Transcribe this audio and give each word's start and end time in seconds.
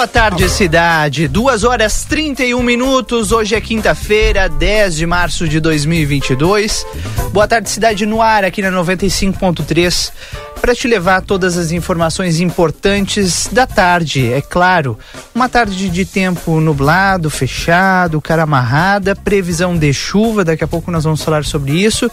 Boa 0.00 0.06
tarde, 0.06 0.48
cidade. 0.48 1.26
Duas 1.26 1.64
horas 1.64 2.04
31 2.04 2.62
minutos. 2.62 3.32
Hoje 3.32 3.56
é 3.56 3.60
quinta-feira, 3.60 4.48
10 4.48 4.94
de 4.94 5.04
março 5.04 5.48
de 5.48 5.58
2022. 5.58 6.86
Boa 7.32 7.48
tarde, 7.48 7.68
cidade 7.68 8.06
no 8.06 8.22
ar, 8.22 8.44
aqui 8.44 8.62
na 8.62 8.70
95.3, 8.70 10.12
para 10.60 10.72
te 10.72 10.86
levar 10.86 11.22
todas 11.22 11.58
as 11.58 11.72
informações 11.72 12.38
importantes 12.38 13.48
da 13.50 13.66
tarde. 13.66 14.32
É 14.32 14.40
claro, 14.40 14.96
uma 15.34 15.48
tarde 15.48 15.88
de 15.88 16.04
tempo 16.04 16.60
nublado, 16.60 17.28
fechado, 17.28 18.20
cara 18.20 18.44
amarrada, 18.44 19.16
previsão 19.16 19.76
de 19.76 19.92
chuva. 19.92 20.44
Daqui 20.44 20.62
a 20.62 20.68
pouco 20.68 20.92
nós 20.92 21.02
vamos 21.02 21.24
falar 21.24 21.44
sobre 21.44 21.72
isso. 21.72 22.08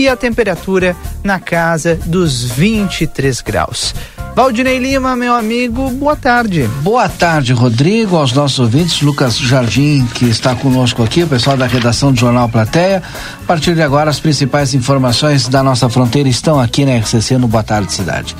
E 0.00 0.08
a 0.08 0.16
temperatura 0.16 0.96
na 1.22 1.38
casa 1.38 1.94
dos 2.06 2.42
23 2.42 3.42
graus. 3.42 3.94
Valdinei 4.34 4.78
Lima, 4.78 5.14
meu 5.14 5.34
amigo, 5.34 5.90
boa 5.90 6.16
tarde. 6.16 6.62
Boa 6.80 7.06
tarde, 7.06 7.52
Rodrigo, 7.52 8.16
aos 8.16 8.32
nossos 8.32 8.58
ouvintes, 8.60 9.02
Lucas 9.02 9.36
Jardim, 9.36 10.06
que 10.14 10.24
está 10.24 10.54
conosco 10.54 11.02
aqui, 11.02 11.24
o 11.24 11.26
pessoal 11.26 11.54
da 11.54 11.66
redação 11.66 12.14
do 12.14 12.18
Jornal 12.18 12.48
Plateia. 12.48 13.02
A 13.42 13.46
partir 13.46 13.74
de 13.74 13.82
agora, 13.82 14.08
as 14.08 14.18
principais 14.18 14.72
informações 14.72 15.46
da 15.48 15.62
nossa 15.62 15.86
fronteira 15.90 16.30
estão 16.30 16.58
aqui 16.58 16.86
na 16.86 16.96
RCC 16.96 17.36
no 17.36 17.46
Boa 17.46 17.62
Tarde 17.62 17.92
Cidade. 17.92 18.34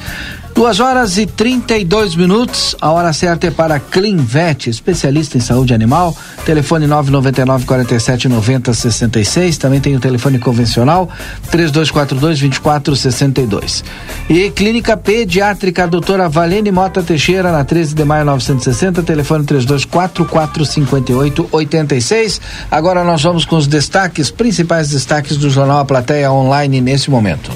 Duas 0.55 0.79
horas 0.79 1.17
e 1.17 1.27
32 1.27 2.15
minutos. 2.15 2.77
A 2.81 2.91
hora 2.91 3.13
certa 3.13 3.47
é 3.47 3.51
para 3.51 3.81
Clinvet, 3.81 4.69
especialista 4.69 5.39
em 5.39 5.41
saúde 5.41 5.73
animal. 5.73 6.15
Telefone 6.45 6.87
999 6.87 7.65
47 7.65 8.29
90 8.29 8.75
66. 8.75 9.59
Também 9.59 9.81
tem 9.81 9.97
o 9.97 10.01
telefone 10.01 10.39
convencional 10.39 11.09
3242 11.51 12.41
2462. 12.41 13.85
E 14.29 14.51
Clínica 14.51 14.97
Pediátrica 14.97 15.87
Doutora 15.87 16.29
Valene 16.29 16.71
Mota 16.71 17.03
Teixeira, 17.03 17.51
na 17.51 17.65
13 17.65 17.95
de 17.95 18.05
maio 18.05 18.25
960. 18.25 19.03
Telefone 19.03 19.45
3244 19.45 20.65
58 20.65 21.49
86. 21.51 22.41
Agora 22.71 23.03
nós 23.03 23.23
vamos 23.23 23.45
com 23.45 23.57
os 23.57 23.67
destaques, 23.67 24.31
principais 24.31 24.91
destaques 24.91 25.37
do 25.37 25.49
Jornal 25.49 25.79
A 25.79 25.85
Plateia 25.85 26.31
Online 26.31 26.81
nesse 26.81 27.11
momento. 27.11 27.51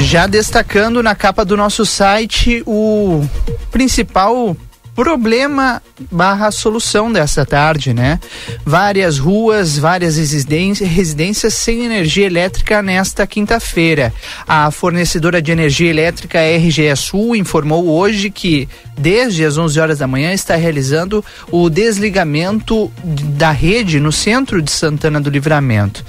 Já 0.00 0.26
destacando 0.26 1.02
na 1.02 1.14
capa 1.14 1.44
do 1.44 1.56
nosso 1.56 1.84
site 1.84 2.62
o 2.66 3.24
principal 3.70 4.56
problema 4.98 5.80
barra 6.10 6.50
solução 6.50 7.12
dessa 7.12 7.46
tarde, 7.46 7.94
né? 7.94 8.18
Várias 8.64 9.16
ruas, 9.16 9.78
várias 9.78 10.16
residências 10.16 11.54
sem 11.54 11.84
energia 11.84 12.26
elétrica 12.26 12.82
nesta 12.82 13.24
quinta-feira. 13.24 14.12
A 14.46 14.72
fornecedora 14.72 15.40
de 15.40 15.52
energia 15.52 15.88
elétrica 15.88 16.40
RGE 16.40 16.96
Sul 16.96 17.36
informou 17.36 17.86
hoje 17.88 18.28
que 18.28 18.68
desde 18.98 19.44
as 19.44 19.56
11 19.56 19.78
horas 19.78 19.98
da 20.00 20.06
manhã 20.08 20.32
está 20.32 20.56
realizando 20.56 21.24
o 21.52 21.70
desligamento 21.70 22.90
da 23.04 23.52
rede 23.52 24.00
no 24.00 24.10
centro 24.10 24.60
de 24.60 24.72
Santana 24.72 25.20
do 25.20 25.30
Livramento. 25.30 26.04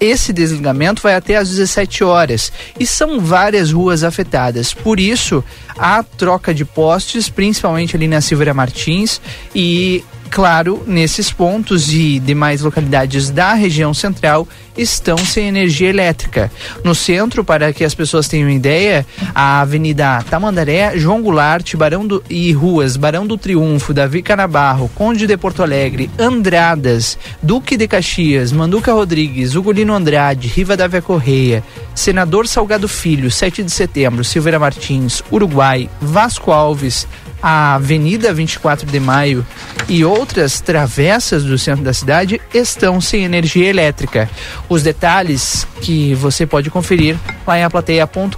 Esse 0.00 0.32
desligamento 0.32 1.02
vai 1.02 1.14
até 1.14 1.36
às 1.36 1.48
17 1.48 2.04
horas 2.04 2.52
e 2.78 2.86
são 2.86 3.20
várias 3.20 3.72
ruas 3.72 4.04
afetadas. 4.04 4.74
Por 4.74 5.00
isso, 5.00 5.42
há 5.78 6.02
troca 6.02 6.52
de 6.52 6.64
postes, 6.64 7.28
principalmente 7.28 7.96
ali 7.96 8.06
na 8.06 8.20
Silveira 8.20 8.52
Martins 8.52 9.20
e 9.54 10.04
claro, 10.30 10.82
nesses 10.86 11.30
pontos 11.30 11.92
e 11.92 12.18
demais 12.18 12.60
localidades 12.60 13.30
da 13.30 13.54
região 13.54 13.94
central 13.94 14.46
estão 14.76 15.16
sem 15.16 15.48
energia 15.48 15.88
elétrica. 15.88 16.50
No 16.84 16.94
centro, 16.94 17.44
para 17.44 17.72
que 17.72 17.84
as 17.84 17.94
pessoas 17.94 18.28
tenham 18.28 18.50
ideia, 18.50 19.06
a 19.34 19.60
Avenida 19.60 20.22
Tamandaré, 20.28 20.96
João 20.98 21.22
Goulart, 21.22 21.74
Barão 21.76 22.06
do, 22.06 22.22
e 22.28 22.52
ruas 22.52 22.96
Barão 22.96 23.26
do 23.26 23.38
Triunfo, 23.38 23.94
Davi 23.94 24.22
Canabarro, 24.22 24.90
Conde 24.94 25.26
de 25.26 25.36
Porto 25.36 25.62
Alegre, 25.62 26.10
Andradas, 26.18 27.18
Duque 27.42 27.76
de 27.76 27.88
Caxias, 27.88 28.52
Manduca 28.52 28.92
Rodrigues, 28.92 29.54
Ugolino 29.54 29.94
Andrade, 29.94 30.48
Riva 30.48 30.76
da 30.76 30.86
Vé 30.86 31.00
Correia, 31.00 31.62
Senador 31.94 32.46
Salgado 32.46 32.88
Filho, 32.88 33.30
7 33.30 33.62
de 33.62 33.70
setembro, 33.70 34.24
Silveira 34.24 34.58
Martins, 34.58 35.22
Uruguai, 35.30 35.88
Vasco 36.00 36.52
Alves, 36.52 37.06
a 37.42 37.74
Avenida 37.74 38.32
24 38.32 38.86
de 38.86 39.00
Maio 39.00 39.46
e 39.88 40.04
outras 40.04 40.60
travessas 40.60 41.44
do 41.44 41.58
centro 41.58 41.84
da 41.84 41.92
cidade 41.92 42.40
estão 42.52 43.00
sem 43.00 43.24
energia 43.24 43.68
elétrica. 43.68 44.28
Os 44.68 44.82
detalhes 44.82 45.66
que 45.80 46.14
você 46.14 46.46
pode 46.46 46.70
conferir 46.70 47.16
lá 47.46 47.58
em 47.58 47.64
aplateia.com.br. 47.64 48.36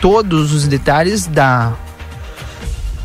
Todos 0.00 0.52
os 0.52 0.66
detalhes 0.66 1.26
da 1.26 1.74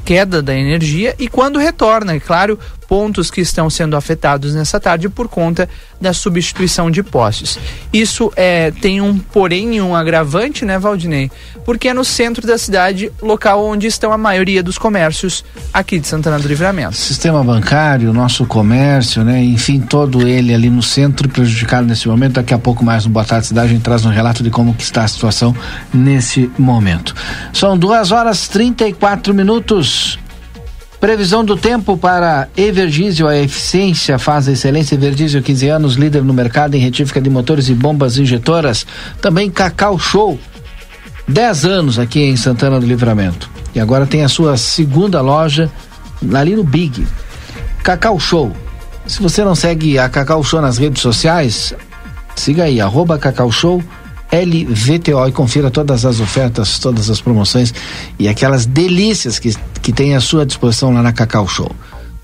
queda 0.03 0.41
da 0.41 0.55
energia 0.55 1.13
e 1.19 1.27
quando 1.27 1.59
retorna, 1.59 2.15
é 2.15 2.19
claro, 2.19 2.57
pontos 2.87 3.29
que 3.29 3.41
estão 3.41 3.69
sendo 3.69 3.95
afetados 3.95 4.55
nessa 4.55 4.79
tarde 4.79 5.09
por 5.09 5.27
conta 5.27 5.67
da 5.99 6.13
substituição 6.13 6.89
de 6.89 7.03
postes. 7.03 7.59
Isso 7.91 8.31
é, 8.35 8.71
tem 8.71 9.01
um 9.01 9.17
porém 9.17 9.81
um 9.81 9.95
agravante, 9.95 10.63
né, 10.63 10.79
Valdinei? 10.79 11.29
Porque 11.65 11.89
é 11.89 11.93
no 11.93 12.05
centro 12.05 12.47
da 12.47 12.57
cidade, 12.57 13.11
local 13.21 13.65
onde 13.65 13.87
estão 13.87 14.11
a 14.11 14.17
maioria 14.17 14.63
dos 14.63 14.77
comércios 14.77 15.43
aqui 15.73 15.99
de 15.99 16.07
Santana 16.07 16.39
do 16.39 16.47
Livramento. 16.47 16.95
Sistema 16.95 17.43
bancário, 17.43 18.13
nosso 18.13 18.45
comércio, 18.45 19.23
né, 19.23 19.43
enfim, 19.43 19.79
todo 19.79 20.27
ele 20.27 20.53
ali 20.53 20.69
no 20.69 20.81
centro 20.81 21.27
prejudicado 21.27 21.85
nesse 21.87 22.07
momento. 22.07 22.33
Daqui 22.33 22.53
a 22.53 22.59
pouco 22.59 22.83
mais 22.85 23.05
no 23.05 23.11
Boa 23.11 23.25
Tarde 23.25 23.47
Cidade 23.47 23.67
a 23.67 23.73
gente 23.73 23.83
traz 23.83 24.05
um 24.05 24.09
relato 24.09 24.43
de 24.43 24.49
como 24.49 24.75
está 24.77 25.03
a 25.03 25.07
situação 25.07 25.55
nesse 25.93 26.49
momento. 26.57 27.13
São 27.53 27.77
duas 27.77 28.11
horas 28.11 28.47
34 28.47 29.33
minutos. 29.33 30.17
Previsão 31.07 31.41
do 31.41 31.55
tempo 31.55 31.97
para 31.97 32.49
Evergísio, 32.57 33.29
a 33.29 33.37
eficiência 33.37 34.19
faz 34.19 34.45
a 34.45 34.51
excelência. 34.51 34.95
Evergísio, 34.95 35.41
15 35.41 35.69
anos, 35.69 35.93
líder 35.93 36.21
no 36.21 36.33
mercado 36.33 36.75
em 36.75 36.79
retífica 36.79 37.21
de 37.21 37.29
motores 37.29 37.69
e 37.69 37.73
bombas 37.73 38.17
injetoras. 38.17 38.85
Também 39.21 39.49
Cacau 39.49 39.97
Show, 39.97 40.37
10 41.25 41.63
anos 41.63 41.97
aqui 41.97 42.19
em 42.19 42.35
Santana 42.35 42.77
do 42.77 42.85
Livramento. 42.85 43.49
E 43.73 43.79
agora 43.79 44.05
tem 44.05 44.25
a 44.25 44.27
sua 44.27 44.57
segunda 44.57 45.21
loja 45.21 45.71
ali 46.33 46.57
no 46.57 46.63
Big. 46.65 47.07
Cacau 47.81 48.19
Show. 48.19 48.51
Se 49.05 49.21
você 49.21 49.45
não 49.45 49.55
segue 49.55 49.97
a 49.97 50.09
Cacau 50.09 50.43
Show 50.43 50.59
nas 50.61 50.77
redes 50.77 51.01
sociais, 51.01 51.73
siga 52.35 52.65
aí, 52.65 52.81
arroba 52.81 53.17
Cacau 53.17 53.49
LVTO 54.31 55.27
e 55.27 55.31
confira 55.31 55.71
todas 55.71 56.05
as 56.05 56.19
ofertas, 56.19 56.79
todas 56.79 57.09
as 57.09 57.21
promoções 57.21 57.73
e 58.19 58.27
aquelas 58.27 58.65
delícias 58.65 59.39
que, 59.39 59.55
que 59.81 59.93
tem 59.93 60.15
à 60.15 60.21
sua 60.21 60.45
disposição 60.45 60.93
lá 60.93 61.01
na 61.01 61.13
Cacau 61.13 61.47
Show. 61.47 61.71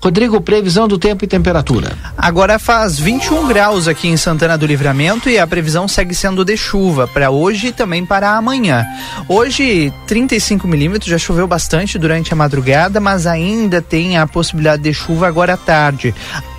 Rodrigo, 0.04 0.38
previsão 0.38 0.86
do 0.86 0.98
tempo 0.98 1.24
e 1.24 1.26
temperatura. 1.26 1.96
Agora 2.14 2.58
faz 2.58 2.98
21 2.98 3.48
graus 3.48 3.88
aqui 3.88 4.06
em 4.06 4.18
Santana 4.18 4.58
do 4.58 4.66
Livramento 4.66 5.30
e 5.30 5.38
a 5.38 5.46
previsão 5.46 5.88
segue 5.88 6.14
sendo 6.14 6.44
de 6.44 6.58
chuva 6.58 7.08
para 7.08 7.30
hoje 7.30 7.68
e 7.68 7.72
também 7.72 8.04
para 8.04 8.36
amanhã. 8.36 8.84
Hoje, 9.26 9.90
35 10.06 10.68
milímetros, 10.68 11.10
já 11.10 11.16
choveu 11.16 11.46
bastante 11.46 11.98
durante 11.98 12.34
a 12.34 12.36
madrugada, 12.36 13.00
mas 13.00 13.26
ainda 13.26 13.80
tem 13.80 14.18
a 14.18 14.26
possibilidade 14.26 14.82
de 14.82 14.92
chuva 14.92 15.26
agora 15.26 15.54
à 15.54 15.56
tarde, 15.56 16.14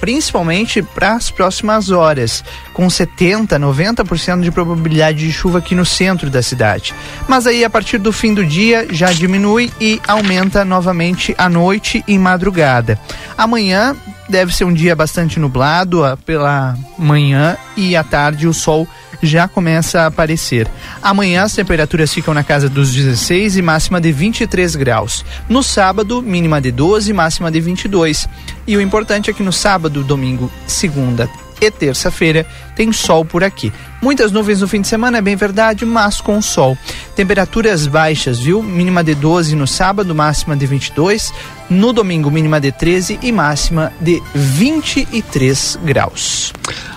principalmente 0.06 0.84
para 0.84 1.14
as 1.14 1.32
próximas 1.32 1.90
horas, 1.90 2.44
com 2.74 2.88
70, 2.88 3.60
90% 3.60 4.42
de 4.42 4.52
probabilidade 4.52 5.18
de 5.18 5.32
chuva 5.32 5.58
aqui 5.58 5.74
no 5.74 5.84
centro 5.84 6.30
da 6.30 6.44
cidade. 6.44 6.94
Mas 7.28 7.48
aí, 7.48 7.66
a 7.66 7.70
partir 7.72 7.98
do 7.98 8.14
fim 8.14 8.32
do 8.32 8.46
dia, 8.46 8.86
já 8.92 9.12
diminui 9.12 9.74
e 9.82 10.00
aumenta 10.08 10.64
novamente 10.64 11.34
à 11.40 11.50
noite 11.50 12.04
e 12.08 12.20
madrugada. 12.20 13.00
Amanhã 13.36 13.96
deve 14.30 14.56
ser 14.56 14.66
um 14.66 14.74
dia 14.74 14.96
bastante 14.96 15.40
nublado 15.40 16.04
pela 16.24 16.78
manhã 17.00 17.58
e 17.76 17.96
à 17.96 18.04
tarde 18.04 18.48
o 18.48 18.54
sol 18.54 18.88
já 19.22 19.48
começa 19.48 20.02
a 20.02 20.06
aparecer. 20.08 20.68
Amanhã 21.02 21.44
as 21.44 21.54
temperaturas 21.54 22.14
ficam 22.14 22.34
na 22.34 22.44
casa 22.44 22.70
dos 22.70 22.94
16 22.94 23.58
e 23.58 23.62
máxima 23.62 24.02
de 24.02 24.12
23 24.12 24.76
graus. 24.76 25.26
No 25.48 25.64
sábado, 25.64 26.22
mínima 26.22 26.60
de 26.60 26.72
12 26.72 27.12
e 27.12 27.14
máxima 27.14 27.52
de 27.52 27.60
22. 27.60 28.28
E 28.68 28.76
o 28.76 28.82
importante 28.82 29.30
é 29.30 29.34
que 29.34 29.44
no 29.44 29.54
sábado, 29.54 30.04
domingo, 30.04 30.52
segunda 30.68 31.30
e 31.62 31.72
terça-feira 31.72 32.46
tem 32.76 32.92
sol 32.92 33.24
por 33.24 33.44
aqui. 33.44 33.72
Muitas 34.02 34.32
nuvens 34.32 34.62
no 34.62 34.68
fim 34.68 34.82
de 34.82 34.88
semana, 34.88 35.18
é 35.18 35.22
bem 35.22 35.36
verdade, 35.36 35.86
mas 35.86 36.22
com 36.22 36.42
sol. 36.42 36.78
Temperaturas 37.16 37.88
baixas, 37.88 38.40
viu? 38.40 38.62
Mínima 38.62 39.04
de 39.04 39.16
12 39.16 39.56
no 39.56 39.66
sábado, 39.66 40.14
máxima 40.14 40.56
de 40.56 40.66
22. 40.66 41.34
No 41.70 41.92
domingo, 41.92 42.30
mínima 42.30 42.60
de 42.60 42.72
13 42.72 43.20
e 43.24 43.32
máxima 43.32 43.92
de 44.00 44.22
23 44.36 45.80
graus. 45.84 46.54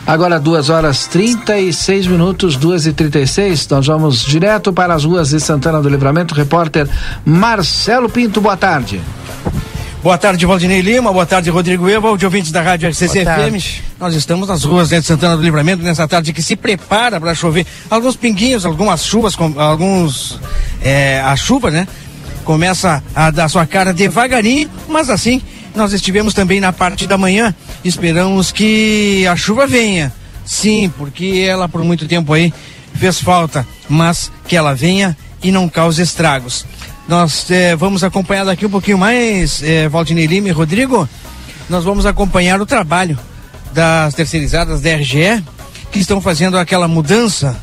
Agora, 0.06 0.38
2 0.38 0.69
horas 0.70 1.06
36 1.06 2.06
minutos, 2.06 2.56
2 2.56 2.87
e 2.87 2.93
36 2.93 3.69
Nós 3.69 3.87
vamos 3.87 4.25
direto 4.25 4.72
para 4.72 4.94
as 4.94 5.05
ruas 5.05 5.31
de 5.31 5.40
Santana 5.40 5.81
do 5.81 5.88
Livramento. 5.88 6.34
Repórter 6.34 6.88
Marcelo 7.25 8.08
Pinto, 8.08 8.40
boa 8.40 8.56
tarde. 8.56 9.00
Boa 10.08 10.16
tarde, 10.16 10.46
Valdinei 10.46 10.81
Lima. 10.81 11.12
Boa 11.12 11.26
tarde, 11.26 11.50
Rodrigo 11.50 11.87
Eva, 11.87 12.16
de 12.16 12.25
ouvintes 12.25 12.50
da 12.50 12.62
Rádio 12.62 12.88
RCC-FM. 12.88 13.82
Nós 14.00 14.14
estamos 14.14 14.49
nas 14.49 14.64
ruas 14.64 14.88
de 14.88 15.02
Santana 15.02 15.37
do 15.37 15.43
Livramento 15.43 15.82
nessa 15.82 16.08
tarde 16.08 16.32
que 16.32 16.40
se 16.40 16.56
prepara 16.56 17.20
para 17.20 17.34
chover. 17.34 17.66
Alguns 17.90 18.16
pinguinhos, 18.16 18.64
algumas 18.64 19.05
chuvas, 19.05 19.37
alguns. 19.58 20.40
É, 20.82 21.20
a 21.20 21.37
chuva, 21.37 21.70
né? 21.70 21.87
começa 22.43 23.05
a 23.14 23.31
dar 23.31 23.50
sua 23.50 23.66
cara 23.66 23.93
devagarinho, 23.93 24.70
mas 24.88 25.10
assim 25.10 25.43
nós 25.75 25.93
estivemos 25.93 26.32
também 26.32 26.58
na 26.58 26.72
parte 26.72 27.06
da 27.06 27.19
manhã. 27.19 27.55
Esperamos 27.84 28.50
que 28.50 29.26
a 29.26 29.37
chuva 29.37 29.66
venha. 29.66 30.10
Sim, 30.43 30.90
porque 30.96 31.44
ela 31.46 31.69
por 31.69 31.84
muito 31.84 32.08
tempo 32.08 32.32
aí 32.32 32.50
fez 32.94 33.20
falta, 33.20 33.66
mas 33.87 34.32
que 34.46 34.56
ela 34.56 34.75
venha 34.75 35.14
e 35.43 35.52
não 35.52 35.69
cause 35.69 36.00
estragos. 36.00 36.64
Nós 37.08 37.50
eh, 37.50 37.75
vamos 37.75 38.05
acompanhar 38.05 38.44
daqui 38.44 38.66
um 38.66 38.70
pouquinho 38.70 38.99
mais, 38.99 39.62
eh, 39.62 39.88
Valdinei 39.88 40.26
Lima 40.26 40.49
e 40.49 40.50
Rodrigo. 40.50 41.08
Nós 41.66 41.82
vamos 41.82 42.05
acompanhar 42.05 42.60
o 42.60 42.66
trabalho 42.66 43.19
das 43.72 44.12
terceirizadas 44.12 44.82
da 44.82 44.90
RGE, 44.90 45.43
que 45.90 45.99
estão 45.99 46.20
fazendo 46.20 46.58
aquela 46.58 46.87
mudança 46.87 47.56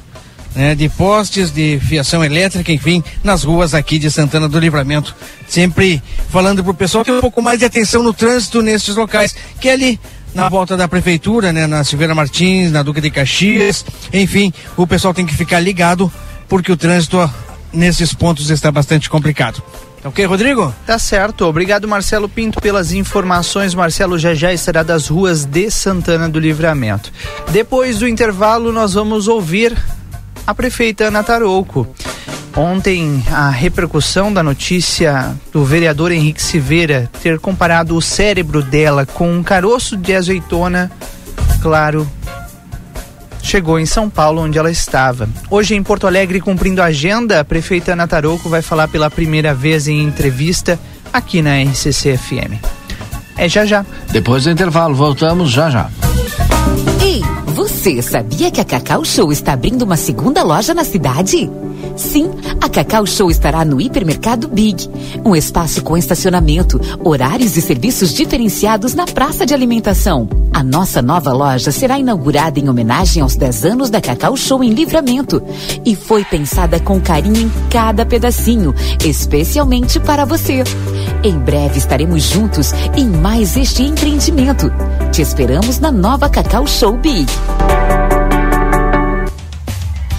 né, 0.56 0.74
de 0.74 0.90
postes 0.90 1.52
de 1.52 1.80
fiação 1.80 2.26
elétrica, 2.26 2.72
enfim, 2.72 3.04
nas 3.24 3.44
ruas 3.44 3.76
aqui 3.76 4.00
de 4.00 4.10
Santana 4.10 4.50
do 4.50 4.58
Livramento. 4.58 5.16
Sempre 5.48 6.02
falando 6.32 6.64
para 6.64 6.72
o 6.72 6.76
pessoal 6.76 7.06
ter 7.06 7.12
um 7.12 7.22
pouco 7.22 7.40
mais 7.40 7.60
de 7.60 7.66
atenção 7.66 8.02
no 8.02 8.14
trânsito 8.14 8.64
nesses 8.64 8.96
locais, 8.96 9.36
que 9.62 9.70
é 9.70 9.74
ali 9.74 10.00
na 10.34 10.50
volta 10.50 10.76
da 10.76 10.88
prefeitura, 10.88 11.54
né, 11.54 11.68
na 11.68 11.84
Silveira 11.84 12.16
Martins, 12.16 12.72
na 12.72 12.82
Duca 12.82 13.00
de 13.00 13.12
Caxias, 13.12 13.86
enfim, 14.12 14.52
o 14.76 14.88
pessoal 14.88 15.14
tem 15.14 15.26
que 15.26 15.36
ficar 15.36 15.60
ligado 15.60 16.12
porque 16.50 16.72
o 16.72 16.78
trânsito 16.78 17.18
nesses 17.72 18.14
pontos 18.14 18.50
está 18.50 18.72
bastante 18.72 19.10
complicado. 19.10 19.62
Tá 20.02 20.10
ok, 20.10 20.26
Rodrigo? 20.26 20.74
Tá 20.86 21.00
certo. 21.00 21.46
Obrigado, 21.46 21.88
Marcelo 21.88 22.30
Pinto, 22.30 22.62
pelas 22.62 22.92
informações. 22.92 23.74
Marcelo 23.74 24.20
já 24.20 24.36
já 24.36 24.54
estará 24.54 24.84
das 24.84 25.08
ruas 25.08 25.46
de 25.46 25.72
Santana 25.72 26.30
do 26.30 26.40
Livramento. 26.40 27.12
Depois 27.52 28.00
do 28.00 28.08
intervalo, 28.08 28.72
nós 28.72 28.94
vamos 28.94 29.28
ouvir 29.28 29.76
a 30.46 30.54
prefeita 30.54 31.06
Ana 31.06 31.24
Tarouco. 31.24 31.88
Ontem, 32.56 33.22
a 33.32 33.50
repercussão 33.50 34.32
da 34.32 34.42
notícia 34.42 35.36
do 35.52 35.66
vereador 35.66 36.12
Henrique 36.12 36.42
Silveira 36.42 37.10
ter 37.22 37.38
comparado 37.38 37.98
o 37.98 38.02
cérebro 38.02 38.62
dela 38.62 39.06
com 39.06 39.30
um 39.30 39.44
caroço 39.44 39.98
de 39.98 40.16
azeitona, 40.16 40.90
claro, 41.62 42.08
chegou 43.46 43.80
em 43.80 43.86
São 43.86 44.10
Paulo, 44.10 44.42
onde 44.42 44.58
ela 44.58 44.72
estava. 44.72 45.30
Hoje, 45.50 45.76
em 45.76 45.84
Porto 45.84 46.08
Alegre, 46.08 46.42
cumprindo 46.42 46.82
a 46.82 46.86
agenda, 46.86 47.40
a 47.40 47.46
prefeita 47.46 47.94
Ana 47.94 48.08
Tarouco 48.08 48.50
vai 48.50 48.62
falar 48.62 48.88
pela 48.88 49.10
primeira 49.10 49.54
vez 49.54 49.88
em 49.88 50.02
entrevista 50.02 50.80
aqui 51.14 51.42
na 51.42 51.62
RCC-FM. 51.62 52.60
É 53.38 53.48
já 53.48 53.66
já. 53.66 53.86
Depois 54.12 54.46
do 54.46 54.50
intervalo, 54.50 54.96
voltamos 54.96 55.52
já 55.52 55.70
já. 55.70 55.90
Ei, 57.02 57.22
você 57.46 58.02
sabia 58.02 58.50
que 58.50 58.60
a 58.60 58.66
Cacau 58.66 59.06
Show 59.06 59.32
está 59.32 59.54
abrindo 59.54 59.84
uma 59.84 59.96
segunda 59.96 60.42
loja 60.42 60.74
na 60.74 60.84
cidade? 60.84 61.50
Sim, 61.96 62.32
a 62.62 62.68
Cacau 62.68 63.06
Show 63.06 63.32
estará 63.32 63.64
no 63.64 63.80
Hipermercado 63.80 64.48
Big, 64.48 64.90
um 65.24 65.36
espaço 65.36 65.82
com 65.82 65.98
estacionamento, 65.98 66.80
horários 67.04 67.56
e 67.58 67.62
serviços 67.62 68.14
diferenciados 68.14 68.94
na 68.94 69.06
praça 69.06 69.46
de 69.46 69.54
alimentação. 69.54 70.28
A 70.54 70.64
nossa 70.64 71.02
nova 71.02 71.34
loja 71.34 71.72
será 71.72 72.00
inaugurada 72.00 72.60
em 72.60 72.70
homenagem 72.70 73.22
aos 73.22 73.36
10 73.36 73.66
anos 73.66 73.90
da 73.90 74.00
Cacau 74.00 74.38
Show 74.38 74.64
em 74.64 74.74
Livramento 74.74 75.44
e 75.86 75.96
foi 75.96 76.24
pensada 76.24 76.80
com 76.80 77.00
carinho 77.00 77.42
em 77.42 77.52
cada 77.70 78.06
pedacinho, 78.06 78.74
especialmente 79.04 80.00
para 80.00 80.26
você. 80.26 80.64
Em 81.24 81.38
breve 81.38 81.78
estaremos 81.78 82.24
juntos 82.24 82.72
em 82.96 83.08
mais 83.10 83.58
este 83.58 83.84
empreendimento. 83.84 84.72
Te 85.12 85.22
esperamos 85.22 85.80
na 85.80 85.92
nova 85.92 86.30
Cacau 86.30 86.66
Show 86.66 86.98
Big. 86.98 87.26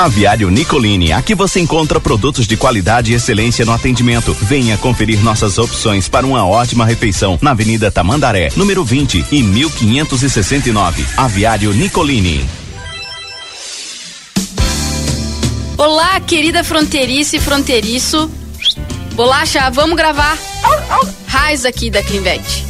Aviário 0.00 0.48
Nicolini, 0.48 1.12
aqui 1.12 1.34
você 1.34 1.60
encontra 1.60 2.00
produtos 2.00 2.46
de 2.46 2.56
qualidade 2.56 3.12
e 3.12 3.14
excelência 3.14 3.66
no 3.66 3.72
atendimento. 3.72 4.32
Venha 4.32 4.78
conferir 4.78 5.22
nossas 5.22 5.58
opções 5.58 6.08
para 6.08 6.26
uma 6.26 6.46
ótima 6.46 6.86
refeição 6.86 7.38
na 7.42 7.50
Avenida 7.50 7.90
Tamandaré, 7.90 8.48
número 8.56 8.82
20 8.82 9.26
e 9.30 9.42
1569. 9.42 11.04
Aviário 11.18 11.74
Nicolini. 11.74 12.48
Olá, 15.76 16.18
querida 16.20 16.64
fronteiriça 16.64 17.36
e 17.36 17.40
fronteiriço. 17.40 18.30
Bolacha, 19.12 19.68
vamos 19.68 19.98
gravar. 19.98 20.38
Raiz 21.26 21.66
aqui 21.66 21.90
da 21.90 22.02
Clinvet. 22.02 22.69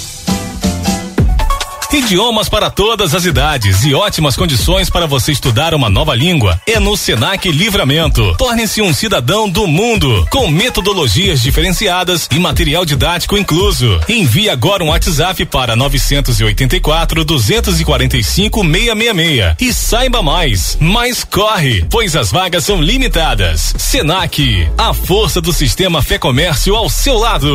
Idiomas 1.93 2.47
para 2.47 2.69
todas 2.69 3.13
as 3.13 3.25
idades 3.25 3.83
e 3.83 3.93
ótimas 3.93 4.37
condições 4.37 4.89
para 4.89 5.05
você 5.05 5.33
estudar 5.33 5.73
uma 5.73 5.89
nova 5.89 6.15
língua. 6.15 6.57
É 6.65 6.79
no 6.79 6.95
Senac 6.95 7.51
Livramento. 7.51 8.33
Torne-se 8.37 8.81
um 8.81 8.93
cidadão 8.93 9.49
do 9.49 9.67
mundo, 9.67 10.25
com 10.29 10.47
metodologias 10.47 11.41
diferenciadas 11.41 12.29
e 12.31 12.39
material 12.39 12.85
didático 12.85 13.37
incluso. 13.37 13.99
Envie 14.07 14.49
agora 14.49 14.81
um 14.81 14.87
WhatsApp 14.87 15.45
para 15.45 15.75
984 15.75 17.25
245 17.25 18.61
666 18.61 19.55
e 19.59 19.73
saiba 19.73 20.23
mais. 20.23 20.77
Mas 20.79 21.25
corre, 21.25 21.85
pois 21.89 22.15
as 22.15 22.31
vagas 22.31 22.63
são 22.63 22.81
limitadas. 22.81 23.73
Senac, 23.77 24.69
a 24.77 24.93
força 24.93 25.41
do 25.41 25.51
sistema 25.51 26.01
Fé 26.01 26.17
Comércio 26.17 26.73
ao 26.73 26.89
seu 26.89 27.17
lado. 27.17 27.53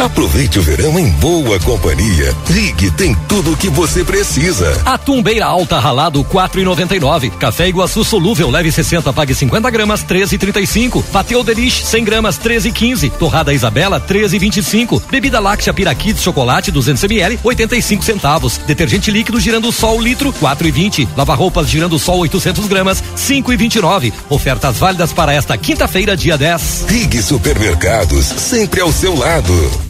Aproveite 0.00 0.58
o 0.58 0.62
verão 0.62 0.98
em 0.98 1.10
boa 1.10 1.60
companhia. 1.60 2.34
Rig 2.46 2.90
tem 2.92 3.14
tudo 3.28 3.52
o 3.52 3.56
que 3.56 3.68
você 3.68 4.02
precisa. 4.02 4.80
Atum 4.86 5.22
beira 5.22 5.44
alta 5.44 5.78
ralado 5.78 6.24
4,99. 6.24 7.30
Café 7.32 7.68
Iguaçu 7.68 8.02
solúvel 8.02 8.48
leve 8.48 8.72
60 8.72 9.12
pague 9.12 9.34
50 9.34 9.68
gramas 9.68 10.02
13,35. 10.02 11.04
Pateu 11.12 11.44
Delish 11.44 11.84
100 11.84 12.02
gramas 12.02 12.38
13,15. 12.38 13.10
Torrada 13.10 13.52
Isabela 13.52 14.00
13,25. 14.00 15.02
Bebida 15.10 15.38
láctea 15.38 15.74
Piraquid 15.74 16.18
chocolate 16.18 16.70
200 16.70 17.04
ml 17.04 17.38
85 17.44 18.02
centavos. 18.02 18.56
Detergente 18.56 19.10
líquido 19.10 19.38
girando 19.38 19.70
sol 19.70 20.00
litro 20.00 20.32
4,20. 20.32 21.08
Lava 21.14 21.34
roupas 21.34 21.68
girando 21.68 21.98
sol 21.98 22.20
800 22.20 22.66
gramas 22.68 23.04
5,29. 23.18 24.14
Ofertas 24.30 24.78
válidas 24.78 25.12
para 25.12 25.34
esta 25.34 25.58
quinta-feira 25.58 26.16
dia 26.16 26.38
10. 26.38 26.86
Rig 26.88 27.20
Supermercados 27.20 28.24
sempre 28.24 28.80
ao 28.80 28.90
seu 28.90 29.14
lado. 29.14 29.89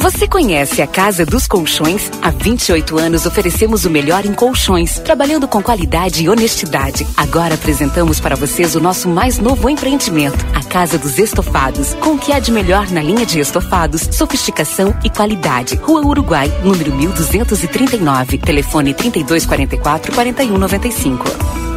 Você 0.00 0.26
conhece 0.26 0.80
a 0.80 0.86
Casa 0.86 1.26
dos 1.26 1.46
Colchões? 1.46 2.10
Há 2.22 2.30
28 2.30 2.98
anos 2.98 3.26
oferecemos 3.26 3.84
o 3.84 3.90
melhor 3.90 4.24
em 4.24 4.32
colchões, 4.32 4.98
trabalhando 4.98 5.46
com 5.46 5.62
qualidade 5.62 6.24
e 6.24 6.28
honestidade. 6.28 7.06
Agora 7.18 7.54
apresentamos 7.54 8.18
para 8.18 8.34
vocês 8.34 8.74
o 8.74 8.80
nosso 8.80 9.10
mais 9.10 9.38
novo 9.38 9.68
empreendimento, 9.68 10.38
a 10.54 10.64
Casa 10.64 10.96
dos 10.96 11.18
Estofados, 11.18 11.92
com 12.00 12.14
o 12.14 12.18
que 12.18 12.32
há 12.32 12.38
de 12.38 12.50
melhor 12.50 12.90
na 12.90 13.02
linha 13.02 13.26
de 13.26 13.40
estofados, 13.40 14.08
sofisticação 14.10 14.98
e 15.04 15.10
qualidade. 15.10 15.76
Rua 15.76 16.00
Uruguai, 16.00 16.50
número 16.64 16.94
1239, 16.94 18.38
telefone 18.38 18.94
3244 18.94 20.14
4195. 20.14 21.69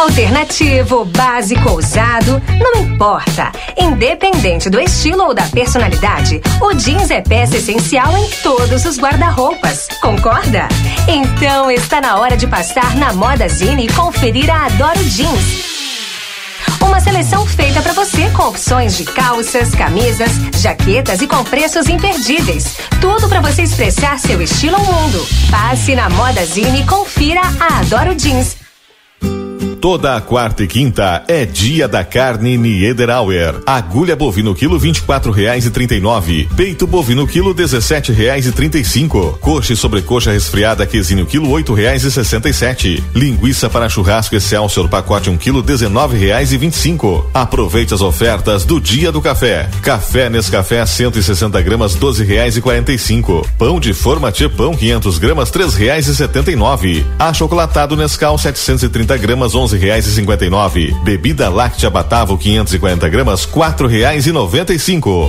Alternativo, 0.00 1.04
básico, 1.04 1.72
ousado, 1.72 2.40
não 2.58 2.80
importa. 2.80 3.52
Independente 3.76 4.70
do 4.70 4.80
estilo 4.80 5.24
ou 5.24 5.34
da 5.34 5.42
personalidade, 5.42 6.40
o 6.58 6.72
jeans 6.72 7.10
é 7.10 7.20
peça 7.20 7.58
essencial 7.58 8.16
em 8.16 8.26
todos 8.42 8.86
os 8.86 8.98
guarda-roupas. 8.98 9.88
Concorda? 10.00 10.66
Então 11.06 11.70
está 11.70 12.00
na 12.00 12.16
hora 12.16 12.34
de 12.34 12.46
passar 12.46 12.96
na 12.96 13.12
Moda 13.12 13.46
Zine 13.46 13.84
e 13.84 13.92
conferir 13.92 14.48
a 14.48 14.64
Adoro 14.64 15.04
Jeans. 15.04 15.68
Uma 16.82 16.98
seleção 16.98 17.44
feita 17.44 17.82
para 17.82 17.92
você 17.92 18.30
com 18.30 18.44
opções 18.44 18.96
de 18.96 19.04
calças, 19.04 19.74
camisas, 19.74 20.30
jaquetas 20.62 21.20
e 21.20 21.26
com 21.26 21.44
preços 21.44 21.90
imperdíveis. 21.90 22.78
Tudo 23.02 23.28
para 23.28 23.42
você 23.42 23.64
expressar 23.64 24.18
seu 24.18 24.40
estilo 24.40 24.76
ao 24.76 24.84
mundo. 24.84 25.26
Passe 25.50 25.94
na 25.94 26.08
Moda 26.08 26.42
Zine 26.46 26.80
e 26.80 26.86
confira 26.86 27.42
a 27.60 27.80
Adoro 27.80 28.14
Jeans. 28.14 28.56
Toda 29.80 30.14
a 30.14 30.20
quarta 30.20 30.62
e 30.62 30.66
quinta 30.66 31.24
é 31.26 31.46
dia 31.46 31.88
da 31.88 32.04
carne 32.04 32.58
Niederauer. 32.58 33.62
Agulha 33.64 34.14
bovino 34.14 34.54
quilo 34.54 34.78
vinte 34.78 34.98
e 34.98 35.00
quatro 35.00 35.32
reais 35.32 35.64
e 35.64 35.70
trinta 35.70 35.94
e 35.94 36.00
nove. 36.00 36.46
Peito 36.54 36.86
bovino 36.86 37.26
quilo 37.26 37.54
dezessete 37.54 38.12
reais 38.12 38.46
e 38.46 38.52
trinta 38.52 38.78
e 38.78 38.84
cinco. 38.84 39.38
Coxa 39.40 39.72
e 39.72 39.76
sobrecoxa 39.76 40.32
resfriada 40.32 40.84
quesinho 40.84 41.24
quilo 41.24 41.48
oito 41.48 41.72
reais 41.72 42.04
e 42.04 42.10
sessenta 42.10 42.50
e 42.50 42.52
sete. 42.52 43.02
Linguiça 43.14 43.70
para 43.70 43.88
churrasco 43.88 44.36
Excelsior 44.36 44.86
pacote 44.86 45.30
um 45.30 45.38
quilo 45.38 45.62
dezenove 45.62 46.18
reais 46.18 46.52
e 46.52 46.58
vinte 46.58 46.74
e 46.74 46.78
cinco. 46.78 47.26
Aproveite 47.32 47.94
as 47.94 48.02
ofertas 48.02 48.66
do 48.66 48.78
dia 48.78 49.10
do 49.10 49.22
café. 49.22 49.66
Café 49.80 50.28
Nescafé 50.28 50.84
160 50.84 51.58
gramas 51.62 51.94
doze 51.94 52.22
reais 52.22 52.54
e 52.54 52.60
quarenta 52.60 52.92
e 52.92 52.98
cinco. 52.98 53.48
Pão 53.56 53.80
de 53.80 53.94
forma 53.94 54.30
pão 54.54 54.76
500 54.76 55.16
gramas 55.16 55.50
três 55.50 55.72
reais 55.72 56.06
e 56.06 56.14
setenta 56.14 56.52
e 56.52 56.56
nove. 56.56 57.06
Achocolatado 57.18 57.96
Nescau 57.96 58.36
730 58.36 59.16
gramas 59.16 59.54
onze 59.54 59.69
reais 59.78 60.06
e 60.06 60.14
cinquenta 60.14 60.44
e 60.44 60.50
nove. 60.50 60.94
Bebida 61.02 61.48
láctea 61.48 61.90
Batavo 61.90 62.36
540 62.36 63.08
gramas 63.08 63.46
quatro 63.46 63.86
reais 63.86 64.26
e 64.26 64.32
noventa 64.32 64.72
e 64.72 64.78
cinco. 64.78 65.28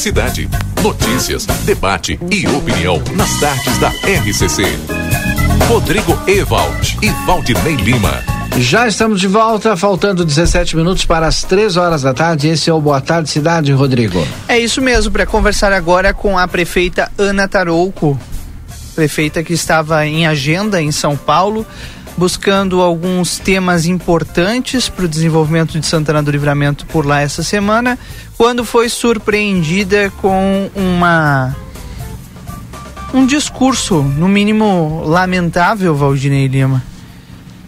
Cidade. 0.00 0.48
Notícias, 0.82 1.44
debate 1.66 2.18
e 2.30 2.48
opinião 2.48 3.02
nas 3.14 3.38
tardes 3.38 3.76
da 3.76 3.88
RCC. 3.88 4.62
Rodrigo 5.68 6.18
Ewald 6.26 6.98
e 7.02 7.10
Valdinei 7.26 7.76
Lima. 7.76 8.24
Já 8.56 8.88
estamos 8.88 9.20
de 9.20 9.26
volta, 9.26 9.76
faltando 9.76 10.24
17 10.24 10.74
minutos 10.74 11.04
para 11.04 11.26
as 11.26 11.44
3 11.44 11.76
horas 11.76 12.00
da 12.00 12.14
tarde. 12.14 12.48
Esse 12.48 12.70
é 12.70 12.72
o 12.72 12.80
Boa 12.80 13.02
Tarde 13.02 13.28
Cidade, 13.28 13.72
Rodrigo. 13.72 14.26
É 14.48 14.58
isso 14.58 14.80
mesmo, 14.80 15.12
para 15.12 15.26
conversar 15.26 15.70
agora 15.70 16.14
com 16.14 16.38
a 16.38 16.48
prefeita 16.48 17.12
Ana 17.18 17.46
Tarouco, 17.46 18.18
prefeita 18.94 19.42
que 19.42 19.52
estava 19.52 20.06
em 20.06 20.26
agenda 20.26 20.80
em 20.80 20.90
São 20.90 21.14
Paulo, 21.14 21.66
buscando 22.20 22.82
alguns 22.82 23.38
temas 23.38 23.86
importantes 23.86 24.90
para 24.90 25.06
o 25.06 25.08
desenvolvimento 25.08 25.80
de 25.80 25.86
Santana 25.86 26.22
do 26.22 26.30
Livramento 26.30 26.84
por 26.84 27.06
lá 27.06 27.22
essa 27.22 27.42
semana, 27.42 27.98
quando 28.36 28.62
foi 28.62 28.90
surpreendida 28.90 30.12
com 30.20 30.70
uma 30.76 31.56
um 33.14 33.24
discurso, 33.24 34.02
no 34.02 34.28
mínimo 34.28 35.02
lamentável, 35.06 35.94
Valdinei 35.94 36.46
Lima, 36.46 36.84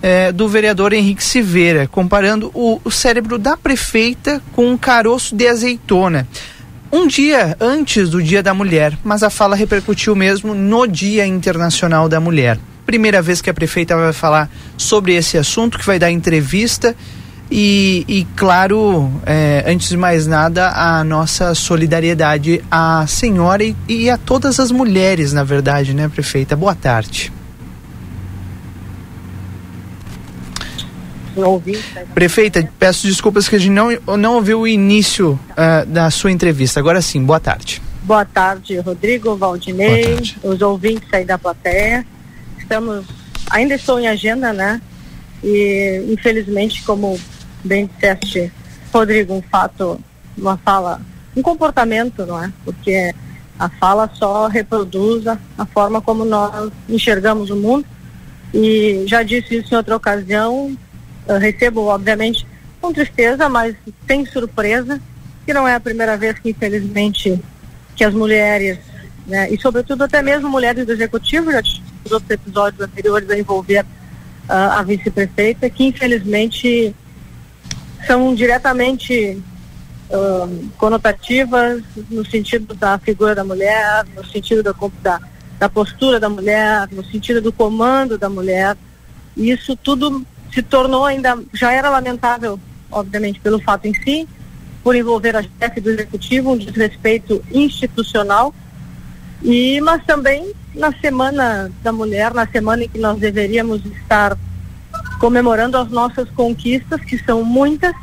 é, 0.02 0.30
do 0.30 0.46
vereador 0.46 0.92
Henrique 0.92 1.24
Silveira, 1.24 1.88
comparando 1.88 2.50
o, 2.52 2.78
o 2.84 2.90
cérebro 2.90 3.38
da 3.38 3.56
prefeita 3.56 4.42
com 4.52 4.70
um 4.70 4.76
caroço 4.76 5.34
de 5.34 5.48
azeitona. 5.48 6.28
Um 6.92 7.06
dia 7.06 7.56
antes 7.58 8.10
do 8.10 8.22
Dia 8.22 8.42
da 8.42 8.52
Mulher, 8.52 8.98
mas 9.02 9.22
a 9.22 9.30
fala 9.30 9.56
repercutiu 9.56 10.14
mesmo 10.14 10.54
no 10.54 10.86
Dia 10.86 11.24
Internacional 11.26 12.06
da 12.06 12.20
Mulher. 12.20 12.58
Primeira 12.86 13.22
vez 13.22 13.40
que 13.40 13.48
a 13.48 13.54
prefeita 13.54 13.96
vai 13.96 14.12
falar 14.12 14.50
sobre 14.76 15.14
esse 15.14 15.38
assunto, 15.38 15.78
que 15.78 15.86
vai 15.86 15.98
dar 15.98 16.10
entrevista. 16.10 16.94
E, 17.50 18.04
e 18.08 18.24
claro, 18.34 19.12
é, 19.26 19.64
antes 19.66 19.90
de 19.90 19.96
mais 19.96 20.26
nada, 20.26 20.70
a 20.70 21.04
nossa 21.04 21.54
solidariedade 21.54 22.64
à 22.70 23.06
senhora 23.06 23.62
e, 23.62 23.76
e 23.86 24.08
a 24.08 24.16
todas 24.16 24.58
as 24.58 24.70
mulheres, 24.70 25.32
na 25.32 25.44
verdade, 25.44 25.92
né, 25.92 26.08
prefeita? 26.08 26.56
Boa 26.56 26.74
tarde. 26.74 27.30
Prefeita, 32.14 32.68
peço 32.78 33.06
desculpas 33.06 33.48
que 33.48 33.56
a 33.56 33.58
gente 33.58 33.70
não, 33.70 33.90
não 34.16 34.34
ouviu 34.34 34.60
o 34.60 34.68
início 34.68 35.38
ah, 35.56 35.84
da 35.86 36.10
sua 36.10 36.30
entrevista. 36.30 36.78
Agora 36.78 37.00
sim, 37.00 37.24
boa 37.24 37.40
tarde. 37.40 37.80
Boa 38.02 38.24
tarde, 38.24 38.78
Rodrigo, 38.80 39.36
Valdinei, 39.36 40.16
tarde. 40.16 40.38
os 40.42 40.60
ouvintes 40.60 41.08
aí 41.12 41.24
da 41.24 41.38
plateia. 41.38 42.04
Estamos, 42.72 43.04
ainda 43.50 43.74
estou 43.74 44.00
em 44.00 44.08
agenda, 44.08 44.50
né? 44.50 44.80
E 45.44 46.06
infelizmente, 46.08 46.82
como 46.84 47.20
bem 47.62 47.84
disseste, 47.84 48.50
Rodrigo, 48.90 49.34
um 49.34 49.42
fato, 49.42 50.00
uma 50.38 50.56
fala, 50.56 50.98
um 51.36 51.42
comportamento, 51.42 52.24
não 52.24 52.42
é? 52.42 52.50
Porque 52.64 53.14
a 53.58 53.68
fala 53.68 54.10
só 54.14 54.46
reproduz 54.46 55.26
a, 55.26 55.38
a 55.58 55.66
forma 55.66 56.00
como 56.00 56.24
nós 56.24 56.72
enxergamos 56.88 57.50
o 57.50 57.56
mundo. 57.56 57.84
E 58.54 59.04
já 59.06 59.22
disse 59.22 59.58
isso 59.58 59.74
em 59.74 59.76
outra 59.76 59.94
ocasião, 59.94 60.74
eu 61.28 61.38
recebo, 61.38 61.82
obviamente, 61.82 62.46
com 62.80 62.90
tristeza, 62.90 63.50
mas 63.50 63.76
sem 64.06 64.24
surpresa, 64.24 64.98
que 65.44 65.52
não 65.52 65.68
é 65.68 65.74
a 65.74 65.80
primeira 65.80 66.16
vez 66.16 66.38
que, 66.38 66.48
infelizmente, 66.48 67.38
que 67.94 68.02
as 68.02 68.14
mulheres, 68.14 68.78
né, 69.26 69.52
e 69.52 69.60
sobretudo 69.60 70.04
até 70.04 70.22
mesmo 70.22 70.48
mulheres 70.48 70.86
do 70.86 70.92
executivo, 70.92 71.52
já 71.52 71.60
tivemos 72.02 72.12
outros 72.12 72.30
episódios 72.30 72.80
anteriores 72.80 73.30
a 73.30 73.38
envolver 73.38 73.86
ah, 74.48 74.80
a 74.80 74.82
vice-prefeita, 74.82 75.70
que 75.70 75.84
infelizmente 75.84 76.94
são 78.06 78.34
diretamente 78.34 79.40
ah, 80.12 80.48
conotativas 80.76 81.82
no 82.10 82.24
sentido 82.26 82.74
da 82.74 82.98
figura 82.98 83.34
da 83.34 83.44
mulher, 83.44 84.04
no 84.14 84.24
sentido 84.26 84.62
da, 84.62 84.74
da, 85.02 85.20
da 85.58 85.68
postura 85.68 86.18
da 86.18 86.28
mulher, 86.28 86.88
no 86.90 87.04
sentido 87.04 87.40
do 87.40 87.52
comando 87.52 88.18
da 88.18 88.28
mulher. 88.28 88.76
E 89.36 89.50
isso 89.50 89.76
tudo 89.76 90.26
se 90.52 90.62
tornou 90.62 91.06
ainda, 91.06 91.38
já 91.54 91.72
era 91.72 91.88
lamentável, 91.88 92.60
obviamente, 92.90 93.40
pelo 93.40 93.58
fato 93.60 93.86
em 93.86 93.94
si, 93.94 94.28
por 94.82 94.94
envolver 94.94 95.34
a 95.36 95.42
chefe 95.42 95.80
do 95.80 95.90
executivo, 95.90 96.52
um 96.52 96.58
desrespeito 96.58 97.42
institucional, 97.50 98.54
e 99.42 99.80
mas 99.80 100.04
também 100.04 100.52
na 100.74 100.92
semana 101.00 101.70
da 101.82 101.92
mulher, 101.92 102.32
na 102.32 102.46
semana 102.46 102.84
em 102.84 102.88
que 102.88 102.98
nós 102.98 103.18
deveríamos 103.18 103.84
estar 103.84 104.36
comemorando 105.18 105.76
as 105.76 105.90
nossas 105.90 106.28
conquistas, 106.30 107.00
que 107.02 107.18
são 107.18 107.44
muitas, 107.44 107.94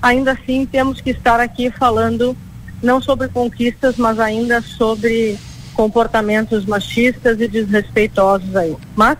ainda 0.00 0.32
assim 0.32 0.66
temos 0.66 1.00
que 1.00 1.10
estar 1.10 1.40
aqui 1.40 1.70
falando 1.70 2.36
não 2.82 3.00
sobre 3.00 3.28
conquistas, 3.28 3.96
mas 3.96 4.20
ainda 4.20 4.60
sobre 4.60 5.38
comportamentos 5.74 6.64
machistas 6.64 7.40
e 7.40 7.48
desrespeitosos 7.48 8.54
aí. 8.54 8.76
Mas 8.94 9.18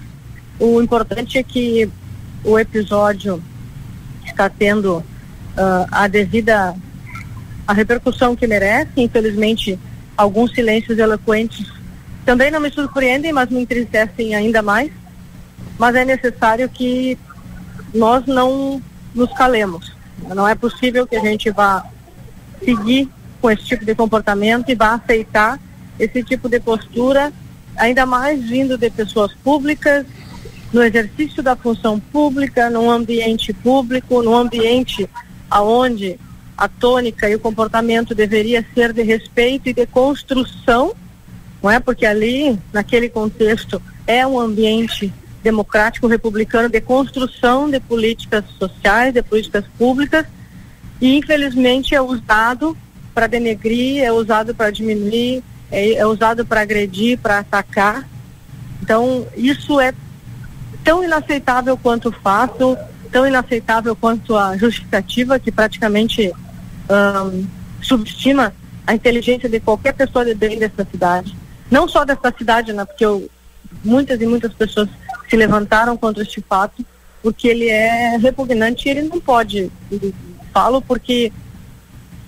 o 0.58 0.80
importante 0.80 1.38
é 1.38 1.42
que 1.42 1.90
o 2.44 2.58
episódio 2.58 3.42
está 4.24 4.48
tendo 4.48 5.02
ah, 5.56 5.86
a 5.90 6.08
devida 6.08 6.74
a 7.66 7.72
repercussão 7.72 8.36
que 8.36 8.46
merece. 8.46 8.90
Infelizmente, 8.96 9.78
alguns 10.16 10.52
silêncios 10.52 10.98
eloquentes 10.98 11.75
também 12.26 12.50
não 12.50 12.60
me 12.60 12.70
surpreendem, 12.70 13.32
mas 13.32 13.48
me 13.48 13.60
entristecem 13.62 14.34
ainda 14.34 14.60
mais. 14.60 14.90
mas 15.78 15.94
é 15.94 16.04
necessário 16.04 16.68
que 16.68 17.16
nós 17.94 18.26
não 18.26 18.82
nos 19.14 19.32
calemos. 19.34 19.94
Não 20.34 20.46
é 20.48 20.54
possível 20.54 21.06
que 21.06 21.16
a 21.16 21.20
gente 21.20 21.50
vá 21.50 21.84
seguir 22.64 23.08
com 23.40 23.50
esse 23.50 23.64
tipo 23.64 23.84
de 23.84 23.94
comportamento 23.94 24.70
e 24.70 24.74
vá 24.74 24.94
aceitar 24.94 25.60
esse 25.98 26.22
tipo 26.22 26.48
de 26.48 26.58
postura, 26.58 27.32
ainda 27.76 28.04
mais 28.04 28.42
vindo 28.42 28.76
de 28.76 28.90
pessoas 28.90 29.32
públicas, 29.34 30.04
no 30.72 30.82
exercício 30.82 31.42
da 31.42 31.54
função 31.54 32.00
pública, 32.00 32.68
num 32.68 32.90
ambiente 32.90 33.52
público, 33.52 34.22
num 34.22 34.34
ambiente 34.34 35.08
aonde 35.50 36.18
a 36.56 36.68
tônica 36.68 37.28
e 37.28 37.34
o 37.34 37.40
comportamento 37.40 38.14
deveria 38.14 38.64
ser 38.74 38.92
de 38.92 39.02
respeito 39.02 39.68
e 39.68 39.74
de 39.74 39.86
construção, 39.86 40.94
não 41.62 41.70
é? 41.70 41.80
Porque 41.80 42.06
ali, 42.06 42.58
naquele 42.72 43.08
contexto, 43.08 43.80
é 44.06 44.26
um 44.26 44.38
ambiente 44.38 45.12
democrático 45.42 46.06
republicano 46.06 46.68
de 46.68 46.80
construção 46.80 47.70
de 47.70 47.78
políticas 47.78 48.44
sociais, 48.58 49.14
de 49.14 49.22
políticas 49.22 49.64
públicas, 49.78 50.26
e 51.00 51.16
infelizmente 51.16 51.94
é 51.94 52.00
usado 52.00 52.76
para 53.14 53.26
denegrir, 53.26 54.02
é 54.02 54.12
usado 54.12 54.54
para 54.54 54.70
diminuir, 54.70 55.42
é, 55.70 55.94
é 55.94 56.06
usado 56.06 56.44
para 56.44 56.62
agredir, 56.62 57.18
para 57.18 57.38
atacar. 57.38 58.08
Então, 58.82 59.26
isso 59.36 59.80
é 59.80 59.92
tão 60.84 61.02
inaceitável 61.02 61.76
quanto 61.76 62.10
o 62.10 62.12
fato, 62.12 62.76
tão 63.10 63.26
inaceitável 63.26 63.96
quanto 63.96 64.36
a 64.36 64.56
justificativa 64.56 65.38
que 65.38 65.50
praticamente 65.50 66.32
subestima 67.82 68.52
a 68.86 68.94
inteligência 68.94 69.48
de 69.48 69.58
qualquer 69.58 69.94
pessoa 69.94 70.24
de 70.24 70.34
bem 70.34 70.58
dessa 70.58 70.86
cidade. 70.90 71.34
Não 71.70 71.88
só 71.88 72.04
dessa 72.04 72.32
cidade, 72.36 72.72
né, 72.72 72.84
porque 72.84 73.04
eu, 73.04 73.28
muitas 73.84 74.20
e 74.20 74.26
muitas 74.26 74.52
pessoas 74.52 74.88
se 75.28 75.36
levantaram 75.36 75.96
contra 75.96 76.22
este 76.22 76.40
fato, 76.40 76.84
porque 77.22 77.48
ele 77.48 77.68
é 77.68 78.16
repugnante 78.16 78.86
e 78.86 78.90
ele 78.90 79.02
não 79.02 79.20
pode. 79.20 79.70
Ele, 79.90 80.14
falo 80.52 80.80
porque 80.80 81.32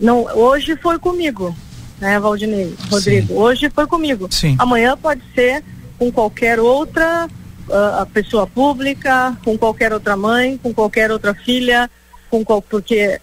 não, 0.01 0.25
hoje 0.37 0.77
foi 0.77 0.99
comigo, 0.99 1.57
né, 2.01 2.21
Valdinei, 2.21 2.75
Rodrigo? 2.91 3.29
Sim. 3.29 3.35
Hoje 3.35 3.71
foi 3.71 3.87
comigo. 3.87 4.29
Sim. 4.31 4.57
Amanhã 4.59 4.97
pode 4.97 5.23
ser 5.35 5.65
com 5.99 6.13
qualquer 6.13 6.61
outra 6.61 7.27
uh, 7.27 8.07
pessoa 8.07 8.47
pública, 8.47 9.37
com 9.45 9.57
qualquer 9.57 9.93
outra 9.93 10.17
mãe, 10.17 10.59
com 10.59 10.73
qualquer 10.73 11.11
outra 11.11 11.35
filha, 11.35 11.91
com 12.31 12.45
qual, 12.45 12.63
porque 12.63 13.21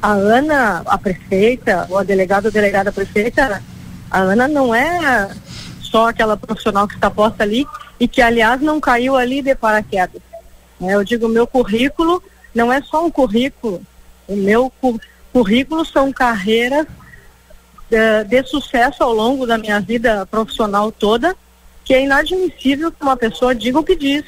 a 0.00 0.12
Ana, 0.12 0.82
a 0.86 0.98
prefeita, 0.98 1.86
ou 1.88 1.98
a 1.98 2.04
delegada 2.04 2.48
ou 2.48 2.52
delegada 2.52 2.92
prefeita, 2.92 3.62
a 4.10 4.18
Ana 4.20 4.46
não 4.48 4.74
é 4.74 5.30
só 5.80 6.08
aquela 6.08 6.36
profissional 6.36 6.86
que 6.88 6.94
está 6.94 7.10
posta 7.10 7.42
ali 7.42 7.66
e 7.98 8.06
que, 8.06 8.20
aliás, 8.20 8.60
não 8.60 8.80
caiu 8.80 9.16
ali 9.16 9.40
de 9.42 9.54
paraquedas. 9.54 10.20
né? 10.80 10.94
Eu 10.94 11.04
digo, 11.04 11.28
meu 11.28 11.46
currículo 11.46 12.22
não 12.54 12.72
é 12.72 12.80
só 12.82 13.04
um 13.04 13.10
currículo, 13.10 13.82
o 14.26 14.36
meu 14.36 14.70
cu- 14.80 15.00
currículo 15.32 15.84
são 15.84 16.12
carreiras 16.12 16.86
eh, 17.90 18.24
de 18.24 18.42
sucesso 18.44 19.02
ao 19.02 19.12
longo 19.12 19.46
da 19.46 19.56
minha 19.58 19.78
vida 19.80 20.24
profissional 20.26 20.90
toda, 20.90 21.36
que 21.84 21.94
é 21.94 22.02
inadmissível 22.02 22.90
que 22.90 23.02
uma 23.02 23.16
pessoa 23.16 23.54
diga 23.54 23.78
o 23.78 23.84
que 23.84 23.94
diz. 23.94 24.24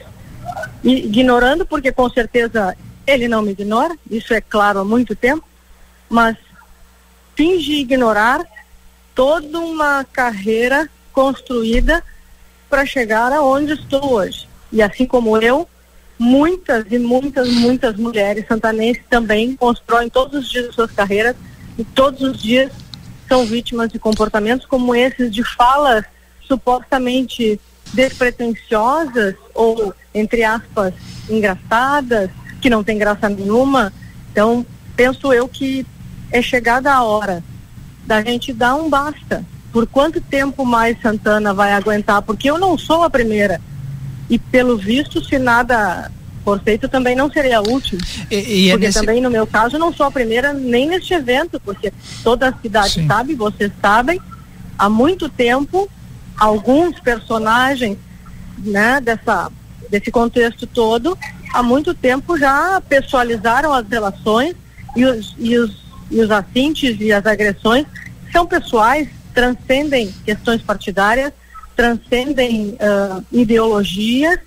Ignorando, 0.85 1.67
porque 1.67 1.91
com 1.91 2.09
certeza 2.09 2.77
ele 3.07 3.27
não 3.29 3.43
me 3.43 3.53
ignora, 3.53 3.97
isso 4.11 4.33
é 4.33 4.41
claro 4.41 4.79
há 4.81 4.85
muito 4.85 5.17
tempo, 5.17 5.45
mas 6.09 6.37
finge 7.35 7.73
ignorar 7.73 8.41
toda 9.19 9.59
uma 9.59 10.05
carreira 10.05 10.89
construída 11.13 12.05
para 12.71 12.87
chegar 12.87 13.33
aonde 13.33 13.73
estou 13.73 14.13
hoje. 14.13 14.49
E 14.71 14.81
assim 14.81 15.07
como 15.07 15.37
eu, 15.39 15.69
muitas 16.17 16.85
e 16.89 17.01
muitas, 17.01 17.49
muitas 17.49 17.97
mulheres 17.97 18.47
santanenses 18.47 19.03
também 19.11 19.57
constroem 19.57 20.09
todos 20.09 20.45
os 20.45 20.49
dias 20.49 20.69
as 20.69 20.75
suas 20.77 20.93
carreiras 20.93 21.35
e 21.77 21.83
todos 21.83 22.23
os 22.23 22.41
dias 22.41 22.71
são 23.27 23.45
vítimas 23.45 23.91
de 23.91 23.99
comportamentos 23.99 24.65
como 24.65 24.95
esses 24.95 25.35
de 25.35 25.43
falas 25.43 26.05
supostamente 26.47 27.61
despretensiosas 27.93 29.35
ou, 29.53 29.93
entre 30.15 30.45
aspas, 30.45 30.95
engraçadas, 31.29 32.31
que 32.61 32.71
não 32.71 32.85
tem 32.85 32.97
graça 32.97 33.29
nenhuma. 33.29 33.93
Então, 34.31 34.65
penso 34.95 35.33
eu 35.33 35.49
que 35.49 35.85
é 36.31 36.41
chegada 36.41 36.95
a 36.95 37.03
hora 37.03 37.43
da 38.09 38.23
gente 38.23 38.53
dar 38.55 38.75
um 38.75 38.89
basta. 38.89 39.45
Por 39.71 39.87
quanto 39.87 40.19
tempo 40.19 40.65
mais 40.65 40.99
Santana 41.03 41.53
vai 41.53 41.73
aguentar? 41.73 42.23
Porque 42.23 42.51
eu 42.51 42.59
não 42.59 42.79
sou 42.79 43.03
a 43.05 43.11
primeira. 43.11 43.61
E 44.31 44.39
pelo 44.39 44.79
visto, 44.79 45.23
se 45.23 45.39
nada 45.39 46.11
for 46.43 46.59
feito, 46.61 46.89
também 46.89 47.15
não 47.15 47.31
seria 47.31 47.59
a 47.59 47.61
última. 47.61 48.01
E, 48.31 48.37
e 48.37 48.69
é 48.69 48.73
porque 48.73 48.87
nesse- 48.87 48.99
também, 48.99 49.21
no 49.21 49.31
meu 49.31 49.47
caso, 49.47 49.77
não 49.79 49.93
sou 49.93 50.07
a 50.07 50.11
primeira 50.11 50.55
nem 50.55 50.89
neste 50.89 51.13
evento, 51.13 51.61
porque 51.61 51.93
toda 52.25 52.49
a 52.49 52.55
cidade 52.63 53.07
sabe, 53.07 53.35
vocês 53.35 53.71
sabem, 53.81 54.19
há 54.79 54.89
muito 54.89 55.29
tempo, 55.29 55.87
alguns 56.39 56.99
personagens 57.01 57.99
né, 58.59 59.01
dessa, 59.03 59.53
desse 59.91 60.11
contexto 60.11 60.67
todo, 60.67 61.17
há 61.53 61.63
muito 61.63 61.93
tempo 61.93 62.39
já 62.39 62.81
pessoalizaram 62.89 63.73
as 63.75 63.87
relações 63.87 64.55
e 64.97 65.05
os, 65.05 65.35
e 65.39 65.59
os, 65.59 65.77
e 66.11 66.21
os 66.21 66.31
assintes 66.31 66.97
e 67.01 67.13
as 67.13 67.25
agressões 67.27 67.87
são 68.33 68.47
pessoais, 68.47 69.09
transcendem 69.35 70.13
questões 70.25 70.63
partidárias, 70.63 71.33
transcendem 71.77 72.77
ah, 72.81 73.23
ideologias 73.33 74.39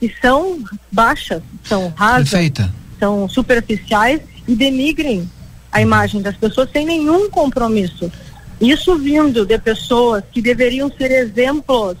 e 0.00 0.12
são 0.20 0.62
baixas, 0.92 1.42
são 1.64 1.92
rasas, 1.96 2.30
Perfeita. 2.30 2.70
são 2.98 3.28
superficiais 3.28 4.20
e 4.46 4.54
denigrem 4.54 5.28
a 5.72 5.80
imagem 5.80 6.20
das 6.20 6.36
pessoas 6.36 6.68
sem 6.70 6.84
nenhum 6.84 7.30
compromisso. 7.30 8.10
Isso 8.60 8.96
vindo 8.96 9.44
de 9.44 9.58
pessoas 9.58 10.22
que 10.30 10.40
deveriam 10.40 10.90
ser 10.96 11.10
exemplos, 11.10 11.96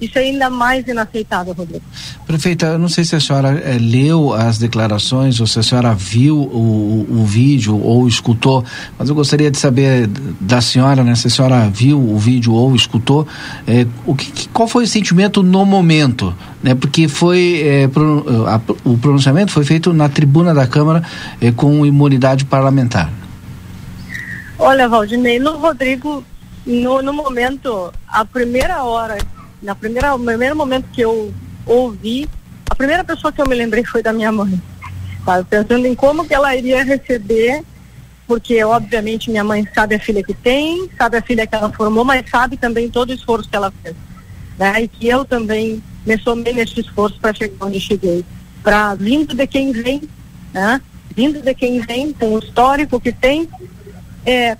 isso 0.00 0.18
é 0.18 0.22
ainda 0.22 0.48
mais 0.48 0.86
inaceitável, 0.86 1.52
Rodrigo. 1.52 1.82
Prefeita, 2.26 2.66
eu 2.66 2.78
não 2.78 2.88
sei 2.88 3.04
se 3.04 3.16
a 3.16 3.20
senhora 3.20 3.50
eh, 3.64 3.78
leu 3.80 4.32
as 4.32 4.58
declarações 4.58 5.40
ou 5.40 5.46
se 5.46 5.58
a 5.58 5.62
senhora 5.62 5.94
viu 5.94 6.36
o, 6.38 7.06
o 7.10 7.24
vídeo 7.24 7.76
ou 7.80 8.06
escutou, 8.06 8.64
mas 8.98 9.08
eu 9.08 9.14
gostaria 9.14 9.50
de 9.50 9.58
saber 9.58 10.06
da 10.40 10.60
senhora, 10.60 11.02
né, 11.02 11.14
se 11.14 11.26
a 11.26 11.30
senhora 11.30 11.68
viu 11.68 11.98
o 12.00 12.18
vídeo 12.18 12.52
ou 12.52 12.74
escutou, 12.76 13.26
eh, 13.66 13.86
o 14.06 14.14
que, 14.14 14.48
qual 14.50 14.68
foi 14.68 14.84
o 14.84 14.86
sentimento 14.86 15.42
no 15.42 15.64
momento, 15.64 16.34
né? 16.62 16.74
Porque 16.74 17.08
foi 17.08 17.60
eh, 17.64 17.88
pro- 17.88 18.24
a- 18.46 18.60
o 18.84 18.96
pronunciamento 18.98 19.50
foi 19.52 19.64
feito 19.64 19.92
na 19.92 20.08
tribuna 20.08 20.52
da 20.54 20.66
Câmara 20.66 21.02
com 21.56 21.84
imunidade 21.86 22.44
parlamentar. 22.44 23.10
Olha, 24.58 24.88
Valdinei, 24.88 25.38
no 25.38 25.56
Rodrigo, 25.56 26.24
no, 26.66 27.00
no 27.00 27.12
momento, 27.12 27.92
a 28.06 28.24
primeira 28.24 28.82
hora, 28.82 29.16
na 29.62 29.74
primeira, 29.74 30.16
no 30.16 30.24
primeiro 30.24 30.56
momento 30.56 30.88
que 30.92 31.00
eu 31.00 31.32
ouvi, 31.66 32.28
a 32.70 32.74
primeira 32.74 33.04
pessoa 33.04 33.32
que 33.32 33.40
eu 33.40 33.48
me 33.48 33.54
lembrei 33.54 33.84
foi 33.84 34.02
da 34.02 34.12
minha 34.12 34.30
mãe. 34.30 34.60
Sabe? 35.24 35.44
Pensando 35.44 35.86
em 35.86 35.94
como 35.94 36.26
que 36.26 36.34
ela 36.34 36.54
iria 36.54 36.84
receber, 36.84 37.62
porque 38.26 38.62
obviamente 38.62 39.30
minha 39.30 39.44
mãe 39.44 39.66
sabe 39.74 39.94
a 39.94 40.00
filha 40.00 40.22
que 40.22 40.34
tem, 40.34 40.88
sabe 40.96 41.16
a 41.16 41.22
filha 41.22 41.46
que 41.46 41.54
ela 41.54 41.72
formou, 41.72 42.04
mas 42.04 42.28
sabe 42.30 42.56
também 42.56 42.90
todo 42.90 43.10
o 43.10 43.14
esforço 43.14 43.48
que 43.48 43.56
ela 43.56 43.72
fez. 43.82 43.96
Né? 44.58 44.82
E 44.82 44.88
que 44.88 45.08
eu 45.08 45.24
também 45.24 45.82
me 46.06 46.18
somei 46.18 46.52
nesse 46.52 46.80
esforço 46.80 47.18
para 47.20 47.34
chegar 47.34 47.66
onde 47.66 47.80
cheguei. 47.80 48.24
Para 48.62 48.94
vindo 48.94 49.34
de 49.34 49.46
quem 49.46 49.72
vem, 49.72 50.02
né? 50.52 50.80
Vindo 51.14 51.40
de 51.40 51.54
quem 51.54 51.80
vem, 51.80 52.12
com 52.12 52.34
o 52.34 52.38
histórico 52.38 53.00
que 53.00 53.12
tem, 53.12 53.48
é, 54.24 54.56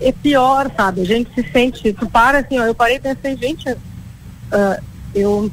é 0.00 0.12
pior, 0.12 0.70
sabe? 0.76 1.02
A 1.02 1.04
gente 1.04 1.32
se 1.34 1.50
sente, 1.52 1.92
tu 1.92 2.08
para 2.08 2.38
assim, 2.38 2.58
ó, 2.58 2.64
eu 2.64 2.74
parei 2.74 2.96
e 2.96 3.00
pensei, 3.00 3.36
gente, 3.36 3.76
ah, 4.52 4.78
eu 5.14 5.50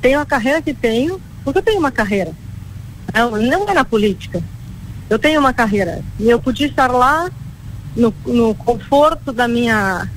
tenho 0.00 0.20
a 0.20 0.26
carreira 0.26 0.62
que 0.62 0.74
tenho, 0.74 1.20
porque 1.44 1.58
eu 1.58 1.62
tenho 1.62 1.78
uma 1.78 1.90
carreira. 1.92 2.32
Não, 3.14 3.30
não 3.32 3.68
é 3.68 3.74
na 3.74 3.84
política. 3.84 4.42
Eu 5.08 5.18
tenho 5.18 5.40
uma 5.40 5.52
carreira. 5.52 6.02
E 6.20 6.28
eu 6.28 6.38
podia 6.40 6.66
estar 6.66 6.90
lá 6.90 7.30
no, 7.96 8.12
no 8.26 8.54
conforto 8.54 9.32
da 9.32 9.48
minha. 9.48 10.08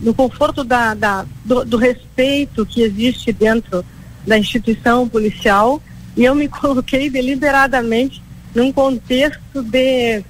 no 0.00 0.12
conforto 0.14 0.62
da, 0.62 0.94
da- 0.94 1.24
do, 1.44 1.64
do 1.64 1.76
respeito 1.76 2.66
que 2.66 2.82
existe 2.82 3.32
dentro 3.32 3.84
da 4.26 4.38
instituição 4.38 5.08
policial. 5.08 5.80
E 6.16 6.24
eu 6.24 6.34
me 6.34 6.46
coloquei 6.48 7.08
deliberadamente 7.08 8.22
num 8.54 8.72
contexto 8.72 9.62
de 9.62 10.22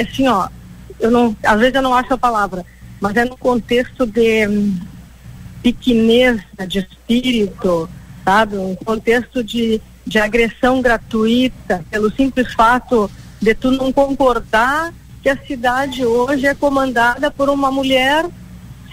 assim, 0.00 0.28
ó, 0.28 0.48
eu 1.00 1.10
não, 1.10 1.36
às 1.44 1.58
vezes 1.58 1.74
eu 1.74 1.82
não 1.82 1.94
acho 1.94 2.12
a 2.14 2.18
palavra, 2.18 2.64
mas 3.00 3.16
é 3.16 3.24
no 3.24 3.36
contexto 3.36 4.06
de 4.06 4.46
pequenez 5.62 6.40
de 6.66 6.78
espírito, 6.78 7.88
sabe? 8.24 8.56
Um 8.56 8.74
contexto 8.74 9.42
de, 9.42 9.80
de 10.06 10.18
agressão 10.18 10.80
gratuita, 10.80 11.84
pelo 11.90 12.10
simples 12.10 12.52
fato 12.54 13.10
de 13.40 13.54
tu 13.54 13.70
não 13.70 13.92
concordar 13.92 14.92
que 15.22 15.28
a 15.28 15.36
cidade 15.36 16.04
hoje 16.04 16.46
é 16.46 16.54
comandada 16.54 17.30
por 17.30 17.48
uma 17.48 17.70
mulher, 17.70 18.26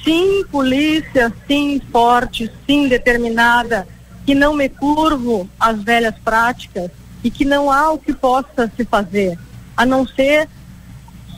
sim, 0.04 0.44
polícia, 0.52 1.34
sim, 1.48 1.82
forte, 1.92 2.52
sim, 2.66 2.88
determinada, 2.88 3.88
que 4.26 4.34
não 4.34 4.56
me 4.56 4.70
curvo 4.70 5.50
às 5.60 5.82
velhas 5.84 6.16
práticas 6.24 6.90
e 7.24 7.30
que 7.30 7.46
não 7.46 7.72
há 7.72 7.92
o 7.92 7.98
que 7.98 8.14
possa 8.14 8.72
se 8.76 8.86
fazer, 8.86 9.38
a 9.76 9.86
não 9.86 10.08
ser 10.08 10.48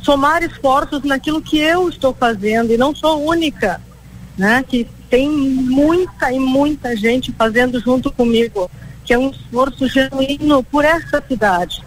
somar 0.04 0.44
esforços 0.44 1.04
naquilo 1.04 1.42
que 1.42 1.58
eu 1.58 1.90
estou 1.90 2.14
fazendo 2.14 2.72
e 2.72 2.78
não 2.78 2.96
sou 2.96 3.26
única, 3.26 3.82
né? 4.38 4.64
Que 4.68 4.88
tem 5.10 5.30
muita 5.30 6.32
e 6.32 6.40
muita 6.40 6.96
gente 6.96 7.32
fazendo 7.32 7.80
junto 7.80 8.12
comigo, 8.12 8.70
que 9.06 9.14
é 9.14 9.18
um 9.18 9.30
esforço 9.30 9.88
genuíno 9.88 10.64
por 10.64 10.84
essa 10.84 11.24
cidade, 11.28 11.84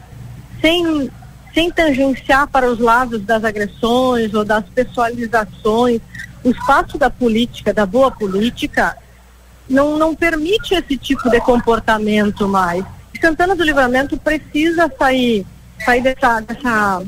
sem 0.61 1.11
sem 1.53 1.71
tangenciar 1.71 2.47
para 2.47 2.71
os 2.71 2.79
lados 2.79 3.23
das 3.23 3.45
agressões 3.45 4.33
ou 4.35 4.45
das 4.45 4.65
pessoalizações. 4.67 6.01
O 6.45 6.51
espaço 6.51 6.97
da 6.97 7.11
política, 7.11 7.75
da 7.75 7.85
boa 7.85 8.11
política, 8.11 8.97
não, 9.69 9.99
não 9.99 10.15
permite 10.15 10.75
esse 10.75 10.97
tipo 10.97 11.29
de 11.29 11.41
comportamento 11.41 12.49
mais. 12.49 12.85
Santana 13.21 13.55
do 13.55 13.63
Livramento 13.63 14.17
precisa 14.17 14.91
sair, 14.99 15.47
sair 15.85 16.03
dessa, 16.03 16.41
dessa, 16.41 17.03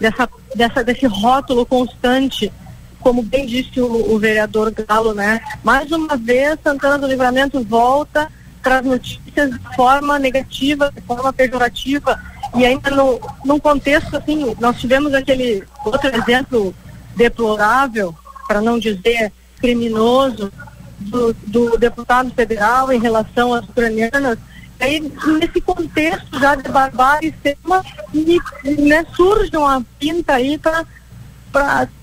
dessa, 0.00 0.28
dessa, 0.54 0.84
desse 0.84 1.06
rótulo 1.06 1.66
constante, 1.66 2.50
como 3.00 3.22
bem 3.22 3.46
disse 3.46 3.80
o, 3.80 4.14
o 4.14 4.18
vereador 4.18 4.70
Galo, 4.70 5.14
né? 5.14 5.40
Mais 5.64 5.90
uma 5.90 6.16
vez, 6.16 6.58
Santana 6.62 6.98
do 6.98 7.06
Livramento 7.06 7.62
volta, 7.64 8.30
traz 8.62 8.84
notícias 8.84 9.50
de 9.50 9.76
forma 9.76 10.18
negativa, 10.18 10.92
de 10.94 11.00
forma 11.02 11.32
pejorativa, 11.32 12.20
e 12.54 12.64
ainda 12.64 12.90
no, 12.90 13.20
num 13.44 13.58
contexto 13.58 14.16
assim, 14.16 14.54
nós 14.60 14.78
tivemos 14.78 15.14
aquele 15.14 15.64
outro 15.84 16.10
exemplo 16.14 16.74
deplorável, 17.16 18.14
para 18.46 18.60
não 18.60 18.78
dizer 18.78 19.32
criminoso, 19.60 20.52
do, 21.00 21.34
do 21.46 21.78
deputado 21.78 22.30
federal 22.32 22.92
em 22.92 23.00
relação 23.00 23.54
às 23.54 23.64
ucranianas, 23.64 24.38
aí 24.78 25.00
nesse 25.38 25.60
contexto 25.60 26.38
já 26.38 26.54
de 26.54 26.68
barbárie 26.68 27.28
extrema, 27.28 27.82
né, 28.12 29.06
surge 29.14 29.56
uma 29.56 29.84
pinta 29.98 30.34
aí 30.34 30.58
para 30.58 30.84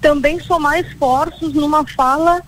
também 0.01 0.39
somar 0.39 0.79
esforços 0.79 1.53
numa 1.53 1.85
fala 1.87 2.41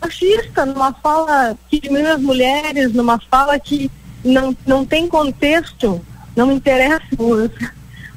machista, 0.00 0.64
numa 0.64 0.92
fala 0.94 1.56
que 1.68 1.80
diminui 1.80 2.10
as 2.10 2.20
mulheres, 2.20 2.92
numa 2.92 3.20
fala 3.30 3.58
que 3.58 3.90
não, 4.24 4.56
não 4.66 4.84
tem 4.84 5.06
contexto, 5.06 6.00
não 6.34 6.46
me 6.46 6.54
interessam 6.54 7.18
os, 7.18 7.50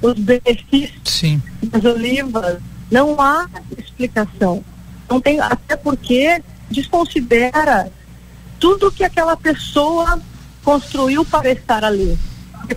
os 0.02 0.14
benefícios 0.20 1.02
Sim. 1.06 1.42
das 1.64 1.84
olivas, 1.84 2.60
não 2.90 3.20
há 3.20 3.48
explicação. 3.78 4.64
Não 5.10 5.20
tem, 5.20 5.40
até 5.40 5.76
porque 5.76 6.42
desconsidera 6.72 7.92
tudo 8.60 8.92
que 8.92 9.04
aquela 9.04 9.36
pessoa 9.36 10.22
construiu 10.64 11.26
para 11.26 11.52
estar 11.52 11.84
ali. 11.84 12.18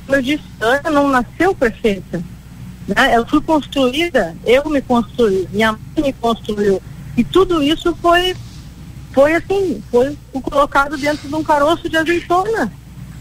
Eu 0.08 0.20
disse, 0.22 0.42
Ana 0.60 0.90
não 0.90 1.08
nasceu 1.08 1.54
perfeita. 1.54 2.22
Né? 2.86 3.12
Ela 3.12 3.26
foi 3.26 3.40
construída, 3.40 4.36
eu 4.44 4.68
me 4.68 4.80
construí, 4.80 5.48
minha 5.52 5.72
mãe 5.72 5.80
me 5.96 6.12
construiu. 6.12 6.80
E 7.16 7.24
tudo 7.24 7.62
isso 7.62 7.96
foi, 7.96 8.36
foi 9.12 9.34
assim, 9.34 9.82
foi 9.90 10.16
colocado 10.42 10.96
dentro 10.96 11.28
de 11.28 11.34
um 11.34 11.42
caroço 11.42 11.88
de 11.88 11.96
azeitona. 11.96 12.72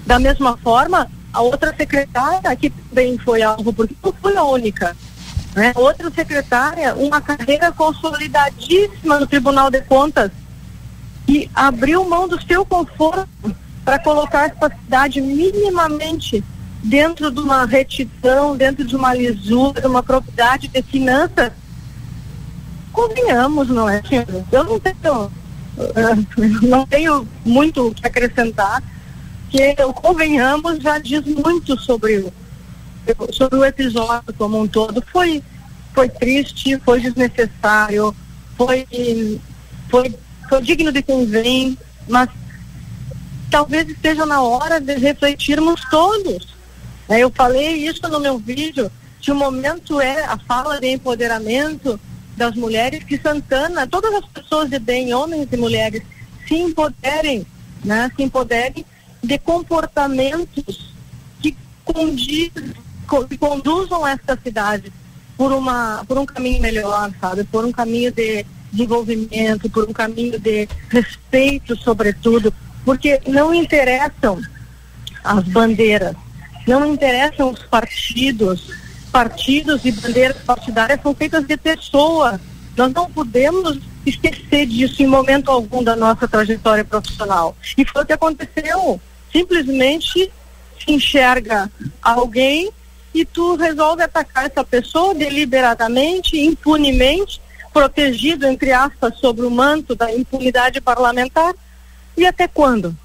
Da 0.06 0.20
mesma 0.20 0.58
forma, 0.58 1.10
a 1.34 1.42
outra 1.42 1.74
secretária, 1.76 2.56
que 2.56 2.70
também 2.70 3.18
foi 3.18 3.42
alvo, 3.42 3.74
porque 3.74 3.96
não 4.04 4.14
foi 4.14 4.38
a 4.38 4.44
única, 4.44 4.96
né? 5.56 5.74
Outra 5.76 6.12
secretária, 6.12 6.94
uma 6.96 7.20
carreira 7.20 7.72
consolidadíssima 7.72 9.20
no 9.20 9.26
Tribunal 9.26 9.72
de 9.72 9.82
Contas, 9.82 10.30
que 11.26 11.50
abriu 11.56 12.08
mão 12.08 12.28
do 12.28 12.40
seu 12.46 12.66
conforto 12.66 13.28
para 13.84 13.98
colocar 14.00 14.46
essa 14.46 14.70
cidade 14.76 15.22
minimamente 15.22 16.44
dentro 16.86 17.32
de 17.32 17.40
uma 17.40 17.66
retidão, 17.66 18.56
dentro 18.56 18.86
de 18.86 18.96
uma 18.96 19.14
lisura, 19.14 19.82
de 19.82 19.88
uma 19.88 20.04
propriedade 20.04 20.68
de 20.68 20.82
finanças. 20.82 21.52
Convenhamos, 22.92 23.68
não 23.70 23.90
é? 23.90 24.02
Eu 24.52 24.64
não 24.64 24.80
tenho, 24.80 25.32
não 26.62 26.86
tenho 26.86 27.28
muito 27.46 27.88
o 27.88 27.94
que 27.94 28.08
acrescentar, 28.08 28.82
que 29.50 29.76
o 29.84 29.94
convenhamos 29.94 30.82
já 30.82 30.98
diz 31.00 31.24
muito 31.26 31.80
sobre 31.80 32.18
o, 32.18 33.34
sobre 33.34 33.60
o 33.60 33.66
episódio 33.66 34.34
como 34.38 34.62
um 34.62 34.68
todo. 34.68 35.04
Foi, 35.12 35.44
foi 35.94 36.10
triste, 36.10 36.80
foi 36.86 37.02
desnecessário, 37.02 38.16
foi, 38.58 38.88
foi 39.90 40.16
foi 40.48 40.62
digno 40.62 40.92
de 40.92 41.02
quem 41.02 41.26
vem, 41.26 41.78
mas 42.08 42.30
talvez 43.50 43.88
esteja 43.88 44.26
na 44.26 44.42
hora 44.42 44.80
de 44.80 44.96
refletirmos 44.96 45.82
todos. 45.90 46.55
É, 47.08 47.20
eu 47.20 47.30
falei 47.30 47.88
isso 47.88 48.02
no 48.10 48.20
meu 48.20 48.38
vídeo, 48.38 48.92
que 49.22 49.32
o 49.32 49.36
momento 49.36 50.00
é 50.02 50.24
a 50.26 50.38
fala 50.38 50.80
de 50.80 50.88
empoderamento 50.88 52.00
das 52.36 52.56
mulheres, 52.56 53.04
que 53.04 53.18
Santana, 53.18 53.88
todas 53.88 54.14
as 54.14 54.26
pessoas 54.26 54.70
de 54.70 54.80
bem, 54.80 55.14
homens 55.14 55.48
e 55.52 55.58
mulheres, 55.58 56.04
se 56.48 56.56
empoderem, 56.56 57.46
né, 57.84 58.12
se 58.16 58.24
empoderem 58.24 58.86
de 59.24 59.38
comportamentos 59.40 60.94
que, 61.42 61.56
condiz, 61.84 62.52
que 63.30 63.38
conduzam 63.38 64.06
esta 64.06 64.38
cidade 64.42 64.92
por, 65.38 65.52
uma, 65.52 66.04
por 66.08 66.18
um 66.18 66.26
caminho 66.26 66.62
melhor, 66.62 67.12
sabe? 67.20 67.44
Por 67.46 67.66
um 67.66 67.72
caminho 67.72 68.12
de 68.12 68.46
desenvolvimento, 68.72 69.70
por 69.70 69.90
um 69.90 69.94
caminho 69.94 70.40
de 70.40 70.68
respeito, 70.90 71.76
sobretudo, 71.78 72.54
porque 72.84 73.22
não 73.28 73.54
interessam 73.54 74.40
as 75.24 75.44
bandeiras, 75.46 76.16
não 76.68 76.86
interessam 76.86 77.52
os 77.52 77.64
partidos. 77.64 78.70
Partidos 79.12 79.86
e 79.86 79.92
bandeiras 79.92 80.38
partidárias 80.38 81.02
são 81.02 81.16
feitas 81.16 81.46
de 81.46 81.56
pessoas. 81.56 82.40
Nós 82.76 82.92
não 82.92 83.10
podemos 83.10 83.80
esquecer 84.06 84.66
disso 84.66 85.02
em 85.02 85.08
momento 85.08 85.50
algum 85.50 85.84
da 85.84 85.96
nossa 85.96 86.28
trajetória 86.28 86.84
profissional. 86.84 87.56
E 87.78 87.86
foi 87.86 88.04
o 88.04 88.06
que 88.06 88.14
aconteceu. 88.14 89.00
Simplesmente 89.32 90.32
se 90.80 90.92
enxerga 90.92 91.72
alguém 92.02 92.70
e 93.14 93.24
tu 93.24 93.56
resolve 93.56 94.04
atacar 94.04 94.46
essa 94.46 94.64
pessoa 94.64 95.16
deliberadamente, 95.16 96.38
impunemente, 96.38 97.42
protegido, 97.72 98.46
entre 98.46 98.74
aspas, 98.74 99.18
sobre 99.20 99.46
o 99.46 99.52
manto 99.52 99.96
da 99.96 100.14
impunidade 100.14 100.82
parlamentar? 100.82 101.54
E 102.18 102.26
até 102.26 102.48
quando? 102.48 102.96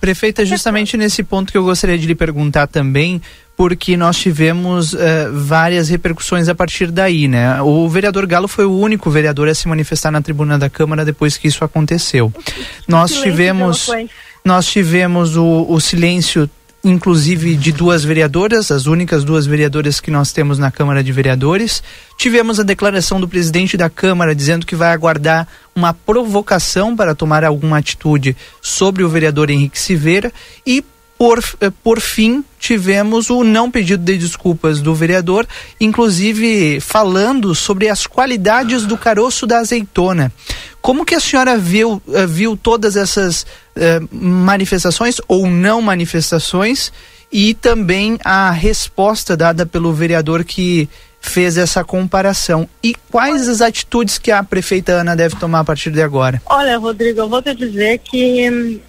Prefeita, 0.00 0.44
justamente 0.44 0.96
nesse 0.96 1.22
ponto 1.22 1.50
que 1.50 1.58
eu 1.58 1.64
gostaria 1.64 1.98
de 1.98 2.06
lhe 2.06 2.14
perguntar 2.14 2.66
também, 2.66 3.20
porque 3.56 3.96
nós 3.96 4.16
tivemos 4.16 4.92
uh, 4.92 4.98
várias 5.32 5.88
repercussões 5.88 6.48
a 6.48 6.54
partir 6.54 6.92
daí, 6.92 7.26
né? 7.26 7.60
O 7.62 7.88
vereador 7.88 8.24
Galo 8.24 8.46
foi 8.46 8.64
o 8.64 8.78
único 8.78 9.10
vereador 9.10 9.48
a 9.48 9.54
se 9.54 9.66
manifestar 9.66 10.12
na 10.12 10.22
tribuna 10.22 10.56
da 10.56 10.70
Câmara 10.70 11.04
depois 11.04 11.36
que 11.36 11.48
isso 11.48 11.64
aconteceu. 11.64 12.32
Nós 12.86 13.12
tivemos, 13.20 13.88
nós 14.44 14.66
tivemos 14.66 15.36
o, 15.36 15.66
o 15.68 15.80
silêncio 15.80 16.48
inclusive 16.82 17.56
de 17.56 17.72
duas 17.72 18.04
vereadoras, 18.04 18.70
as 18.70 18.86
únicas 18.86 19.24
duas 19.24 19.46
vereadoras 19.46 20.00
que 20.00 20.10
nós 20.10 20.32
temos 20.32 20.58
na 20.58 20.70
Câmara 20.70 21.02
de 21.02 21.12
Vereadores. 21.12 21.82
Tivemos 22.16 22.60
a 22.60 22.62
declaração 22.62 23.20
do 23.20 23.28
presidente 23.28 23.76
da 23.76 23.90
Câmara 23.90 24.34
dizendo 24.34 24.66
que 24.66 24.76
vai 24.76 24.92
aguardar 24.92 25.46
uma 25.74 25.92
provocação 25.92 26.96
para 26.96 27.14
tomar 27.14 27.44
alguma 27.44 27.78
atitude 27.78 28.36
sobre 28.60 29.02
o 29.02 29.08
vereador 29.08 29.50
Henrique 29.50 29.78
Silveira 29.78 30.32
e 30.66 30.84
por, 31.18 31.42
eh, 31.60 31.70
por 31.82 32.00
fim, 32.00 32.44
tivemos 32.60 33.28
o 33.28 33.42
não 33.42 33.70
pedido 33.70 34.04
de 34.04 34.16
desculpas 34.16 34.80
do 34.80 34.94
vereador, 34.94 35.46
inclusive 35.80 36.78
falando 36.80 37.54
sobre 37.56 37.88
as 37.88 38.06
qualidades 38.06 38.86
do 38.86 38.96
caroço 38.96 39.44
da 39.44 39.58
azeitona. 39.58 40.32
Como 40.80 41.04
que 41.04 41.16
a 41.16 41.20
senhora 41.20 41.58
viu, 41.58 42.00
uh, 42.06 42.26
viu 42.28 42.56
todas 42.56 42.96
essas 42.96 43.42
uh, 43.42 44.08
manifestações 44.12 45.20
ou 45.26 45.48
não 45.48 45.82
manifestações 45.82 46.92
e 47.32 47.52
também 47.52 48.16
a 48.24 48.50
resposta 48.52 49.36
dada 49.36 49.66
pelo 49.66 49.92
vereador 49.92 50.44
que 50.44 50.88
fez 51.20 51.58
essa 51.58 51.82
comparação? 51.82 52.68
E 52.80 52.94
quais 53.10 53.48
as 53.48 53.60
atitudes 53.60 54.18
que 54.18 54.30
a 54.30 54.42
prefeita 54.44 54.92
Ana 54.92 55.16
deve 55.16 55.34
tomar 55.34 55.60
a 55.60 55.64
partir 55.64 55.90
de 55.90 56.00
agora? 56.00 56.40
Olha, 56.46 56.78
Rodrigo, 56.78 57.20
eu 57.20 57.28
vou 57.28 57.42
te 57.42 57.54
dizer 57.56 57.98
que 57.98 58.80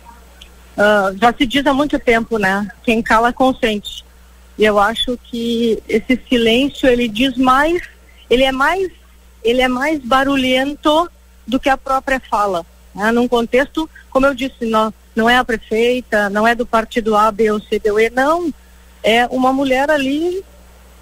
Uh, 0.80 1.18
já 1.20 1.34
se 1.34 1.46
diz 1.46 1.68
há 1.68 1.74
muito 1.74 2.00
tempo, 2.00 2.38
né? 2.38 2.66
Quem 2.84 3.02
cala 3.02 3.34
consente. 3.34 4.06
E 4.58 4.64
eu 4.64 4.80
acho 4.80 5.18
que 5.26 5.84
esse 5.90 6.18
silêncio 6.30 6.88
ele 6.88 7.10
diz 7.10 7.36
mais, 7.36 7.82
ele 8.30 8.44
é 8.44 8.52
mais, 8.52 8.90
ele 9.44 9.62
é 9.62 9.68
mais 9.68 10.00
barulhento 10.00 11.10
do 11.46 11.60
que 11.60 11.68
a 11.68 11.76
própria 11.76 12.22
fala. 12.30 12.66
Né? 12.96 13.12
Num 13.12 13.28
contexto, 13.28 13.90
como 14.10 14.26
eu 14.26 14.34
disse, 14.34 14.66
não, 14.66 14.94
não 15.14 15.30
é 15.30 15.38
a 15.38 15.44
prefeita, 15.44 16.30
não 16.30 16.48
é 16.48 16.56
do 16.56 16.66
partido 16.66 17.14
A, 17.14 17.30
B 17.30 17.52
ou 17.52 17.60
C, 17.60 17.78
D 17.78 17.92
ou 17.92 18.00
E, 18.00 18.10
não. 18.10 18.54
É 19.04 19.28
uma 19.28 19.52
mulher 19.52 19.92
ali 19.92 20.44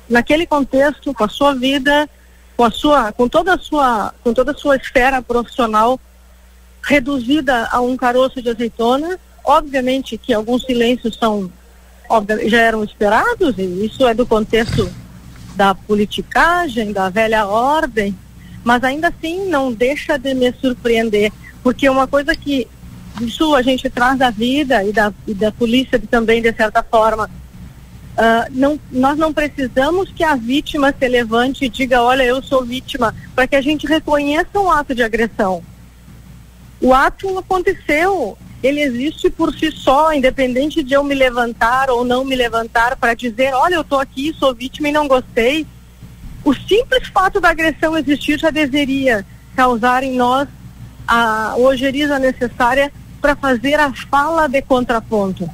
naquele 0.09 0.47
contexto, 0.47 1.13
com 1.13 1.23
a 1.23 1.29
sua 1.29 1.53
vida, 1.53 2.09
com 2.55 2.63
a 2.63 2.71
sua, 2.71 3.11
com 3.11 3.29
toda 3.29 3.53
a 3.53 3.59
sua, 3.59 4.11
com 4.23 4.33
toda 4.33 4.53
a 4.53 4.55
sua 4.55 4.75
esfera 4.75 5.21
profissional 5.21 5.99
reduzida 6.81 7.67
a 7.71 7.79
um 7.79 7.95
caroço 7.95 8.41
de 8.41 8.49
azeitona 8.49 9.19
obviamente 9.47 10.17
que 10.17 10.33
alguns 10.33 10.63
silêncios 10.63 11.15
são 11.15 11.49
já 12.45 12.61
eram 12.61 12.83
esperados, 12.83 13.57
e 13.57 13.85
isso 13.85 14.07
é 14.07 14.13
do 14.13 14.25
contexto 14.25 14.89
da 15.55 15.73
politicagem, 15.75 16.93
da 16.93 17.09
velha 17.09 17.45
ordem, 17.47 18.15
mas 18.63 18.83
ainda 18.83 19.09
assim 19.09 19.49
não 19.49 19.73
deixa 19.73 20.17
de 20.17 20.33
me 20.33 20.53
surpreender, 20.53 21.31
porque 21.61 21.89
uma 21.89 22.07
coisa 22.07 22.35
que 22.35 22.67
isso 23.19 23.55
a 23.55 23.61
gente 23.61 23.89
traz 23.89 24.17
da 24.17 24.29
vida 24.29 24.83
e 24.83 24.93
da, 24.93 25.11
e 25.25 25.33
da 25.33 25.51
polícia 25.51 25.99
também, 26.09 26.41
de 26.41 26.53
certa 26.53 26.81
forma, 26.83 27.29
ah, 28.17 28.47
não, 28.51 28.79
nós 28.91 29.17
não 29.17 29.33
precisamos 29.33 30.11
que 30.11 30.23
a 30.23 30.35
vítima 30.35 30.93
se 30.97 31.07
levante 31.07 31.65
e 31.65 31.69
diga, 31.69 32.01
olha, 32.01 32.23
eu 32.23 32.41
sou 32.41 32.65
vítima, 32.65 33.13
para 33.35 33.47
que 33.47 33.55
a 33.55 33.61
gente 33.61 33.85
reconheça 33.85 34.59
um 34.59 34.71
ato 34.71 34.95
de 34.95 35.03
agressão. 35.03 35.63
O 36.81 36.93
ato 36.93 37.37
aconteceu, 37.37 38.37
ele 38.63 38.81
existe 38.81 39.29
por 39.29 39.53
si 39.53 39.71
só, 39.71 40.11
independente 40.13 40.81
de 40.81 40.93
eu 40.93 41.03
me 41.03 41.13
levantar 41.13 41.89
ou 41.89 42.03
não 42.03 42.25
me 42.25 42.35
levantar 42.35 42.95
para 42.95 43.13
dizer, 43.13 43.53
olha, 43.53 43.75
eu 43.75 43.81
estou 43.81 43.99
aqui, 43.99 44.35
sou 44.37 44.53
vítima 44.53 44.89
e 44.89 44.91
não 44.91 45.07
gostei. 45.07 45.65
O 46.43 46.53
simples 46.53 47.07
fato 47.09 47.39
da 47.39 47.49
agressão 47.49 47.97
existir 47.97 48.39
já 48.39 48.49
deveria 48.49 49.25
causar 49.55 50.03
em 50.03 50.15
nós 50.15 50.47
a 51.07 51.55
ojeriza 51.57 52.17
necessária 52.19 52.91
para 53.21 53.35
fazer 53.35 53.79
a 53.79 53.93
fala 53.93 54.47
de 54.47 54.61
contraponto. 54.61 55.49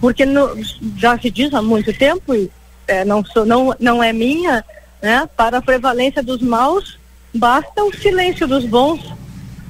Porque 0.00 0.24
no- 0.24 0.56
já 0.96 1.18
se 1.18 1.30
diz 1.30 1.52
há 1.54 1.62
muito 1.62 1.92
tempo, 1.92 2.34
e 2.34 2.50
é, 2.86 3.04
não, 3.04 3.24
sou, 3.24 3.44
não, 3.44 3.74
não 3.78 4.02
é 4.02 4.12
minha, 4.12 4.64
né? 5.00 5.28
para 5.36 5.58
a 5.58 5.62
prevalência 5.62 6.22
dos 6.22 6.40
maus, 6.42 6.98
basta 7.34 7.82
o 7.84 7.92
silêncio 7.94 8.46
dos 8.46 8.64
bons. 8.64 9.00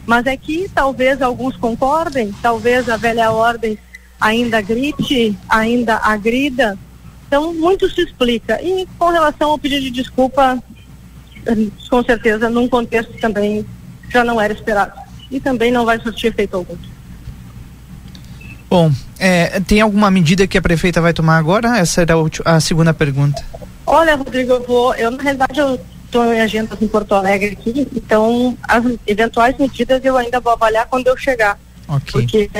Mas 0.06 0.26
é 0.26 0.36
que 0.36 0.68
talvez 0.74 1.22
alguns 1.22 1.56
concordem, 1.56 2.34
talvez 2.42 2.88
a 2.88 2.96
velha 2.96 3.30
ordem 3.30 3.78
ainda 4.20 4.60
grite, 4.60 5.36
ainda 5.48 5.96
agrida. 5.96 6.76
Então, 7.26 7.54
muito 7.54 7.88
se 7.88 8.02
explica. 8.02 8.60
E 8.62 8.86
com 8.98 9.10
relação 9.10 9.50
ao 9.50 9.58
pedido 9.58 9.82
de 9.82 9.90
desculpa, 9.90 10.62
com 11.88 12.02
certeza, 12.04 12.50
num 12.50 12.68
contexto 12.68 13.12
também 13.20 13.64
já 14.10 14.22
não 14.24 14.40
era 14.40 14.52
esperado. 14.52 14.92
E 15.30 15.40
também 15.40 15.72
não 15.72 15.84
vai 15.86 15.98
surtir 16.00 16.28
efeito 16.30 16.56
algum. 16.56 16.76
Bom, 18.68 18.90
é, 19.18 19.60
tem 19.60 19.80
alguma 19.80 20.10
medida 20.10 20.46
que 20.46 20.58
a 20.58 20.62
prefeita 20.62 21.00
vai 21.00 21.12
tomar 21.12 21.36
agora? 21.38 21.78
Essa 21.78 22.02
era 22.02 22.14
a, 22.14 22.18
ulti- 22.18 22.42
a 22.44 22.58
segunda 22.60 22.92
pergunta. 22.92 23.44
Olha, 23.86 24.14
Rodrigo, 24.16 24.52
eu 24.52 24.62
vou. 24.62 24.94
Eu, 24.94 25.10
na 25.10 25.22
realidade, 25.22 25.58
eu 25.58 25.78
estou 26.12 26.32
em 26.32 26.40
agendas 26.42 26.80
em 26.82 26.86
Porto 26.86 27.14
Alegre 27.14 27.56
aqui, 27.58 27.88
então 27.96 28.56
as 28.62 28.84
eventuais 29.06 29.56
medidas 29.56 30.04
eu 30.04 30.16
ainda 30.18 30.38
vou 30.40 30.52
avaliar 30.52 30.86
quando 30.86 31.06
eu 31.06 31.16
chegar. 31.16 31.58
Porque 32.12 32.50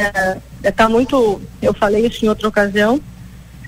está 0.65 0.88
muito. 0.88 1.41
Eu 1.61 1.75
falei 1.75 2.07
isso 2.07 2.25
em 2.25 2.29
outra 2.29 2.49
ocasião. 2.49 2.99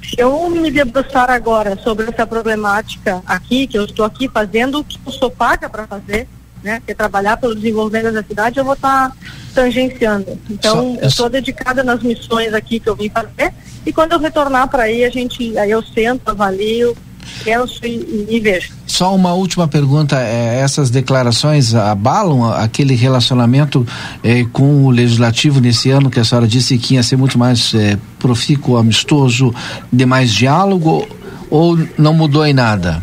Se 0.02 0.16
eu 0.18 0.48
me 0.50 0.70
debruçar 0.70 1.30
agora 1.30 1.78
sobre 1.82 2.08
essa 2.10 2.26
problemática 2.26 3.22
aqui, 3.26 3.66
que 3.66 3.78
eu 3.78 3.84
estou 3.84 4.04
aqui 4.04 4.28
fazendo 4.28 4.80
o 4.80 4.84
que 4.84 4.98
eu 5.04 5.12
sou 5.12 5.30
paga 5.30 5.68
para 5.68 5.86
fazer, 5.86 6.28
né? 6.62 6.82
Que 6.84 6.92
é 6.92 6.94
trabalhar 6.94 7.36
pelo 7.36 7.54
desenvolvimento 7.54 8.12
da 8.12 8.22
cidade, 8.22 8.58
eu 8.58 8.64
vou 8.64 8.74
estar 8.74 9.12
tangenciando. 9.54 10.38
Então, 10.50 10.94
Só- 10.94 11.00
eu 11.00 11.08
estou 11.08 11.28
dedicada 11.30 11.82
nas 11.82 12.02
missões 12.02 12.52
aqui 12.52 12.80
que 12.80 12.88
eu 12.88 12.96
vim 12.96 13.08
fazer. 13.08 13.52
E 13.86 13.92
quando 13.92 14.12
eu 14.12 14.18
retornar 14.18 14.68
para 14.68 14.84
aí, 14.84 15.04
a 15.04 15.10
gente, 15.10 15.56
aí 15.58 15.70
eu 15.70 15.82
sento, 15.82 16.28
avalio, 16.28 16.94
e, 17.82 18.26
e 18.28 18.40
vejo. 18.40 18.72
Só 18.86 19.14
uma 19.14 19.34
última 19.34 19.66
pergunta: 19.66 20.16
eh, 20.20 20.60
essas 20.60 20.90
declarações 20.90 21.74
abalam 21.74 22.44
aquele 22.52 22.94
relacionamento 22.94 23.86
eh, 24.22 24.44
com 24.52 24.84
o 24.84 24.90
legislativo 24.90 25.60
nesse 25.60 25.90
ano 25.90 26.10
que 26.10 26.20
a 26.20 26.24
senhora 26.24 26.46
disse 26.46 26.78
que 26.78 26.94
ia 26.94 27.02
ser 27.02 27.16
muito 27.16 27.38
mais 27.38 27.74
eh, 27.74 27.98
profícuo, 28.18 28.76
amistoso, 28.76 29.54
de 29.92 30.06
mais 30.06 30.32
diálogo, 30.32 31.06
ou 31.50 31.78
não 31.98 32.14
mudou 32.14 32.46
em 32.46 32.52
nada? 32.52 33.02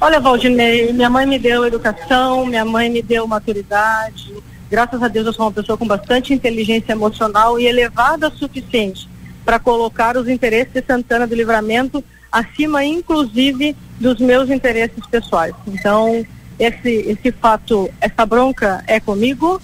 Olha, 0.00 0.20
Valdinei, 0.20 0.92
minha 0.92 1.10
mãe 1.10 1.26
me 1.26 1.38
deu 1.38 1.64
educação, 1.66 2.46
minha 2.46 2.64
mãe 2.64 2.88
me 2.88 3.02
deu 3.02 3.26
maturidade. 3.26 4.32
Graças 4.70 5.02
a 5.02 5.08
Deus 5.08 5.26
eu 5.26 5.32
sou 5.32 5.46
uma 5.46 5.52
pessoa 5.52 5.76
com 5.76 5.86
bastante 5.86 6.32
inteligência 6.32 6.92
emocional 6.92 7.58
e 7.58 7.66
elevada 7.66 8.28
o 8.28 8.38
suficiente 8.38 9.08
para 9.44 9.58
colocar 9.58 10.16
os 10.16 10.28
interesses 10.28 10.72
de 10.72 10.82
Santana 10.82 11.26
do 11.26 11.34
Livramento 11.34 12.04
acima, 12.30 12.84
inclusive, 12.84 13.76
dos 13.98 14.18
meus 14.18 14.50
interesses 14.50 15.04
pessoais. 15.10 15.54
Então, 15.66 16.24
esse, 16.58 16.90
esse 16.90 17.32
fato, 17.32 17.88
essa 18.00 18.26
bronca 18.26 18.82
é 18.86 18.98
comigo, 19.00 19.60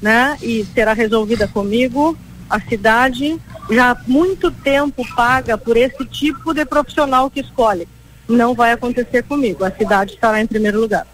né? 0.00 0.36
E 0.42 0.66
será 0.74 0.92
resolvida 0.92 1.46
comigo. 1.46 2.16
A 2.48 2.60
cidade 2.60 3.38
já 3.70 3.90
há 3.90 3.96
muito 4.06 4.50
tempo 4.50 5.06
paga 5.14 5.58
por 5.58 5.76
esse 5.76 6.04
tipo 6.06 6.54
de 6.54 6.64
profissional 6.64 7.30
que 7.30 7.40
escolhe. 7.40 7.86
Não 8.26 8.54
vai 8.54 8.72
acontecer 8.72 9.22
comigo. 9.24 9.64
A 9.64 9.70
cidade 9.70 10.14
estará 10.14 10.40
em 10.40 10.46
primeiro 10.46 10.80
lugar. 10.80 11.06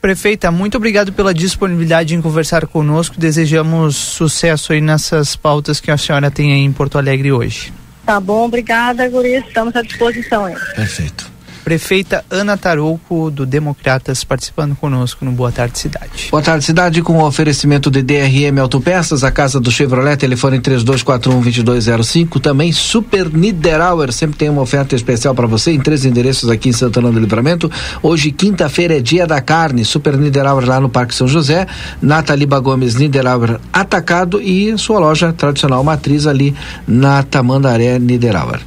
Prefeita, 0.00 0.50
muito 0.50 0.76
obrigado 0.76 1.12
pela 1.12 1.34
disponibilidade 1.34 2.14
em 2.14 2.22
conversar 2.22 2.66
conosco. 2.66 3.18
Desejamos 3.18 3.96
sucesso 3.96 4.72
aí 4.72 4.80
nessas 4.80 5.34
pautas 5.34 5.80
que 5.80 5.90
a 5.90 5.96
senhora 5.96 6.30
tem 6.30 6.52
aí 6.52 6.60
em 6.60 6.72
Porto 6.72 6.98
Alegre 6.98 7.32
hoje. 7.32 7.72
Tá 8.06 8.20
bom, 8.20 8.44
obrigada, 8.46 9.08
Guris. 9.08 9.44
Estamos 9.44 9.74
à 9.74 9.82
disposição 9.82 10.44
aí. 10.44 10.54
Perfeito. 10.76 11.35
Prefeita 11.66 12.24
Ana 12.30 12.56
Tarouco, 12.56 13.28
do 13.28 13.44
Democratas, 13.44 14.22
participando 14.22 14.76
conosco 14.76 15.24
no 15.24 15.32
Boa 15.32 15.50
Tarde 15.50 15.80
Cidade. 15.80 16.28
Boa 16.30 16.40
tarde, 16.40 16.64
cidade, 16.64 17.02
com 17.02 17.14
o 17.14 17.26
oferecimento 17.26 17.90
de 17.90 18.04
DRM 18.04 18.60
Autopeças, 18.60 19.24
a 19.24 19.32
casa 19.32 19.58
do 19.58 19.68
Chevrolet, 19.68 20.16
telefone 20.16 20.60
3241-2205. 20.60 22.40
Também 22.40 22.70
Super 22.70 23.28
Niederauer, 23.28 24.12
sempre 24.12 24.36
tem 24.36 24.48
uma 24.48 24.62
oferta 24.62 24.94
especial 24.94 25.34
para 25.34 25.48
você 25.48 25.72
em 25.72 25.80
três 25.80 26.04
endereços 26.04 26.48
aqui 26.48 26.68
em 26.68 26.72
Santana 26.72 27.10
do 27.10 27.18
Livramento. 27.18 27.68
Hoje, 28.00 28.30
quinta-feira, 28.30 28.98
é 28.98 29.00
dia 29.00 29.26
da 29.26 29.40
carne. 29.40 29.84
Super 29.84 30.16
Niederauer 30.16 30.68
lá 30.68 30.78
no 30.78 30.88
Parque 30.88 31.16
São 31.16 31.26
José. 31.26 31.66
Nataliba 32.00 32.60
Gomes 32.60 32.94
Niederauer 32.94 33.58
Atacado 33.72 34.40
e 34.40 34.78
sua 34.78 35.00
loja 35.00 35.32
tradicional 35.32 35.82
matriz 35.82 36.28
ali 36.28 36.54
na 36.86 37.24
Tamandaré 37.24 37.98
Niederauer. 37.98 38.60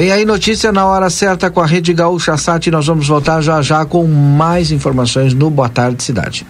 Vem 0.00 0.10
aí 0.10 0.24
notícia 0.24 0.72
na 0.72 0.86
hora 0.86 1.10
certa 1.10 1.50
com 1.50 1.60
a 1.60 1.66
Rede 1.66 1.92
Gaúcha 1.92 2.34
Sat. 2.34 2.70
Nós 2.70 2.86
vamos 2.86 3.06
voltar 3.06 3.42
já 3.42 3.60
já 3.60 3.84
com 3.84 4.06
mais 4.06 4.72
informações 4.72 5.34
no 5.34 5.50
Boa 5.50 5.68
Tarde 5.68 6.02
Cidade. 6.02 6.46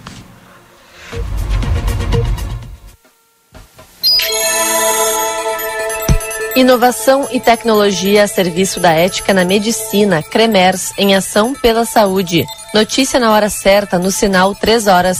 Inovação 6.55 7.27
e 7.29 7.41
tecnologia 7.41 8.23
a 8.23 8.27
serviço 8.27 8.79
da 8.79 8.93
ética 8.93 9.33
na 9.33 9.43
medicina. 9.43 10.23
Cremers, 10.23 10.93
em 10.97 11.13
ação 11.13 11.53
pela 11.53 11.83
saúde. 11.83 12.45
Notícia 12.73 13.19
na 13.19 13.31
hora 13.31 13.49
certa, 13.49 13.99
no 13.99 14.11
sinal 14.11 14.55
3 14.55 14.87
horas. 14.87 15.19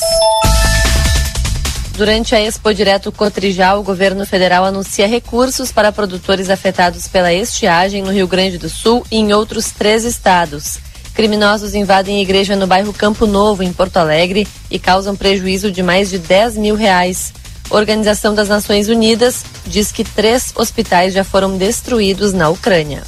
Durante 2.01 2.33
a 2.33 2.41
Expo 2.41 2.73
Direto 2.73 3.11
Cotrijal, 3.11 3.79
o 3.79 3.83
governo 3.83 4.25
federal 4.25 4.65
anuncia 4.65 5.07
recursos 5.07 5.71
para 5.71 5.91
produtores 5.91 6.49
afetados 6.49 7.07
pela 7.07 7.31
estiagem 7.31 8.01
no 8.01 8.11
Rio 8.11 8.27
Grande 8.27 8.57
do 8.57 8.67
Sul 8.67 9.05
e 9.11 9.17
em 9.17 9.31
outros 9.33 9.69
três 9.69 10.03
estados. 10.03 10.79
Criminosos 11.13 11.75
invadem 11.75 12.19
igreja 12.19 12.55
no 12.55 12.65
bairro 12.65 12.91
Campo 12.91 13.27
Novo, 13.27 13.61
em 13.61 13.71
Porto 13.71 13.97
Alegre, 13.97 14.47
e 14.71 14.79
causam 14.79 15.15
prejuízo 15.15 15.69
de 15.69 15.83
mais 15.83 16.09
de 16.09 16.17
10 16.17 16.57
mil 16.57 16.73
reais. 16.73 17.31
Organização 17.69 18.33
das 18.33 18.49
Nações 18.49 18.89
Unidas 18.89 19.43
diz 19.67 19.91
que 19.91 20.03
três 20.03 20.51
hospitais 20.55 21.13
já 21.13 21.23
foram 21.23 21.55
destruídos 21.55 22.33
na 22.33 22.49
Ucrânia. 22.49 23.03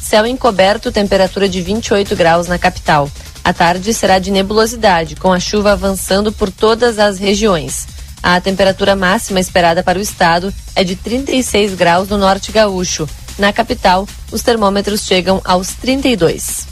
Céu 0.00 0.26
encoberto, 0.26 0.90
temperatura 0.90 1.48
de 1.48 1.62
28 1.62 2.16
graus 2.16 2.48
na 2.48 2.58
capital. 2.58 3.08
A 3.44 3.52
tarde 3.52 3.94
será 3.94 4.18
de 4.18 4.32
nebulosidade, 4.32 5.14
com 5.14 5.32
a 5.32 5.38
chuva 5.38 5.70
avançando 5.70 6.32
por 6.32 6.50
todas 6.50 6.98
as 6.98 7.20
regiões. 7.20 7.91
A 8.22 8.40
temperatura 8.40 8.94
máxima 8.94 9.40
esperada 9.40 9.82
para 9.82 9.98
o 9.98 10.02
estado 10.02 10.54
é 10.76 10.84
de 10.84 10.94
36 10.94 11.74
graus 11.74 12.08
no 12.08 12.16
norte 12.16 12.52
gaúcho. 12.52 13.08
Na 13.38 13.52
capital, 13.52 14.06
os 14.30 14.42
termômetros 14.42 15.04
chegam 15.04 15.40
aos 15.44 15.72
32. 15.72 16.70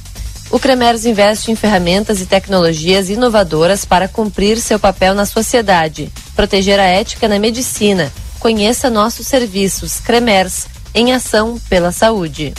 O 0.50 0.58
Cremers 0.58 1.04
investe 1.04 1.50
em 1.50 1.56
ferramentas 1.56 2.20
e 2.20 2.26
tecnologias 2.26 3.08
inovadoras 3.08 3.84
para 3.84 4.08
cumprir 4.08 4.60
seu 4.60 4.78
papel 4.78 5.14
na 5.14 5.24
sociedade, 5.24 6.12
proteger 6.34 6.78
a 6.78 6.84
ética 6.84 7.28
na 7.28 7.38
medicina. 7.38 8.12
Conheça 8.38 8.90
nossos 8.90 9.26
serviços 9.26 9.98
Cremers 9.98 10.66
em 10.94 11.12
ação 11.12 11.60
pela 11.68 11.92
saúde. 11.92 12.52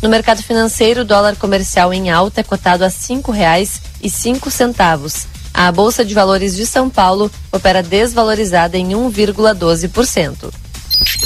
No 0.00 0.08
mercado 0.08 0.42
financeiro, 0.42 1.00
o 1.00 1.04
dólar 1.04 1.36
comercial 1.36 1.92
em 1.92 2.10
alta 2.10 2.40
é 2.40 2.44
cotado 2.44 2.84
a 2.84 2.88
R$ 2.88 2.94
5,05. 2.94 5.37
A 5.58 5.72
Bolsa 5.72 6.04
de 6.04 6.14
Valores 6.14 6.54
de 6.54 6.64
São 6.64 6.88
Paulo 6.88 7.28
opera 7.50 7.82
desvalorizada 7.82 8.78
em 8.78 8.90
1,12%. 8.90 10.52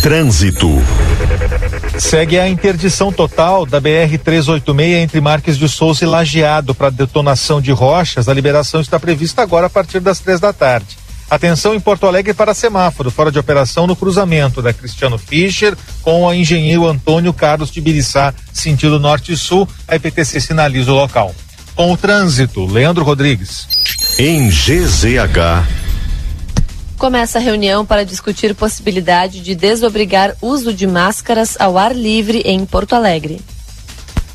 Trânsito. 0.01 0.71
Segue 1.99 2.39
a 2.39 2.49
interdição 2.49 3.13
total 3.13 3.67
da 3.67 3.79
BR-386 3.79 5.03
entre 5.03 5.21
Marques 5.21 5.59
de 5.59 5.69
Souza 5.69 6.05
e 6.05 6.09
Lajeado 6.09 6.75
para 6.75 6.89
detonação 6.89 7.61
de 7.61 7.73
rochas. 7.73 8.27
A 8.27 8.33
liberação 8.33 8.81
está 8.81 8.99
prevista 8.99 9.43
agora 9.43 9.67
a 9.67 9.71
partir 9.71 10.01
das 10.01 10.19
três 10.19 10.41
da 10.41 10.51
tarde. 10.51 10.97
Atenção 11.29 11.75
em 11.75 11.81
Porto 11.81 12.07
Alegre 12.07 12.33
para 12.33 12.55
semáforo, 12.55 13.11
fora 13.11 13.31
de 13.31 13.39
operação 13.39 13.87
no 13.87 13.95
cruzamento 13.95 14.63
da 14.63 14.73
Cristiano 14.73 15.19
Fischer 15.19 15.77
com 16.01 16.27
a 16.27 16.35
engenheiro 16.35 16.87
Antônio 16.87 17.35
Carlos 17.35 17.71
de 17.71 17.83
Biriçá, 17.83 18.33
sentido 18.51 18.99
norte 18.99 19.31
e 19.31 19.37
sul. 19.37 19.69
A 19.87 19.97
IPTC 19.97 20.41
sinaliza 20.41 20.91
o 20.91 20.95
local. 20.95 21.35
Com 21.75 21.91
o 21.91 21.97
trânsito, 21.97 22.67
Leandro 22.67 23.03
Rodrigues. 23.03 23.67
Em 24.19 24.49
GZH. 24.51 25.67
Começa 26.99 27.39
a 27.39 27.41
reunião 27.41 27.85
para 27.85 28.05
discutir 28.05 28.55
possibilidade 28.55 29.41
de 29.41 29.55
desobrigar 29.55 30.37
uso 30.43 30.73
de 30.73 30.87
máscaras 30.87 31.57
ao 31.59 31.79
ar 31.79 31.97
livre 31.97 32.43
em 32.45 32.65
Porto 32.67 32.93
Alegre. 32.93 33.41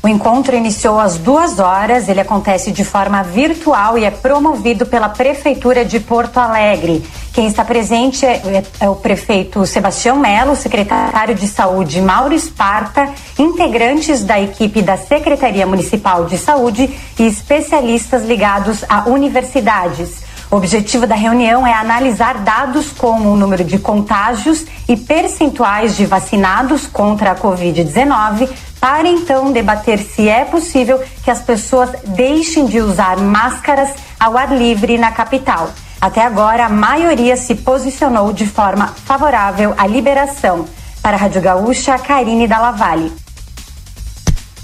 O 0.08 0.10
encontro 0.10 0.56
iniciou 0.56 0.98
às 0.98 1.18
duas 1.18 1.58
horas. 1.58 2.08
Ele 2.08 2.20
acontece 2.20 2.72
de 2.72 2.82
forma 2.82 3.22
virtual 3.22 3.98
e 3.98 4.06
é 4.06 4.10
promovido 4.10 4.86
pela 4.86 5.10
Prefeitura 5.10 5.84
de 5.84 6.00
Porto 6.00 6.38
Alegre. 6.38 7.04
Quem 7.30 7.46
está 7.46 7.62
presente 7.62 8.24
é, 8.24 8.36
é, 8.36 8.64
é 8.80 8.88
o 8.88 8.96
prefeito 8.96 9.66
Sebastião 9.66 10.18
Melo, 10.18 10.56
secretário 10.56 11.34
de 11.34 11.46
Saúde 11.46 12.00
Mauro 12.00 12.32
Esparta, 12.32 13.06
integrantes 13.38 14.24
da 14.24 14.40
equipe 14.40 14.80
da 14.80 14.96
Secretaria 14.96 15.66
Municipal 15.66 16.24
de 16.24 16.38
Saúde 16.38 16.88
e 17.18 17.26
especialistas 17.26 18.24
ligados 18.24 18.86
a 18.88 19.10
universidades. 19.10 20.26
O 20.50 20.56
objetivo 20.56 21.06
da 21.06 21.14
reunião 21.14 21.66
é 21.66 21.74
analisar 21.74 22.38
dados 22.38 22.90
como 22.90 23.30
o 23.30 23.36
número 23.36 23.62
de 23.62 23.78
contágios 23.78 24.64
e 24.88 24.96
percentuais 24.96 25.94
de 25.94 26.06
vacinados 26.06 26.86
contra 26.86 27.32
a 27.32 27.36
Covid-19, 27.36 28.48
para 28.80 29.08
então 29.08 29.52
debater 29.52 29.98
se 29.98 30.28
é 30.28 30.44
possível 30.44 31.02
que 31.24 31.30
as 31.30 31.40
pessoas 31.40 31.90
deixem 32.06 32.66
de 32.66 32.80
usar 32.80 33.16
máscaras 33.18 33.90
ao 34.18 34.36
ar 34.36 34.56
livre 34.56 34.98
na 34.98 35.12
capital. 35.12 35.70
Até 36.00 36.24
agora, 36.24 36.66
a 36.66 36.68
maioria 36.68 37.36
se 37.36 37.56
posicionou 37.56 38.32
de 38.32 38.46
forma 38.46 38.88
favorável 39.04 39.74
à 39.76 39.86
liberação. 39.86 40.66
Para 41.02 41.16
a 41.16 41.20
Rádio 41.20 41.40
Gaúcha, 41.40 41.98
Karine 41.98 42.46
Dallavalle. 42.46 43.12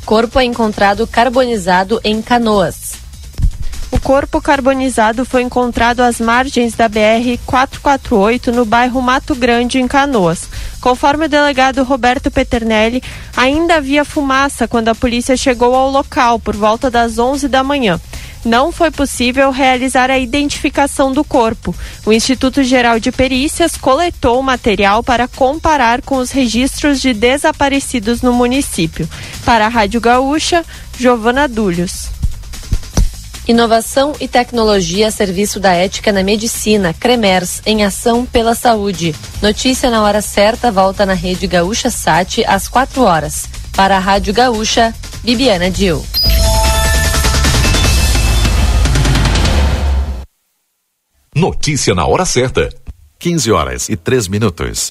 Corpo 0.04 0.38
é 0.38 0.44
encontrado 0.44 1.06
carbonizado 1.06 2.00
em 2.04 2.20
Canoas. 2.20 2.94
O 3.90 4.00
corpo 4.00 4.40
carbonizado 4.40 5.24
foi 5.24 5.42
encontrado 5.42 6.00
às 6.00 6.20
margens 6.20 6.74
da 6.74 6.88
BR 6.88 7.38
448 7.46 8.52
no 8.52 8.64
bairro 8.64 9.00
Mato 9.00 9.34
Grande, 9.34 9.78
em 9.78 9.88
Canoas. 9.88 10.48
Conforme 10.84 11.24
o 11.24 11.28
delegado 11.30 11.82
Roberto 11.82 12.30
Peternelli, 12.30 13.02
ainda 13.34 13.76
havia 13.76 14.04
fumaça 14.04 14.68
quando 14.68 14.90
a 14.90 14.94
polícia 14.94 15.34
chegou 15.34 15.74
ao 15.74 15.90
local 15.90 16.38
por 16.38 16.54
volta 16.54 16.90
das 16.90 17.18
11 17.18 17.48
da 17.48 17.64
manhã. 17.64 17.98
Não 18.44 18.70
foi 18.70 18.90
possível 18.90 19.50
realizar 19.50 20.10
a 20.10 20.18
identificação 20.18 21.10
do 21.10 21.24
corpo. 21.24 21.74
O 22.04 22.12
Instituto 22.12 22.62
Geral 22.62 23.00
de 23.00 23.10
Perícias 23.10 23.78
coletou 23.78 24.38
o 24.38 24.42
material 24.42 25.02
para 25.02 25.26
comparar 25.26 26.02
com 26.02 26.16
os 26.18 26.30
registros 26.30 27.00
de 27.00 27.14
desaparecidos 27.14 28.20
no 28.20 28.34
município. 28.34 29.08
Para 29.42 29.64
a 29.64 29.70
Rádio 29.70 30.02
Gaúcha, 30.02 30.62
Giovana 30.98 31.48
Dúlios. 31.48 32.10
Inovação 33.46 34.14
e 34.18 34.26
tecnologia 34.26 35.08
a 35.08 35.10
serviço 35.10 35.60
da 35.60 35.72
ética 35.72 36.10
na 36.10 36.22
medicina, 36.22 36.94
Cremers, 36.94 37.60
em 37.66 37.84
ação 37.84 38.24
pela 38.24 38.54
saúde. 38.54 39.14
Notícia 39.42 39.90
na 39.90 40.02
hora 40.02 40.22
certa 40.22 40.72
volta 40.72 41.04
na 41.04 41.12
rede 41.12 41.46
Gaúcha 41.46 41.90
Sat 41.90 42.42
às 42.46 42.68
4 42.68 43.02
horas. 43.02 43.46
Para 43.76 43.96
a 43.96 43.98
Rádio 43.98 44.32
Gaúcha, 44.32 44.94
Bibiana 45.22 45.70
Dil. 45.70 46.02
Notícia 51.36 51.94
na 51.94 52.06
hora 52.06 52.24
certa. 52.24 52.70
15 53.18 53.52
horas 53.52 53.88
e 53.90 53.96
3 53.96 54.26
minutos. 54.28 54.90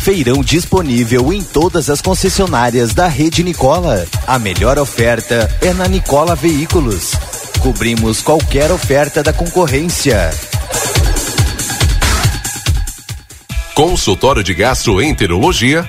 Feirão 0.00 0.42
disponível 0.42 1.32
em 1.32 1.42
todas 1.42 1.88
as 1.88 2.00
concessionárias 2.00 2.92
da 2.92 3.06
rede 3.06 3.44
Nicola. 3.44 4.04
A 4.26 4.36
melhor 4.38 4.78
oferta 4.78 5.48
é 5.60 5.72
na 5.72 5.86
Nicola 5.86 6.34
Veículos. 6.34 7.12
Cobrimos 7.60 8.22
qualquer 8.22 8.72
oferta 8.72 9.22
da 9.22 9.32
concorrência. 9.32 10.30
Consultório 13.74 14.42
de 14.42 14.52
Gastroenterologia, 14.52 15.88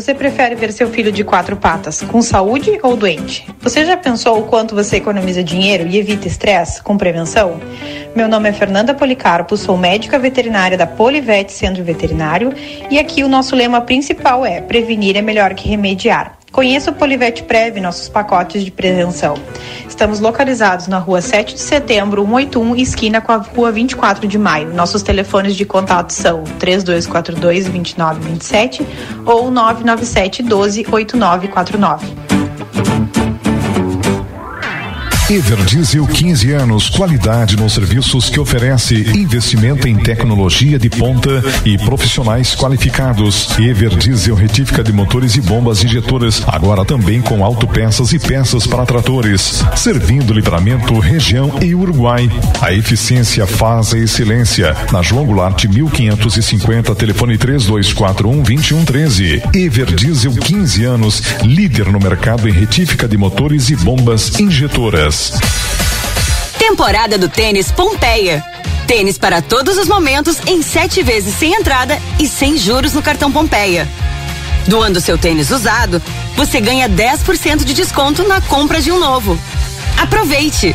Você 0.00 0.14
prefere 0.14 0.54
ver 0.54 0.72
seu 0.72 0.88
filho 0.88 1.12
de 1.12 1.22
quatro 1.22 1.58
patas 1.58 2.00
com 2.00 2.22
saúde 2.22 2.78
ou 2.82 2.96
doente? 2.96 3.46
Você 3.60 3.84
já 3.84 3.98
pensou 3.98 4.40
o 4.40 4.44
quanto 4.44 4.74
você 4.74 4.96
economiza 4.96 5.44
dinheiro 5.44 5.86
e 5.86 5.98
evita 5.98 6.26
estresse 6.26 6.82
com 6.82 6.96
prevenção? 6.96 7.60
Meu 8.16 8.26
nome 8.26 8.48
é 8.48 8.52
Fernanda 8.54 8.94
Policarpo, 8.94 9.58
sou 9.58 9.76
médica 9.76 10.18
veterinária 10.18 10.78
da 10.78 10.86
Polivete 10.86 11.52
Centro 11.52 11.84
Veterinário 11.84 12.54
e 12.90 12.98
aqui 12.98 13.22
o 13.22 13.28
nosso 13.28 13.54
lema 13.54 13.82
principal 13.82 14.46
é: 14.46 14.62
prevenir 14.62 15.18
é 15.18 15.22
melhor 15.22 15.52
que 15.52 15.68
remediar. 15.68 16.39
Conheça 16.52 16.90
o 16.90 16.94
Polivete 16.94 17.44
Prev, 17.44 17.80
nossos 17.80 18.08
pacotes 18.08 18.64
de 18.64 18.72
prevenção. 18.72 19.34
Estamos 19.88 20.18
localizados 20.18 20.88
na 20.88 20.98
rua 20.98 21.20
7 21.20 21.54
de 21.54 21.60
setembro, 21.60 22.22
181, 22.22 22.74
esquina 22.76 23.20
com 23.20 23.30
a 23.32 23.36
rua 23.36 23.70
24 23.70 24.26
de 24.26 24.38
maio. 24.38 24.74
Nossos 24.74 25.02
telefones 25.02 25.54
de 25.54 25.64
contato 25.64 26.10
são 26.10 26.42
3242-2927 26.58 28.84
ou 29.24 29.48
997 29.50 30.42
12 30.42 30.86
8949. 30.90 32.39
Everdiesel 35.30 36.08
15 36.08 36.50
anos, 36.50 36.88
qualidade 36.88 37.56
nos 37.56 37.74
serviços 37.74 38.28
que 38.28 38.40
oferece, 38.40 38.96
investimento 39.16 39.86
em 39.86 39.96
tecnologia 39.96 40.76
de 40.76 40.90
ponta 40.90 41.40
e 41.64 41.78
profissionais 41.78 42.52
qualificados. 42.56 43.48
Everdiesel 43.56 44.34
retífica 44.34 44.82
de 44.82 44.92
motores 44.92 45.36
e 45.36 45.40
bombas 45.40 45.84
injetoras, 45.84 46.42
agora 46.48 46.84
também 46.84 47.22
com 47.22 47.44
autopeças 47.44 48.12
e 48.12 48.18
peças 48.18 48.66
para 48.66 48.84
tratores, 48.84 49.64
servindo 49.76 50.32
livramento, 50.32 50.98
região 50.98 51.60
e 51.62 51.76
Uruguai. 51.76 52.28
A 52.60 52.72
eficiência 52.72 53.46
faz 53.46 53.94
a 53.94 53.98
excelência. 53.98 54.74
Na 54.90 55.00
João 55.00 55.24
Goulart 55.24 55.64
1550, 55.64 56.92
telefone 56.96 57.38
3241 57.38 58.42
2113. 58.42 59.42
Everdiesel 59.54 60.32
15 60.32 60.84
anos, 60.84 61.22
líder 61.44 61.86
no 61.86 62.00
mercado 62.00 62.48
em 62.48 62.52
retífica 62.52 63.06
de 63.06 63.16
motores 63.16 63.70
e 63.70 63.76
bombas 63.76 64.40
injetoras. 64.40 65.19
Temporada 66.58 67.18
do 67.18 67.28
tênis 67.28 67.70
Pompeia. 67.70 68.42
Tênis 68.86 69.18
para 69.18 69.42
todos 69.42 69.76
os 69.76 69.86
momentos 69.86 70.38
em 70.46 70.62
sete 70.62 71.02
vezes 71.02 71.34
sem 71.34 71.52
entrada 71.52 71.98
e 72.18 72.26
sem 72.26 72.56
juros 72.56 72.94
no 72.94 73.02
cartão 73.02 73.30
Pompeia. 73.30 73.86
Doando 74.66 75.00
seu 75.00 75.18
tênis 75.18 75.50
usado, 75.50 76.00
você 76.36 76.60
ganha 76.60 76.88
10% 76.88 77.64
de 77.64 77.74
desconto 77.74 78.26
na 78.26 78.40
compra 78.40 78.80
de 78.80 78.90
um 78.90 78.98
novo. 78.98 79.38
Aproveite! 80.00 80.74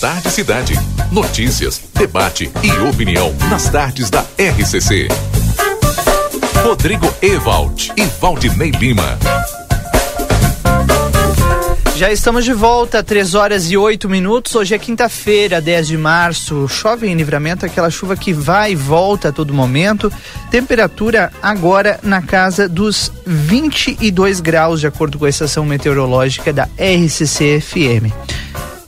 Tarde, 0.00 0.30
cidade. 0.30 0.74
Notícias, 1.12 1.78
debate 1.92 2.50
e 2.62 2.88
opinião 2.88 3.34
nas 3.50 3.68
tardes 3.68 4.08
da 4.08 4.24
RCC. 4.38 5.08
Rodrigo 6.64 7.06
Ewald 7.20 7.92
e 7.94 8.06
Valdinei 8.18 8.70
Lima. 8.70 9.18
Já 11.96 12.10
estamos 12.10 12.46
de 12.46 12.54
volta, 12.54 13.02
3 13.02 13.34
horas 13.34 13.70
e 13.70 13.76
8 13.76 14.08
minutos. 14.08 14.54
Hoje 14.54 14.74
é 14.74 14.78
quinta-feira, 14.78 15.60
10 15.60 15.88
de 15.88 15.98
março. 15.98 16.66
Chove 16.66 17.06
em 17.06 17.14
livramento, 17.14 17.66
aquela 17.66 17.90
chuva 17.90 18.16
que 18.16 18.32
vai 18.32 18.72
e 18.72 18.76
volta 18.76 19.28
a 19.28 19.32
todo 19.32 19.52
momento. 19.52 20.10
Temperatura 20.50 21.30
agora 21.42 22.00
na 22.02 22.22
casa 22.22 22.66
dos 22.66 23.12
22 23.26 24.40
graus, 24.40 24.80
de 24.80 24.86
acordo 24.86 25.18
com 25.18 25.26
a 25.26 25.28
estação 25.28 25.62
meteorológica 25.66 26.54
da 26.54 26.66
RCC 26.78 27.60
FM. 27.60 28.39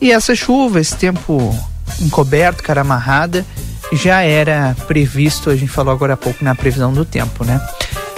E 0.03 0.11
essa 0.11 0.35
chuva, 0.35 0.81
esse 0.81 0.97
tempo 0.97 1.57
encoberto, 2.01 2.61
cara 2.61 2.81
amarrada, 2.81 3.47
já 3.93 4.23
era 4.23 4.75
previsto, 4.89 5.49
a 5.49 5.55
gente 5.55 5.71
falou 5.71 5.95
agora 5.95 6.15
há 6.15 6.17
pouco 6.17 6.45
na 6.45 6.57
previsão 6.57 6.93
do 6.93 7.05
tempo, 7.05 7.45
né? 7.45 7.65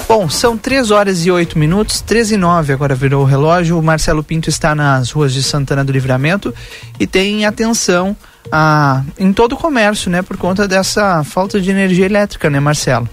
Bom, 0.09 0.26
são 0.30 0.57
3 0.57 0.91
horas 0.91 1.26
e 1.26 1.30
8 1.30 1.59
minutos, 1.59 2.01
13 2.01 2.35
e 2.35 2.37
9 2.39 2.72
agora 2.72 2.95
virou 2.95 3.22
o 3.22 3.26
relógio. 3.26 3.78
O 3.78 3.82
Marcelo 3.82 4.24
Pinto 4.24 4.49
está 4.49 4.74
nas 4.74 5.11
ruas 5.11 5.35
de 5.35 5.43
Santana 5.43 5.85
do 5.85 5.93
Livramento 5.93 6.55
e 6.99 7.07
tem 7.07 7.45
atenção 7.45 8.16
a, 8.51 9.03
em 9.18 9.30
todo 9.30 9.53
o 9.53 9.57
comércio, 9.59 10.11
né? 10.11 10.22
Por 10.22 10.39
conta 10.39 10.66
dessa 10.66 11.22
falta 11.22 11.61
de 11.61 11.70
energia 11.70 12.07
elétrica, 12.07 12.49
né, 12.49 12.61
Marcelo? 12.61 13.07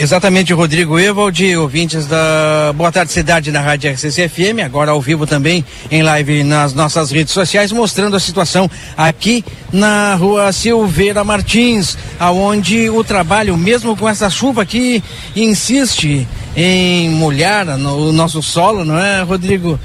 Exatamente, 0.00 0.52
Rodrigo 0.52 0.96
Evald, 0.96 1.56
ouvintes 1.56 2.06
da 2.06 2.72
Boa 2.72 2.92
Tarde 2.92 3.10
Cidade 3.10 3.50
na 3.50 3.60
Rádio 3.60 3.90
RCC 3.90 4.28
FM, 4.28 4.62
agora 4.64 4.92
ao 4.92 5.00
vivo 5.00 5.26
também 5.26 5.64
em 5.90 6.04
live 6.04 6.44
nas 6.44 6.72
nossas 6.72 7.10
redes 7.10 7.32
sociais, 7.32 7.72
mostrando 7.72 8.14
a 8.14 8.20
situação 8.20 8.70
aqui 8.96 9.44
na 9.72 10.14
rua 10.14 10.52
Silveira 10.52 11.24
Martins, 11.24 11.98
aonde 12.16 12.88
o 12.88 13.02
trabalho, 13.02 13.56
mesmo 13.56 13.96
com 13.96 14.08
essa 14.08 14.30
chuva 14.30 14.64
que 14.64 15.02
insiste 15.34 16.28
em 16.54 17.10
molhar 17.10 17.66
no, 17.76 18.10
o 18.10 18.12
nosso 18.12 18.40
solo, 18.40 18.84
não 18.84 18.96
é, 18.96 19.22
Rodrigo? 19.22 19.80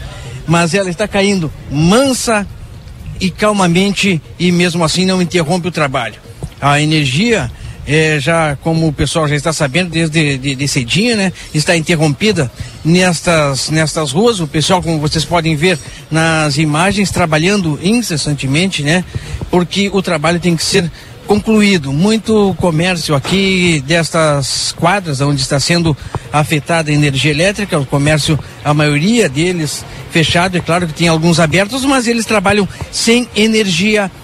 Mas 0.46 0.76
ela 0.76 0.92
está 0.92 1.08
caindo 1.08 1.52
mansa 1.72 2.46
e 3.20 3.32
calmamente 3.32 4.22
e 4.38 4.52
mesmo 4.52 4.84
assim 4.84 5.08
não 5.08 5.24
interrompe 5.24 5.70
o 5.70 5.72
trabalho. 5.72 6.22
A 6.62 6.80
energia 6.80 7.50
é, 7.88 8.20
já 8.20 8.56
como 8.58 8.88
o 8.88 8.94
pessoal 8.94 9.28
já 9.28 9.36
está 9.36 9.52
sabendo 9.52 9.90
desde 9.90 10.38
de, 10.38 10.56
de 10.56 10.68
cedinho, 10.68 11.18
né, 11.18 11.34
está 11.54 11.76
interrompida 11.76 12.52
nestas 12.84 13.70
nestas 13.70 14.12
ruas. 14.12 14.40
O 14.40 14.48
pessoal, 14.48 14.82
como 14.82 15.00
vocês 15.00 15.26
podem 15.26 15.56
ver 15.56 15.78
nas 16.10 16.58
imagens, 16.58 17.12
trabalhando 17.12 17.80
incessantemente, 17.82 18.84
né, 18.84 19.04
porque 19.50 19.90
o 19.92 20.02
trabalho 20.02 20.40
tem 20.40 20.56
que 20.56 20.64
ser 20.64 20.90
concluído. 21.28 21.92
Muito 21.92 22.56
comércio 22.60 23.16
aqui 23.16 23.84
destas 23.86 24.74
quadras 24.74 25.22
onde 25.22 25.42
está 25.42 25.60
sendo 25.60 25.96
afetada 26.32 26.92
a 26.92 26.94
energia 26.94 27.32
elétrica, 27.32 27.80
o 27.80 27.86
comércio, 27.86 28.38
a 28.64 28.74
maioria 28.74 29.30
deles 29.30 29.86
fechado, 30.12 30.58
é 30.58 30.62
claro 30.62 30.86
que 30.88 30.94
tem 30.94 31.08
alguns 31.08 31.40
abertos, 31.40 31.84
mas 31.86 32.08
eles 32.08 32.26
trabalham 32.26 32.68
sem 32.92 33.28
energia 33.36 34.04
elétrica. 34.04 34.23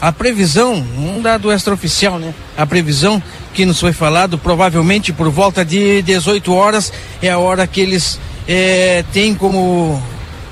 A 0.00 0.12
previsão, 0.12 0.74
um 0.74 1.20
dado 1.20 1.52
extraoficial, 1.52 2.18
né? 2.18 2.32
A 2.56 2.64
previsão 2.64 3.22
que 3.52 3.64
nos 3.64 3.80
foi 3.80 3.92
falado, 3.92 4.38
provavelmente 4.38 5.12
por 5.12 5.28
volta 5.28 5.64
de 5.64 6.02
18 6.02 6.52
horas, 6.54 6.92
é 7.20 7.30
a 7.30 7.38
hora 7.38 7.66
que 7.66 7.80
eles 7.80 8.18
eh, 8.48 9.04
têm 9.12 9.34
como 9.34 10.02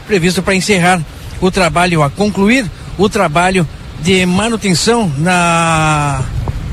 previsto 0.07 0.43
para 0.43 0.55
encerrar 0.55 1.01
o 1.41 1.51
trabalho, 1.51 2.03
a 2.03 2.11
concluir 2.11 2.71
o 2.99 3.09
trabalho 3.09 3.67
de 4.03 4.27
manutenção 4.27 5.11
na 5.19 6.23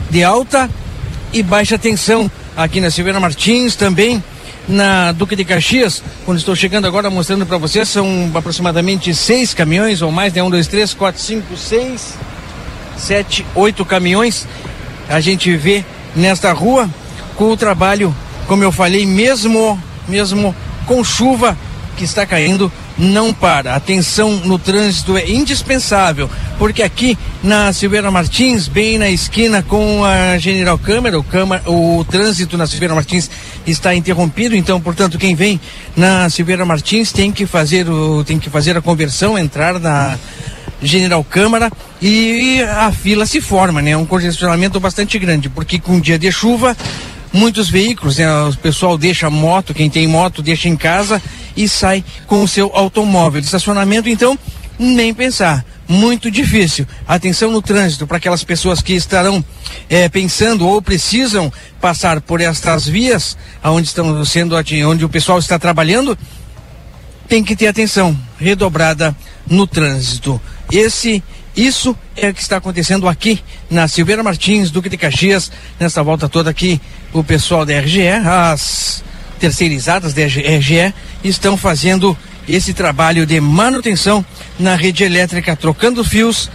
de 0.09 0.23
alta 0.23 0.69
e 1.33 1.43
baixa 1.43 1.77
tensão 1.77 2.31
aqui 2.55 2.79
na 2.79 2.89
Silveira 2.89 3.19
Martins 3.19 3.75
também 3.75 4.23
na 4.67 5.11
Duque 5.11 5.35
de 5.35 5.45
Caxias, 5.45 6.03
quando 6.25 6.37
estou 6.37 6.55
chegando 6.55 6.87
agora 6.87 7.09
mostrando 7.09 7.45
para 7.45 7.57
vocês, 7.57 7.87
são 7.87 8.29
aproximadamente 8.35 9.13
seis 9.15 9.53
caminhões 9.53 10.01
ou 10.01 10.11
mais, 10.11 10.33
né? 10.33 10.43
Um, 10.43 10.49
dois, 10.49 10.67
três, 10.67 10.93
quatro, 10.93 11.21
cinco, 11.21 11.55
seis, 11.55 12.15
sete, 12.97 13.45
oito 13.55 13.85
caminhões. 13.85 14.47
A 15.07 15.21
gente 15.21 15.55
vê 15.55 15.85
nesta 16.15 16.51
rua 16.51 16.89
com 17.35 17.45
o 17.45 17.57
trabalho, 17.57 18.13
como 18.47 18.63
eu 18.63 18.71
falei, 18.71 19.05
mesmo, 19.05 19.81
mesmo 20.07 20.53
com 20.85 21.03
chuva 21.03 21.57
que 21.95 22.03
está 22.03 22.25
caindo, 22.25 22.71
não 22.97 23.33
para. 23.33 23.75
Atenção 23.75 24.31
no 24.37 24.57
trânsito 24.57 25.17
é 25.17 25.29
indispensável, 25.29 26.29
porque 26.57 26.81
aqui 26.81 27.17
na 27.43 27.71
Silveira 27.71 28.09
Martins, 28.09 28.67
bem 28.67 28.97
na 28.97 29.09
esquina 29.09 29.61
com 29.61 30.03
a 30.03 30.37
General 30.37 30.77
Câmara, 30.77 31.19
o, 31.19 31.23
Câmara, 31.23 31.63
o 31.69 32.03
trânsito 32.05 32.57
na 32.57 32.65
Silveira 32.65 32.95
Martins 32.95 33.29
está 33.65 33.93
interrompido, 33.93 34.55
então, 34.55 34.79
portanto, 34.81 35.17
quem 35.17 35.35
vem 35.35 35.59
na 35.95 36.29
Silveira 36.29 36.65
Martins 36.65 37.11
tem 37.11 37.31
que 37.31 37.45
fazer 37.45 37.89
o 37.89 38.23
tem 38.23 38.39
que 38.39 38.49
fazer 38.49 38.77
a 38.77 38.81
conversão, 38.81 39.37
entrar 39.37 39.79
na 39.79 40.17
General 40.81 41.23
Câmara 41.23 41.71
e 42.01 42.61
a 42.61 42.91
fila 42.91 43.25
se 43.25 43.41
forma, 43.41 43.81
né? 43.81 43.91
É 43.91 43.97
um 43.97 44.05
congestionamento 44.05 44.79
bastante 44.79 45.17
grande, 45.17 45.49
porque 45.49 45.79
com 45.79 45.99
dia 45.99 46.17
de 46.17 46.31
chuva 46.31 46.75
muitos 47.33 47.69
veículos, 47.69 48.17
né? 48.17 48.27
O 48.43 48.55
pessoal 48.57 48.97
deixa 48.97 49.29
moto, 49.29 49.73
quem 49.73 49.89
tem 49.89 50.07
moto 50.07 50.41
deixa 50.41 50.69
em 50.69 50.75
casa 50.75 51.21
e 51.57 51.67
sai 51.67 52.05
com 52.27 52.43
o 52.43 52.47
seu 52.47 52.71
automóvel. 52.73 53.41
Estacionamento, 53.41 54.07
então, 54.07 54.37
nem 54.77 55.13
pensar. 55.13 55.65
Muito 55.89 56.29
difícil. 56.29 56.85
Atenção 57.07 57.49
no 57.49 57.61
trânsito 57.61 58.05
para 58.05 58.17
aquelas 58.17 58.43
pessoas 58.43 58.81
que 58.81 58.93
estarão 58.93 59.43
eh, 59.89 60.09
pensando 60.09 60.67
ou 60.67 60.81
precisam 60.81 61.51
passar 61.79 62.19
por 62.21 62.41
estas 62.41 62.85
vias, 62.85 63.37
onde 63.63 63.87
estão 63.87 64.23
sendo 64.25 64.55
onde 64.85 65.05
o 65.05 65.09
pessoal 65.09 65.39
está 65.39 65.57
trabalhando, 65.57 66.17
tem 67.27 67.43
que 67.43 67.55
ter 67.55 67.67
atenção 67.67 68.17
redobrada 68.37 69.15
no 69.49 69.65
trânsito. 69.65 70.41
Esse, 70.69 71.23
isso 71.55 71.95
é 72.17 72.29
o 72.29 72.33
que 72.33 72.41
está 72.41 72.57
acontecendo 72.57 73.07
aqui 73.07 73.41
na 73.69 73.87
Silveira 73.87 74.21
Martins, 74.21 74.69
Duque 74.69 74.89
de 74.89 74.97
Caxias, 74.97 75.49
nessa 75.79 76.03
volta 76.03 76.27
toda 76.27 76.49
aqui, 76.49 76.81
o 77.13 77.23
pessoal 77.23 77.65
da 77.65 77.79
RGE, 77.79 78.09
as 78.09 79.03
terceirizadas 79.37 80.13
da 80.13 80.23
RGE, 80.23 80.93
estão 81.23 81.55
fazendo 81.55 82.17
esse 82.47 82.73
trabalho 82.73 83.25
de 83.25 83.39
manutenção 83.39 84.25
na 84.57 84.75
rede 84.75 85.03
elétrica, 85.03 85.55
trocando 85.55 86.03
fios, 86.03 86.49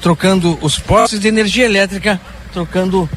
trocando 0.00 0.58
os 0.60 0.78
postes 0.78 1.20
de 1.20 1.28
energia 1.28 1.64
elétrica, 1.64 2.20
trocando 2.52 3.08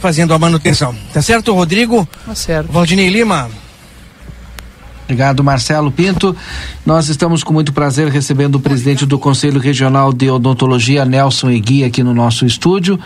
fazendo 0.00 0.34
a 0.34 0.38
manutenção. 0.38 0.94
Tá 1.12 1.22
certo, 1.22 1.54
Rodrigo? 1.54 2.06
Tá 2.26 2.34
certo. 2.34 2.70
Valdinei 2.70 3.08
Lima. 3.08 3.50
Obrigado, 5.06 5.44
Marcelo 5.44 5.92
Pinto. 5.92 6.34
Nós 6.84 7.08
estamos 7.08 7.44
com 7.44 7.52
muito 7.52 7.72
prazer 7.72 8.08
recebendo 8.08 8.56
o 8.56 8.60
presidente 8.60 9.06
do 9.06 9.20
Conselho 9.20 9.60
Regional 9.60 10.12
de 10.12 10.28
Odontologia, 10.28 11.04
Nelson 11.04 11.50
Egui, 11.50 11.84
aqui 11.84 12.02
no 12.02 12.12
nosso 12.12 12.44
estúdio. 12.44 12.98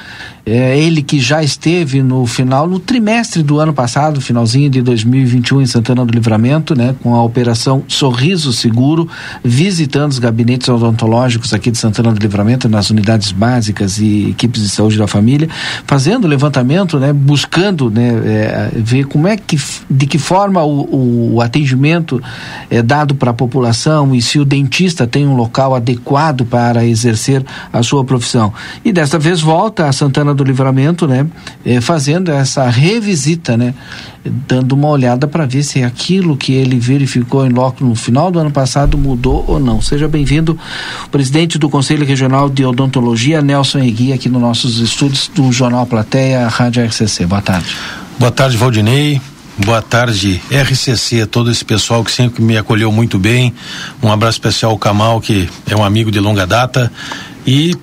É 0.47 0.79
ele 0.79 1.03
que 1.03 1.21
já 1.21 1.43
esteve 1.43 2.03
no 2.03 2.25
final, 2.25 2.67
no 2.67 2.81
trimestre 2.81 3.43
do 3.43 3.61
ano 3.61 3.75
passado, 3.75 4.19
finalzinho 4.19 4.71
de 4.71 4.81
2021, 4.81 5.61
em 5.61 5.67
Santana 5.67 6.05
do 6.05 6.11
Livramento, 6.11 6.75
né, 6.75 6.95
com 7.03 7.15
a 7.15 7.23
operação 7.23 7.85
Sorriso 7.87 8.51
Seguro, 8.51 9.07
visitando 9.45 10.13
os 10.13 10.19
gabinetes 10.19 10.71
odontológicos 10.71 11.53
aqui 11.53 11.71
de 11.71 11.77
Santana 11.77 12.13
do 12.13 12.19
Livramento, 12.19 12.67
nas 12.67 12.89
unidades 12.89 13.31
básicas 13.31 13.99
e 13.99 14.31
equipes 14.31 14.63
de 14.63 14.71
saúde 14.71 14.97
da 14.97 15.07
família, 15.07 15.51
fazendo 15.87 16.27
levantamento, 16.27 16.99
né, 16.99 17.13
buscando 17.13 17.91
né, 17.91 18.09
é, 18.25 18.71
ver 18.75 19.05
como 19.05 19.29
é 19.29 19.37
que, 19.37 19.61
de 19.91 20.07
que 20.07 20.17
forma 20.17 20.65
o, 20.65 21.35
o 21.35 21.41
atendimento 21.43 21.90
é 22.71 22.83
dado 22.83 23.15
para 23.15 23.31
a 23.31 23.35
população 23.35 24.15
e 24.15 24.23
se 24.23 24.39
o 24.39 24.45
dentista 24.45 25.07
tem 25.07 25.27
um 25.27 25.35
local 25.35 25.75
adequado 25.75 26.45
para 26.45 26.85
exercer 26.85 27.45
a 27.73 27.83
sua 27.83 28.05
profissão. 28.05 28.53
E 28.85 28.93
desta 28.93 29.19
vez 29.19 29.41
volta 29.41 29.87
a 29.87 29.93
Santana 29.93 30.35
do 30.35 30.45
Livramento, 30.45 31.07
né, 31.07 31.27
eh, 31.65 31.81
fazendo 31.81 32.31
essa 32.31 32.69
revisita, 32.69 33.57
né, 33.57 33.75
dando 34.25 34.73
uma 34.73 34.89
olhada 34.89 35.27
para 35.27 35.47
ver 35.47 35.63
se 35.63 35.83
aquilo 35.83 36.37
que 36.37 36.53
ele 36.53 36.79
verificou 36.79 37.47
em 37.47 37.51
loco 37.51 37.85
no 37.85 37.95
final 37.95 38.31
do 38.31 38.39
ano 38.39 38.51
passado 38.51 38.99
mudou 38.99 39.45
ou 39.49 39.59
não. 39.59 39.81
Seja 39.81 40.07
bem-vindo, 40.07 40.59
presidente 41.11 41.59
do 41.59 41.69
Conselho 41.69 42.05
Regional 42.05 42.49
de 42.49 42.65
Odontologia, 42.65 43.41
Nelson 43.41 43.79
Egui, 43.79 44.13
aqui 44.13 44.29
nos 44.29 44.41
nossos 44.41 44.79
estúdios 44.79 45.31
do 45.35 45.51
Jornal 45.51 45.87
Plateia, 45.87 46.47
Rádio 46.49 46.85
RCC. 46.85 47.27
Boa 47.27 47.43
tarde. 47.43 47.75
Boa 48.19 48.31
tarde, 48.31 48.57
Valdinei. 48.57 49.21
Boa 49.65 49.83
tarde, 49.83 50.41
RCC, 50.51 51.27
todo 51.27 51.51
esse 51.51 51.63
pessoal 51.65 52.03
que 52.03 52.11
sempre 52.11 52.43
me 52.43 52.57
acolheu 52.57 52.91
muito 52.91 53.19
bem. 53.19 53.53
Um 54.03 54.11
abraço 54.11 54.37
especial 54.37 54.73
ao 54.73 54.79
Kamal, 54.79 55.21
que 55.21 55.49
é 55.67 55.77
um 55.77 55.85
amigo 55.85 56.11
de 56.11 56.19
longa 56.19 56.47
data. 56.47 56.91
E 57.47 57.77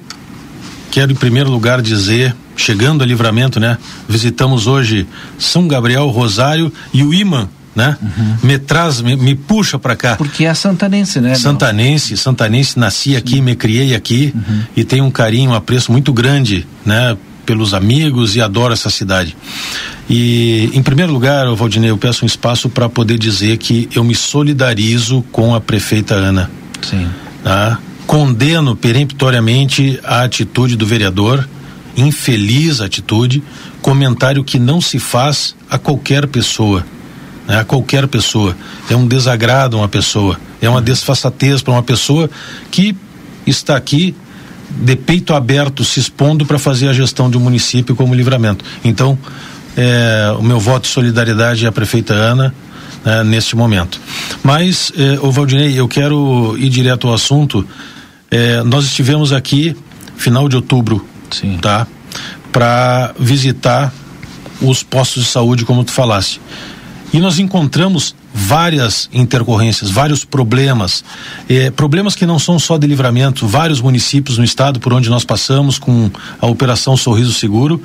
quero, 0.90 1.12
em 1.12 1.16
primeiro 1.16 1.52
lugar, 1.52 1.82
dizer, 1.82 2.36
chegando 2.56 3.04
a 3.04 3.06
livramento, 3.06 3.60
né? 3.60 3.78
Visitamos 4.10 4.66
hoje 4.66 5.08
São 5.38 5.68
Gabriel, 5.68 6.08
Rosário 6.08 6.74
e 6.92 7.04
o 7.04 7.14
Imã. 7.14 7.48
Né? 7.76 7.96
Me 8.42 8.58
traz, 8.58 9.02
me, 9.02 9.16
me 9.16 9.36
puxa 9.36 9.78
para 9.78 9.96
cá. 9.96 10.16
Porque 10.16 10.46
é 10.46 10.54
santanense, 10.56 11.22
né? 11.22 11.36
Santanense, 11.36 12.18
santanense, 12.18 12.80
nasci 12.80 13.16
aqui, 13.16 13.40
me 13.40 13.56
criei 13.56 13.94
aqui 13.94 14.34
e 14.76 14.84
tenho 14.84 15.06
um 15.06 15.12
carinho, 15.12 15.52
um 15.52 15.54
apreço 15.54 15.92
muito 15.92 16.12
grande, 16.12 16.66
né? 16.84 17.16
Pelos 17.48 17.74
amigos 17.74 18.36
e 18.36 18.42
adoro 18.42 18.74
essa 18.74 18.90
cidade. 18.90 19.34
E, 20.10 20.70
em 20.74 20.84
primeiro 20.84 21.14
lugar, 21.14 21.48
Valdinei, 21.56 21.90
eu 21.90 21.98
peço 21.98 22.26
um 22.26 22.28
espaço 22.28 22.68
para 22.68 22.90
poder 22.90 23.18
dizer 23.18 23.58
que 23.58 23.88
eu 23.96 24.04
me 24.04 24.14
solidarizo 24.14 25.24
com 25.32 25.56
a 25.56 25.62
prefeita 25.62 26.14
Ana. 26.14 26.52
Sim. 26.82 27.08
Tá? 27.42 27.80
Condeno 28.06 28.76
peremptoriamente 28.76 29.98
a 30.04 30.24
atitude 30.24 30.76
do 30.76 30.86
vereador, 30.86 31.48
infeliz 31.96 32.82
atitude, 32.82 33.42
comentário 33.82 34.44
que 34.44 34.60
não 34.60 34.82
se 34.82 35.00
faz 35.00 35.56
a 35.70 35.78
qualquer 35.78 36.28
pessoa. 36.28 36.86
Né? 37.48 37.62
A 37.62 37.64
qualquer 37.64 38.08
pessoa. 38.08 38.58
É 38.90 38.96
um 38.96 39.08
desagrado 39.08 39.78
a 39.78 39.80
uma 39.80 39.88
pessoa, 39.88 40.38
é 40.62 40.68
uma 40.70 40.82
desfaçatez 40.82 41.62
para 41.62 41.72
uma 41.72 41.84
pessoa 41.84 42.30
que 42.70 42.94
está 43.46 43.78
aqui 43.78 44.14
de 44.70 44.96
peito 44.96 45.34
aberto 45.34 45.84
se 45.84 46.00
expondo 46.00 46.46
para 46.46 46.60
fazer 46.60 46.88
a 46.88 46.94
gestão 46.94 47.30
de 47.30 47.38
um 47.38 47.40
município 47.40 47.96
como 47.96 48.14
Livramento. 48.14 48.64
Então, 48.84 49.18
é, 49.76 50.36
o 50.38 50.44
meu 50.44 50.60
voto 50.60 50.84
de 50.84 50.90
solidariedade 50.90 51.66
é 51.66 51.68
a 51.70 51.72
prefeita 51.72 52.14
Ana 52.14 52.54
né, 53.06 53.24
neste 53.24 53.56
momento. 53.56 54.00
Mas, 54.44 54.92
é, 54.98 55.20
o 55.22 55.32
Valdinei, 55.32 55.80
eu 55.80 55.88
quero 55.88 56.56
ir 56.58 56.70
direto 56.70 57.08
ao 57.08 57.14
assunto. 57.14 57.66
É, 58.30 58.62
nós 58.64 58.86
estivemos 58.86 59.32
aqui 59.32 59.76
final 60.18 60.50
de 60.50 60.56
outubro, 60.56 61.06
Sim. 61.32 61.58
tá? 61.62 61.88
Para 62.52 63.14
visitar 63.20 63.94
os 64.62 64.84
postos 64.84 65.24
de 65.24 65.30
saúde, 65.30 65.64
como 65.64 65.84
tu 65.84 65.92
falaste. 65.92 66.42
E 67.14 67.20
nós 67.20 67.40
encontramos 67.40 68.16
várias 68.34 69.10
intercorrências, 69.12 69.90
vários 69.90 70.24
problemas, 70.24 71.04
eh, 71.50 71.72
problemas 71.72 72.16
que 72.16 72.26
não 72.26 72.38
são 72.38 72.60
só 72.60 72.78
de 72.78 72.86
livramento, 72.86 73.48
vários 73.48 73.82
municípios 73.82 74.38
no 74.38 74.44
estado 74.44 74.80
por 74.80 74.94
onde 74.94 75.10
nós 75.10 75.26
passamos 75.26 75.80
com 75.80 76.10
a 76.40 76.46
operação 76.46 76.96
Sorriso 76.96 77.34
Seguro, 77.34 77.82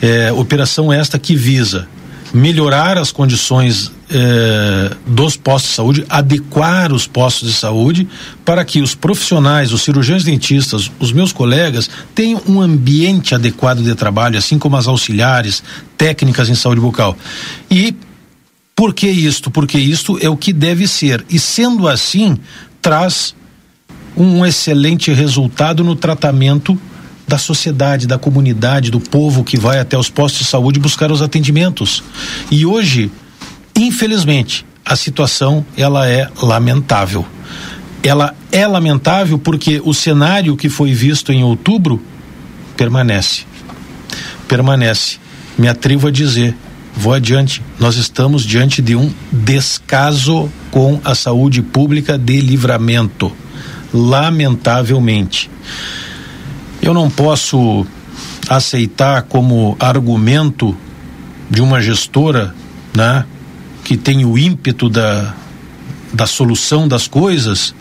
eh, 0.00 0.30
operação 0.32 0.92
esta 0.92 1.18
que 1.18 1.34
visa 1.34 1.88
melhorar 2.32 2.98
as 2.98 3.10
condições 3.10 3.90
eh, 4.10 4.90
dos 5.06 5.36
postos 5.36 5.70
de 5.70 5.76
saúde, 5.76 6.06
adequar 6.08 6.92
os 6.92 7.06
postos 7.06 7.48
de 7.48 7.54
saúde 7.54 8.06
para 8.44 8.64
que 8.64 8.80
os 8.80 8.94
profissionais, 8.94 9.72
os 9.72 9.82
cirurgiões 9.82 10.22
dentistas, 10.22 10.90
os 11.00 11.12
meus 11.12 11.32
colegas 11.32 11.88
tenham 12.14 12.40
um 12.46 12.60
ambiente 12.60 13.34
adequado 13.34 13.82
de 13.82 13.94
trabalho, 13.94 14.38
assim 14.38 14.58
como 14.58 14.76
as 14.76 14.86
auxiliares, 14.86 15.62
técnicas 15.96 16.48
em 16.48 16.54
saúde 16.54 16.80
bucal. 16.80 17.16
E 17.70 17.94
por 18.76 18.92
que 18.92 19.08
isto? 19.08 19.50
Porque 19.50 19.78
isto 19.78 20.18
é 20.20 20.28
o 20.28 20.36
que 20.36 20.52
deve 20.52 20.86
ser. 20.86 21.24
E 21.30 21.38
sendo 21.38 21.88
assim, 21.88 22.38
traz 22.82 23.34
um 24.14 24.44
excelente 24.44 25.10
resultado 25.14 25.82
no 25.82 25.96
tratamento 25.96 26.78
da 27.26 27.38
sociedade, 27.38 28.06
da 28.06 28.18
comunidade, 28.18 28.90
do 28.90 29.00
povo 29.00 29.42
que 29.42 29.58
vai 29.58 29.80
até 29.80 29.96
os 29.96 30.10
postos 30.10 30.42
de 30.42 30.48
saúde 30.48 30.78
buscar 30.78 31.10
os 31.10 31.22
atendimentos. 31.22 32.04
E 32.50 32.66
hoje, 32.66 33.10
infelizmente, 33.74 34.64
a 34.84 34.94
situação 34.94 35.64
ela 35.74 36.06
é 36.06 36.28
lamentável. 36.42 37.26
Ela 38.02 38.34
é 38.52 38.66
lamentável 38.66 39.38
porque 39.38 39.80
o 39.84 39.94
cenário 39.94 40.54
que 40.54 40.68
foi 40.68 40.92
visto 40.92 41.32
em 41.32 41.42
outubro 41.42 42.00
permanece. 42.76 43.44
Permanece. 44.46 45.18
Me 45.58 45.66
atrevo 45.66 46.08
a 46.08 46.10
dizer, 46.10 46.54
vou 46.96 47.12
adiante. 47.12 47.62
Nós 47.78 47.96
estamos 47.96 48.42
diante 48.42 48.80
de 48.80 48.96
um 48.96 49.12
descaso 49.30 50.50
com 50.70 50.98
a 51.04 51.14
saúde 51.14 51.60
pública 51.60 52.16
de 52.16 52.40
livramento. 52.40 53.30
Lamentavelmente. 53.92 55.50
Eu 56.80 56.94
não 56.94 57.10
posso 57.10 57.86
aceitar 58.48 59.22
como 59.22 59.76
argumento 59.78 60.76
de 61.50 61.60
uma 61.60 61.80
gestora, 61.80 62.54
né, 62.94 63.24
que 63.84 63.96
tem 63.96 64.24
o 64.24 64.36
ímpeto 64.38 64.88
da, 64.88 65.34
da 66.12 66.26
solução 66.26 66.88
das 66.88 67.06
coisas, 67.06 67.74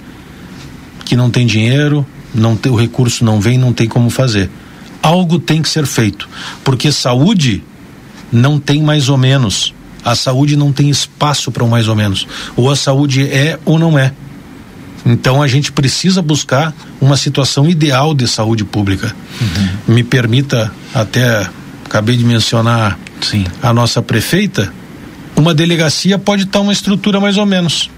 que 1.03 1.16
não 1.16 1.30
tem 1.30 1.45
dinheiro, 1.45 2.05
não 2.34 2.55
tem 2.55 2.72
o 2.72 2.76
recurso 2.76 3.24
não 3.24 3.39
vem, 3.39 3.57
não 3.57 3.74
tem 3.74 3.88
como 3.88 4.09
fazer. 4.09 4.49
Algo 5.01 5.39
tem 5.39 5.61
que 5.61 5.70
ser 5.70 5.86
feito, 5.86 6.28
porque 6.63 6.91
saúde 6.91 7.63
não 8.32 8.59
tem 8.59 8.82
mais 8.82 9.09
ou 9.09 9.17
menos. 9.17 9.73
A 10.03 10.15
saúde 10.15 10.55
não 10.55 10.71
tem 10.71 10.89
espaço 10.89 11.51
para 11.51 11.63
um 11.63 11.67
mais 11.67 11.88
ou 11.88 11.95
menos. 11.95 12.28
Ou 12.55 12.69
a 12.69 12.76
saúde 12.76 13.23
é 13.28 13.59
ou 13.65 13.80
não 13.80 13.97
é. 13.97 14.13
Então 15.05 15.41
a 15.41 15.47
gente 15.47 15.71
precisa 15.71 16.21
buscar 16.21 16.73
uma 16.99 17.17
situação 17.17 17.69
ideal 17.69 18.13
de 18.13 18.28
saúde 18.28 18.63
pública. 18.63 19.15
Uhum. 19.39 19.95
Me 19.95 20.03
permita 20.03 20.71
até 20.93 21.47
acabei 21.86 22.17
de 22.17 22.26
mencionar 22.26 22.97
Sim. 23.21 23.45
a 23.61 23.73
nossa 23.73 24.01
prefeita, 24.01 24.73
uma 25.36 25.53
delegacia 25.53 26.17
pode 26.17 26.43
estar 26.43 26.59
uma 26.59 26.73
estrutura 26.73 27.19
mais 27.19 27.38
ou 27.38 27.45
menos. 27.45 27.89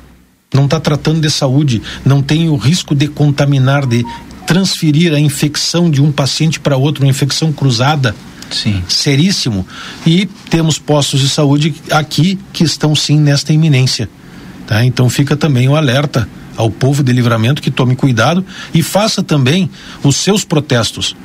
Não 0.53 0.65
está 0.65 0.79
tratando 0.79 1.21
de 1.21 1.29
saúde, 1.29 1.81
não 2.05 2.21
tem 2.21 2.49
o 2.49 2.55
risco 2.55 2.93
de 2.93 3.07
contaminar, 3.07 3.85
de 3.85 4.05
transferir 4.45 5.13
a 5.13 5.19
infecção 5.19 5.89
de 5.89 6.01
um 6.01 6.11
paciente 6.11 6.59
para 6.59 6.77
outro, 6.77 7.03
uma 7.03 7.09
infecção 7.09 7.51
cruzada. 7.51 8.15
Sim. 8.51 8.83
Seríssimo. 8.87 9.65
E 10.05 10.25
temos 10.49 10.79
postos 10.79 11.19
de 11.19 11.29
saúde 11.29 11.75
aqui 11.91 12.39
que 12.53 12.63
estão 12.63 12.95
sim 12.95 13.19
nesta 13.19 13.53
iminência. 13.53 14.09
Tá? 14.65 14.83
Então 14.83 15.09
fica 15.09 15.35
também 15.35 15.67
o 15.67 15.75
alerta 15.75 16.27
ao 16.55 16.71
povo 16.71 17.03
de 17.03 17.13
livramento 17.13 17.61
que 17.61 17.69
tome 17.69 17.95
cuidado 17.95 18.45
e 18.73 18.81
faça 18.81 19.21
também 19.21 19.69
os 20.03 20.15
seus 20.15 20.43
protestos. 20.43 21.15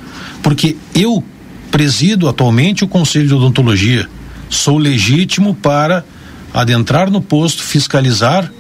Porque 0.43 0.77
eu 0.95 1.25
presido 1.71 2.29
atualmente 2.29 2.85
o 2.85 2.89
Conselho 2.89 3.27
de 3.27 3.35
Odontologia. 3.35 4.09
Sou 4.51 4.77
legítimo 4.77 5.55
para 5.55 6.05
adentrar 6.53 7.11
no 7.11 7.23
posto, 7.23 7.63
fiscalizar, 7.63 8.53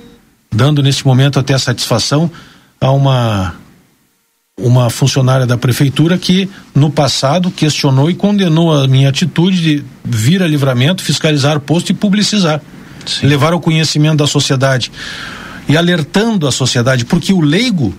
dando 0.50 0.82
nesse 0.82 1.06
momento 1.06 1.38
até 1.38 1.56
satisfação 1.58 2.30
a 2.80 2.90
uma 2.90 3.54
uma 4.60 4.90
funcionária 4.90 5.46
da 5.46 5.56
prefeitura 5.56 6.18
que 6.18 6.48
no 6.74 6.90
passado 6.90 7.50
questionou 7.50 8.10
e 8.10 8.14
condenou 8.14 8.72
a 8.72 8.86
minha 8.86 9.08
atitude 9.08 9.60
de 9.60 9.84
vir 10.04 10.42
a 10.42 10.46
livramento, 10.46 11.02
fiscalizar 11.02 11.56
o 11.56 11.60
posto 11.60 11.90
e 11.90 11.94
publicizar, 11.94 12.60
Sim. 13.06 13.26
levar 13.26 13.54
ao 13.54 13.60
conhecimento 13.60 14.18
da 14.18 14.26
sociedade 14.26 14.92
e 15.68 15.76
alertando 15.76 16.46
a 16.46 16.52
sociedade, 16.52 17.04
porque 17.04 17.32
o 17.32 17.40
leigo 17.40 17.94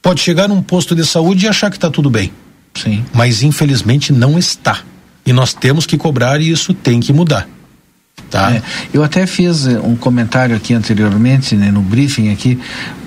pode 0.00 0.20
chegar 0.20 0.48
num 0.48 0.60
posto 0.60 0.94
de 0.94 1.06
saúde 1.06 1.46
e 1.46 1.48
achar 1.48 1.70
que 1.70 1.76
está 1.76 1.88
tudo 1.88 2.10
bem. 2.10 2.32
Sim. 2.74 3.04
Mas 3.12 3.42
infelizmente 3.42 4.12
não 4.12 4.38
está. 4.38 4.80
E 5.24 5.32
nós 5.32 5.54
temos 5.54 5.86
que 5.86 5.96
cobrar 5.96 6.40
e 6.40 6.50
isso 6.50 6.74
tem 6.74 6.98
que 6.98 7.12
mudar. 7.12 7.48
Tá? 8.32 8.50
É, 8.50 8.62
eu 8.94 9.04
até 9.04 9.26
fiz 9.26 9.66
eh, 9.66 9.78
um 9.84 9.94
comentário 9.94 10.56
aqui 10.56 10.72
anteriormente, 10.72 11.54
né, 11.54 11.70
no 11.70 11.82
briefing 11.82 12.32
aqui, 12.32 12.58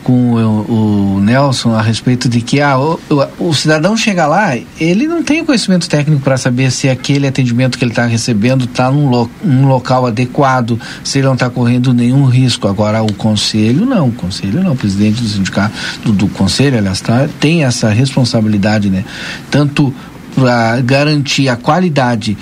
com 0.04 0.36
o, 0.36 1.16
o 1.16 1.20
Nelson 1.20 1.74
a 1.74 1.82
respeito 1.82 2.30
de 2.30 2.42
que 2.42 2.62
ah, 2.62 2.78
o, 2.78 3.00
o, 3.10 3.48
o, 3.48 3.54
cidadão 3.56 3.98
chega 3.98 4.28
lá, 4.28 4.56
ele 4.80 5.08
não 5.08 5.24
tem 5.24 5.44
conhecimento 5.44 5.90
técnico 5.90 6.22
para 6.22 6.38
saber 6.38 6.72
se 6.72 6.88
aquele 6.88 7.26
atendimento 7.26 7.76
que 7.76 7.84
ele 7.84 7.92
está 7.92 8.06
recebendo 8.06 8.66
está 8.66 8.92
num, 8.92 9.10
lo, 9.10 9.28
num 9.44 9.68
local 9.68 10.06
adequado, 10.06 10.80
se 11.04 11.18
ele 11.18 11.26
não 11.26 11.34
está 11.34 11.50
correndo 11.50 11.92
nenhum 11.92 12.26
risco. 12.26 12.68
Agora, 12.68 13.02
o 13.02 13.12
conselho 13.12 13.84
não, 13.84 14.10
o 14.10 14.12
conselho 14.12 14.62
não, 14.62 14.74
o 14.74 14.78
presidente 14.78 15.24
do 15.24 15.28
sindicato, 15.28 15.74
do, 16.04 16.14
do 16.14 16.28
conselho, 16.28 16.78
aliás, 16.78 17.02
tá, 17.02 17.28
tem 17.40 17.64
essa 17.64 17.90
responsabilidade, 17.90 18.92
né? 18.92 19.04
Tanto 19.50 19.92
para 20.36 20.82
garantir 20.82 21.50
a 21.50 21.56
qualidade 21.56 22.38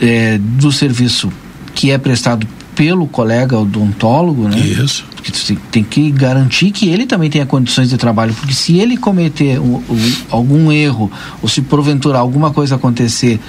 é, 0.00 0.38
do 0.38 0.72
serviço 0.72 1.30
que 1.74 1.90
é 1.90 1.98
prestado 1.98 2.46
pelo 2.74 3.06
colega 3.06 3.58
odontólogo, 3.58 4.48
né? 4.48 4.58
Isso. 4.58 5.04
Que 5.22 5.56
tem 5.70 5.82
que 5.82 6.10
garantir 6.10 6.70
que 6.70 6.88
ele 6.88 7.06
também 7.06 7.30
tenha 7.30 7.46
condições 7.46 7.88
de 7.88 7.96
trabalho, 7.96 8.34
porque 8.34 8.52
se 8.52 8.78
ele 8.78 8.96
cometer 8.96 9.58
o, 9.58 9.76
o, 9.88 10.12
algum 10.30 10.70
erro, 10.70 11.10
ou 11.40 11.48
se 11.48 11.62
porventura 11.62 12.18
alguma 12.18 12.50
coisa 12.50 12.74
acontecer 12.74 13.40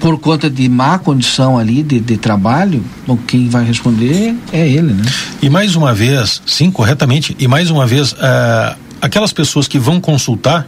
por 0.00 0.18
conta 0.18 0.48
de 0.48 0.68
má 0.68 0.98
condição 0.98 1.58
ali 1.58 1.82
de, 1.82 2.00
de 2.00 2.16
trabalho, 2.16 2.82
bom, 3.06 3.16
quem 3.26 3.48
vai 3.48 3.64
responder 3.64 4.34
é 4.52 4.66
ele, 4.66 4.94
né? 4.94 5.04
E 5.42 5.50
mais 5.50 5.76
uma 5.76 5.94
vez, 5.94 6.42
sim, 6.46 6.70
corretamente, 6.70 7.36
e 7.38 7.46
mais 7.46 7.70
uma 7.70 7.86
vez, 7.86 8.12
uh, 8.12 8.76
aquelas 9.00 9.32
pessoas 9.32 9.68
que 9.68 9.78
vão 9.78 10.00
consultar 10.00 10.66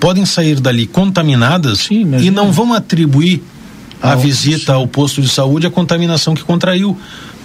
podem 0.00 0.24
sair 0.24 0.58
dali 0.58 0.86
contaminadas 0.86 1.80
sim, 1.80 2.10
e 2.20 2.30
não 2.30 2.50
vão 2.50 2.72
atribuir 2.72 3.42
a 4.02 4.14
visita 4.14 4.72
ao 4.72 4.86
posto 4.86 5.20
de 5.20 5.28
saúde 5.28 5.66
a 5.66 5.70
contaminação 5.70 6.34
que 6.34 6.42
contraiu 6.42 6.98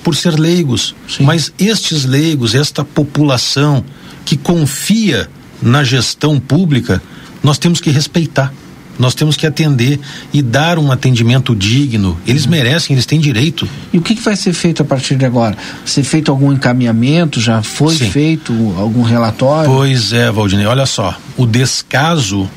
por 0.04 0.16
ser 0.16 0.40
leigos. 0.40 0.96
Sim. 1.08 1.24
Mas 1.24 1.52
estes 1.60 2.06
leigos, 2.06 2.54
esta 2.54 2.84
população 2.84 3.84
que 4.24 4.38
confia 4.38 5.30
na 5.62 5.84
gestão 5.84 6.40
pública, 6.40 7.02
nós 7.44 7.58
temos 7.58 7.82
que 7.82 7.90
respeitar. 7.90 8.54
Nós 8.98 9.14
temos 9.14 9.36
que 9.36 9.46
atender 9.46 10.00
e 10.32 10.42
dar 10.42 10.80
um 10.80 10.92
atendimento 10.92 11.54
digno. 11.56 12.18
Eles 12.26 12.46
uhum. 12.46 12.52
merecem, 12.52 12.94
eles 12.94 13.06
têm 13.06 13.20
direito. 13.20 13.68
E 13.92 13.98
o 13.98 14.02
que, 14.02 14.16
que, 14.16 14.22
vai 14.22 14.36
ser 14.36 14.54
feito 14.54 14.82
a 14.82 14.86
partir 14.86 15.16
de 15.16 15.26
agora? 15.26 15.58
Ser 15.84 16.04
feito 16.04 16.32
algum 16.32 16.54
encaminhamento? 16.54 17.42
Já 17.42 17.62
foi 17.62 17.96
Sim. 17.96 18.10
feito 18.10 18.54
algum 18.78 19.02
relatório? 19.02 19.70
Pois 19.70 20.14
é, 20.14 20.32
Valdinei. 20.32 20.66
Olha 20.66 20.86
só, 20.86 21.18
o 21.36 21.46
descaso 21.46 22.50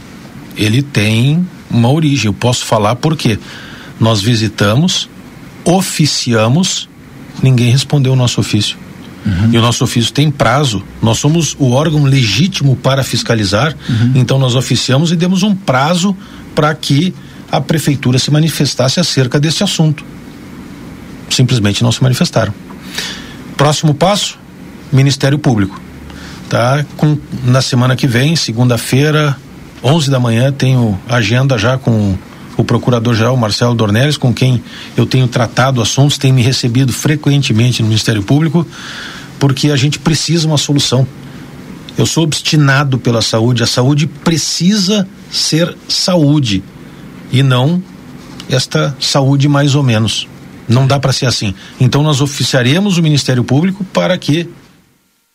ele 0.56 0.82
tem 0.82 1.44
uma 1.70 1.90
origem. 1.90 2.26
Eu 2.26 2.34
posso 2.34 2.64
falar 2.64 2.94
por 2.96 3.16
quê? 3.16 3.38
Nós 3.98 4.20
visitamos, 4.20 5.08
oficiamos, 5.64 6.88
ninguém 7.42 7.70
respondeu 7.70 8.12
o 8.12 8.16
nosso 8.16 8.40
ofício. 8.40 8.76
Uhum. 9.26 9.50
E 9.52 9.58
o 9.58 9.60
nosso 9.60 9.84
ofício 9.84 10.12
tem 10.12 10.30
prazo. 10.30 10.82
Nós 11.02 11.18
somos 11.18 11.56
o 11.58 11.72
órgão 11.72 12.04
legítimo 12.04 12.76
para 12.76 13.02
fiscalizar, 13.02 13.74
uhum. 13.88 14.12
então 14.14 14.38
nós 14.38 14.54
oficiamos 14.54 15.12
e 15.12 15.16
demos 15.16 15.42
um 15.42 15.54
prazo 15.54 16.16
para 16.54 16.74
que 16.74 17.14
a 17.50 17.60
prefeitura 17.60 18.18
se 18.18 18.30
manifestasse 18.30 19.00
acerca 19.00 19.40
desse 19.40 19.62
assunto. 19.62 20.04
Simplesmente 21.30 21.82
não 21.82 21.92
se 21.92 22.02
manifestaram. 22.02 22.54
Próximo 23.56 23.94
passo: 23.94 24.38
Ministério 24.92 25.38
Público. 25.38 25.80
Tá? 26.48 26.84
Com, 26.96 27.18
na 27.44 27.60
semana 27.60 27.94
que 27.94 28.06
vem, 28.06 28.34
segunda-feira, 28.34 29.36
11 29.82 30.10
da 30.10 30.18
manhã, 30.18 30.50
tenho 30.50 30.98
agenda 31.06 31.58
já 31.58 31.76
com 31.76 32.16
o 32.58 32.64
procurador-geral 32.64 33.36
Marcelo 33.36 33.72
Dornelles, 33.72 34.16
com 34.16 34.34
quem 34.34 34.62
eu 34.96 35.06
tenho 35.06 35.28
tratado 35.28 35.80
assuntos, 35.80 36.18
tem 36.18 36.32
me 36.32 36.42
recebido 36.42 36.92
frequentemente 36.92 37.82
no 37.82 37.88
Ministério 37.88 38.22
Público, 38.22 38.66
porque 39.38 39.70
a 39.70 39.76
gente 39.76 40.00
precisa 40.00 40.48
uma 40.48 40.58
solução. 40.58 41.06
Eu 41.96 42.04
sou 42.04 42.24
obstinado 42.24 42.98
pela 42.98 43.22
saúde, 43.22 43.62
a 43.62 43.66
saúde 43.66 44.08
precisa 44.08 45.08
ser 45.30 45.76
saúde 45.88 46.62
e 47.30 47.44
não 47.44 47.80
esta 48.50 48.96
saúde 48.98 49.48
mais 49.48 49.76
ou 49.76 49.84
menos. 49.84 50.26
Não 50.68 50.84
dá 50.84 50.98
para 50.98 51.12
ser 51.12 51.26
assim. 51.26 51.54
Então 51.78 52.02
nós 52.02 52.20
oficiaremos 52.20 52.98
o 52.98 53.02
Ministério 53.02 53.44
Público 53.44 53.84
para 53.84 54.18
que 54.18 54.50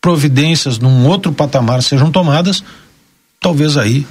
providências 0.01 0.77
num 0.77 1.07
outro 1.07 1.31
patamar 1.31 1.81
sejam 1.81 2.11
tomadas, 2.11 2.61
talvez 3.39 3.77
aí 3.77 4.05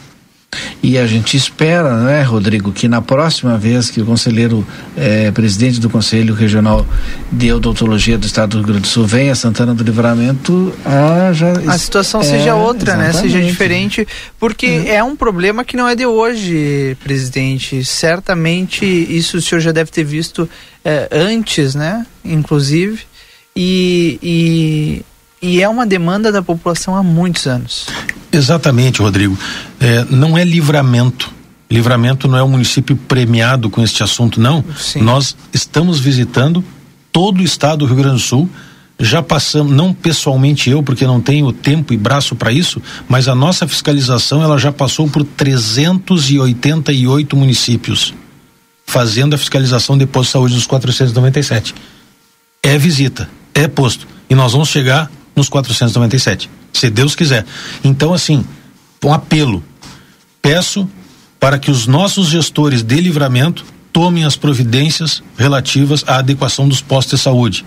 e 0.83 0.99
a 0.99 1.07
gente 1.07 1.37
espera, 1.37 1.97
né, 1.97 2.23
Rodrigo, 2.23 2.73
que 2.73 2.89
na 2.89 3.01
próxima 3.01 3.57
vez 3.57 3.89
que 3.89 4.01
o 4.01 4.05
conselheiro 4.05 4.67
eh, 4.97 5.31
presidente 5.31 5.81
do 5.81 5.89
Conselho 5.89 6.35
Regional 6.35 6.85
de 7.31 7.53
Odontologia 7.53 8.19
do 8.19 8.27
Estado 8.27 8.51
do 8.51 8.57
Rio 8.59 8.67
Grande 8.67 8.83
do 8.83 8.87
Sul 8.89 9.07
venha 9.07 9.33
a 9.33 9.35
Santana 9.35 9.75
do 9.75 9.85
Livramento, 9.85 10.75
a, 10.85 11.33
já, 11.33 11.53
a 11.53 11.79
situação 11.79 12.21
é, 12.21 12.25
seja 12.25 12.55
outra, 12.55 12.95
exatamente. 12.95 13.15
né? 13.15 13.21
Seja 13.23 13.41
diferente, 13.41 14.09
porque 14.39 14.67
uhum. 14.67 14.87
é 14.89 15.05
um 15.05 15.17
problema 15.17 15.65
que 15.65 15.77
não 15.77 15.89
é 15.89 15.95
de 15.95 16.05
hoje, 16.05 16.97
presidente. 17.03 17.85
Certamente 17.85 18.85
isso 18.85 19.37
o 19.37 19.41
senhor 19.41 19.61
já 19.61 19.73
deve 19.73 19.91
ter 19.91 20.05
visto 20.05 20.49
eh, 20.85 21.09
antes, 21.13 21.75
né? 21.75 22.05
Inclusive. 22.25 23.01
E, 23.55 24.19
e, 24.23 25.03
e 25.43 25.61
é 25.61 25.69
uma 25.69 25.85
demanda 25.85 26.31
da 26.31 26.41
população 26.41 26.97
há 26.97 27.03
muitos 27.03 27.49
anos. 27.49 27.87
Exatamente, 28.31 29.03
Rodrigo. 29.03 29.37
É, 29.81 30.07
não 30.09 30.39
é 30.39 30.45
livramento. 30.45 31.33
Livramento 31.69 32.29
não 32.29 32.39
é 32.39 32.45
um 32.45 32.49
município 32.49 32.97
premiado 32.97 33.69
com 33.69 33.83
este 33.83 34.05
assunto, 34.05 34.41
não. 34.41 34.65
Sim. 34.77 35.03
Nós 35.03 35.37
estamos 35.53 35.99
visitando 35.99 36.65
todo 37.11 37.41
o 37.41 37.43
estado 37.43 37.81
do 37.81 37.87
Rio 37.87 37.97
Grande 37.97 38.17
do 38.17 38.21
Sul. 38.21 38.49
Já 39.01 39.21
passamos, 39.21 39.73
não 39.73 39.93
pessoalmente 39.93 40.71
eu, 40.71 40.81
porque 40.83 41.05
não 41.05 41.21
tenho 41.21 41.53
tempo 41.53 41.93
e 41.93 41.97
braço 41.97 42.37
para 42.37 42.53
isso, 42.53 42.81
mas 43.09 43.27
a 43.27 43.35
nossa 43.35 43.67
fiscalização 43.67 44.41
ela 44.43 44.59
já 44.59 44.71
passou 44.71 45.09
por 45.09 45.25
388 45.25 47.37
municípios, 47.37 48.15
fazendo 48.87 49.35
a 49.35 49.39
fiscalização 49.39 49.99
de 49.99 50.07
posto 50.07 50.29
de 50.29 50.33
saúde 50.33 50.55
dos 50.55 50.67
497. 50.67 51.75
É 52.63 52.79
visita, 52.79 53.29
é 53.53 53.67
posto. 53.67 54.07
E 54.31 54.37
nós 54.37 54.53
vamos 54.53 54.69
chegar 54.69 55.11
nos 55.35 55.49
497 55.49 56.49
se 56.73 56.91
Deus 56.91 57.15
quiser. 57.15 57.45
Então, 57.85 58.13
assim, 58.13 58.45
um 59.05 59.13
apelo. 59.13 59.63
Peço 60.41 60.89
para 61.39 61.59
que 61.59 61.71
os 61.71 61.87
nossos 61.87 62.29
gestores 62.29 62.83
de 62.83 63.01
livramento 63.01 63.65
tomem 63.93 64.25
as 64.25 64.37
providências 64.37 65.23
relativas 65.37 66.05
à 66.07 66.17
adequação 66.17 66.69
dos 66.69 66.81
postos 66.81 67.19
de 67.19 67.25
saúde. 67.25 67.65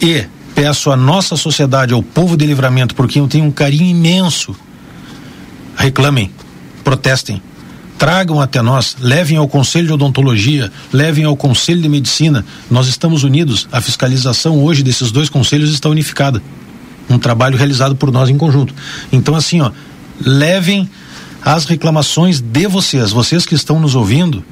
E 0.00 0.24
peço 0.54 0.90
à 0.90 0.96
nossa 0.96 1.36
sociedade, 1.36 1.92
ao 1.92 2.02
povo 2.02 2.36
de 2.36 2.46
livramento, 2.46 2.94
por 2.94 3.08
quem 3.08 3.22
eu 3.22 3.28
tenho 3.28 3.44
um 3.44 3.52
carinho 3.52 3.84
imenso, 3.84 4.56
reclamem, 5.76 6.30
protestem, 6.82 7.42
tragam 7.98 8.40
até 8.40 8.62
nós, 8.62 8.96
levem 9.00 9.36
ao 9.36 9.46
Conselho 9.46 9.86
de 9.86 9.92
Odontologia, 9.92 10.72
levem 10.92 11.24
ao 11.24 11.36
Conselho 11.36 11.82
de 11.82 11.88
Medicina. 11.88 12.44
Nós 12.70 12.88
estamos 12.88 13.22
unidos. 13.22 13.68
A 13.70 13.80
fiscalização 13.80 14.62
hoje 14.62 14.82
desses 14.82 15.12
dois 15.12 15.28
conselhos 15.28 15.72
está 15.72 15.88
unificada 15.88 16.42
um 17.08 17.18
trabalho 17.18 17.56
realizado 17.56 17.96
por 17.96 18.10
nós 18.10 18.28
em 18.28 18.36
conjunto. 18.36 18.74
Então, 19.12 19.34
assim, 19.34 19.60
ó, 19.60 19.70
levem 20.20 20.88
as 21.44 21.64
reclamações 21.64 22.40
de 22.40 22.66
vocês, 22.66 23.10
vocês 23.10 23.44
que 23.44 23.54
estão 23.54 23.80
nos 23.80 23.94
ouvindo, 23.94 24.44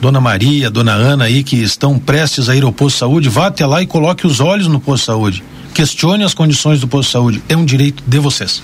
Dona 0.00 0.20
Maria, 0.20 0.70
Dona 0.70 0.92
Ana 0.92 1.24
aí 1.24 1.42
que 1.42 1.56
estão 1.56 1.98
prestes 1.98 2.48
a 2.48 2.56
ir 2.56 2.64
ao 2.64 2.72
posto 2.72 2.94
de 2.94 3.00
saúde, 3.00 3.28
vá 3.28 3.48
até 3.48 3.66
lá 3.66 3.82
e 3.82 3.86
coloque 3.86 4.26
os 4.26 4.40
olhos 4.40 4.66
no 4.66 4.80
posto 4.80 5.02
de 5.02 5.06
saúde. 5.06 5.44
Questione 5.74 6.24
as 6.24 6.32
condições 6.32 6.80
do 6.80 6.88
posto 6.88 7.08
de 7.08 7.12
saúde. 7.12 7.42
É 7.48 7.56
um 7.56 7.64
direito 7.64 8.02
de 8.06 8.18
vocês. 8.18 8.62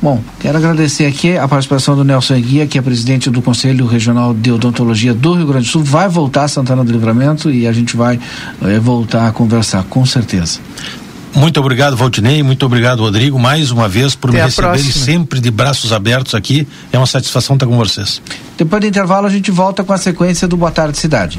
Bom, 0.00 0.22
quero 0.38 0.56
agradecer 0.56 1.06
aqui 1.06 1.36
a 1.36 1.48
participação 1.48 1.96
do 1.96 2.04
Nelson 2.04 2.36
Eguia, 2.36 2.68
que 2.68 2.78
é 2.78 2.82
presidente 2.82 3.28
do 3.30 3.42
Conselho 3.42 3.84
Regional 3.84 4.32
de 4.32 4.52
Odontologia 4.52 5.12
do 5.12 5.34
Rio 5.34 5.46
Grande 5.46 5.66
do 5.66 5.72
Sul. 5.72 5.82
Vai 5.82 6.08
voltar 6.08 6.44
a 6.44 6.48
Santana 6.48 6.84
do 6.84 6.92
Livramento 6.92 7.50
e 7.50 7.66
a 7.66 7.72
gente 7.72 7.96
vai 7.96 8.18
é, 8.62 8.78
voltar 8.78 9.26
a 9.26 9.32
conversar, 9.32 9.82
com 9.84 10.06
certeza. 10.06 10.60
Muito 11.34 11.60
obrigado, 11.60 11.96
Valdinei. 11.96 12.42
Muito 12.42 12.64
obrigado, 12.66 13.00
Rodrigo, 13.00 13.38
mais 13.38 13.70
uma 13.70 13.88
vez 13.88 14.14
por 14.14 14.30
Até 14.30 14.38
me 14.38 14.44
receberem 14.44 14.92
sempre 14.92 15.40
de 15.40 15.50
braços 15.50 15.92
abertos 15.92 16.34
aqui. 16.34 16.66
É 16.92 16.98
uma 16.98 17.06
satisfação 17.06 17.54
estar 17.56 17.66
com 17.66 17.76
vocês. 17.76 18.20
Depois 18.56 18.80
do 18.80 18.86
intervalo, 18.86 19.26
a 19.26 19.30
gente 19.30 19.50
volta 19.50 19.84
com 19.84 19.92
a 19.92 19.98
sequência 19.98 20.48
do 20.48 20.56
Boa 20.56 20.70
Tarde 20.70 20.98
Cidade. 20.98 21.38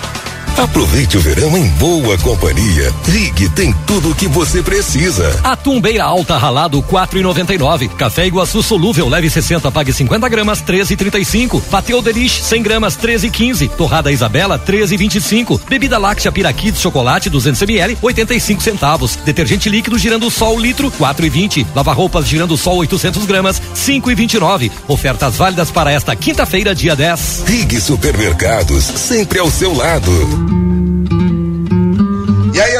Aproveite 0.57 1.17
o 1.17 1.21
verão 1.21 1.57
em 1.57 1.67
boa 1.69 2.17
companhia. 2.19 2.93
Rig 3.05 3.49
tem 3.49 3.73
tudo 3.87 4.11
o 4.11 4.15
que 4.15 4.27
você 4.27 4.61
precisa. 4.61 5.39
Atum 5.43 5.81
Beira 5.81 6.03
Alta 6.03 6.37
ralado 6.37 6.81
4,99. 6.83 7.89
Café 7.89 8.27
Iguaçu 8.27 8.61
solúvel 8.61 9.09
leve 9.09 9.29
60 9.29 9.71
pague 9.71 9.91
50 9.91 10.29
gramas 10.29 10.61
13,35. 10.61 11.61
Pateu 11.63 12.01
Delish 12.01 12.41
100 12.41 12.61
gramas 12.61 12.97
13,15. 12.97 13.69
Torrada 13.71 14.11
Isabela 14.11 14.59
13,25. 14.59 15.59
Bebida 15.67 15.97
láctea 15.97 16.31
Piraquid 16.31 16.77
chocolate 16.77 17.29
200 17.29 17.61
ml 17.63 17.97
85 18.01 18.61
centavos. 18.61 19.15
Detergente 19.15 19.69
líquido 19.69 19.97
girando 19.97 20.29
sol 20.29 20.59
litro 20.59 20.91
4,20. 20.91 21.65
Lava 21.75 21.93
roupas 21.93 22.27
girando 22.27 22.55
sol 22.57 22.77
800 22.77 23.25
gramas 23.25 23.61
5,29. 23.75 24.71
Ofertas 24.87 25.37
válidas 25.37 25.71
para 25.71 25.91
esta 25.91 26.15
quinta-feira 26.15 26.75
dia 26.75 26.95
10. 26.95 27.43
Rig 27.47 27.79
Supermercados, 27.79 28.83
sempre 28.83 29.39
ao 29.39 29.49
seu 29.49 29.73
lado. 29.73 30.50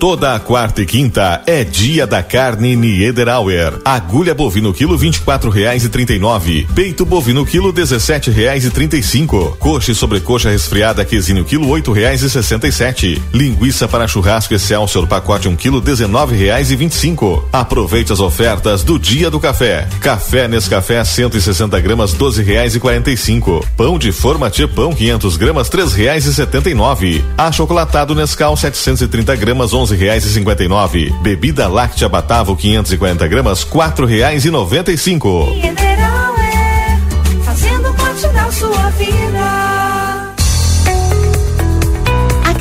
Toda 0.00 0.34
a 0.34 0.40
quarta 0.40 0.80
e 0.80 0.86
quinta 0.86 1.42
é 1.46 1.62
dia 1.62 2.06
da 2.06 2.22
carne 2.22 2.74
Niederauer. 2.74 3.82
Agulha 3.84 4.34
bovino 4.34 4.72
quilo 4.72 4.96
vinte 4.96 5.16
e 5.16 5.20
quatro 5.20 5.50
reais 5.50 5.84
e 5.84 5.90
trinta 5.90 6.14
e 6.14 6.18
nove. 6.18 6.66
Peito 6.74 7.04
bovino 7.04 7.44
quilo 7.44 7.70
dezessete 7.70 8.30
reais 8.30 8.64
e 8.64 8.70
trinta 8.70 8.96
e 8.96 9.02
cinco. 9.02 9.54
Coxa 9.58 9.92
e 9.92 9.94
sobrecoxa 9.94 10.48
resfriada 10.48 11.04
quesinho 11.04 11.44
quilo 11.44 11.68
oito 11.68 11.92
reais 11.92 12.22
e 12.22 12.30
sessenta 12.30 12.66
e 12.66 12.72
sete. 12.72 13.20
Linguiça 13.30 13.86
para 13.86 14.08
churrasco 14.08 14.54
Excelsior 14.54 15.06
pacote 15.06 15.48
um 15.48 15.54
quilo 15.54 15.82
dezenove 15.82 16.34
reais 16.34 16.70
e 16.70 16.76
vinte 16.76 16.92
e 16.92 16.96
cinco. 16.96 17.46
Aproveite 17.52 18.10
as 18.10 18.20
ofertas 18.20 18.82
do 18.82 18.98
dia 18.98 19.30
do 19.30 19.38
café. 19.38 19.86
Café 20.00 20.48
Nescafé 20.48 21.04
160 21.04 21.78
gramas 21.78 22.14
doze 22.14 22.42
reais 22.42 22.74
e 22.74 22.80
quarenta 22.80 23.10
e 23.10 23.18
cinco. 23.18 23.62
Pão 23.76 23.98
de 23.98 24.12
forma 24.12 24.50
Pão 24.74 24.94
500 24.94 25.36
gramas 25.36 25.68
três 25.68 25.92
reais 25.92 26.24
e 26.24 26.32
setenta 26.32 26.70
e 26.70 26.74
nove. 26.74 27.22
Achocolatado 27.36 28.14
Nescau 28.14 28.56
730 28.56 29.36
gramas 29.36 29.74
onze 29.74 29.89
reais 29.96 30.24
e 30.24 30.32
cinquenta 30.32 30.64
e 30.64 30.68
nove. 30.68 31.12
Bebida 31.22 31.68
láctea 31.68 32.08
Batavo 32.08 32.56
540 32.56 33.26
gramas 33.28 33.64
quatro 33.64 34.06
reais 34.06 34.44
e 34.44 34.50
noventa 34.50 34.90
e 34.92 34.98
cinco. 34.98 35.48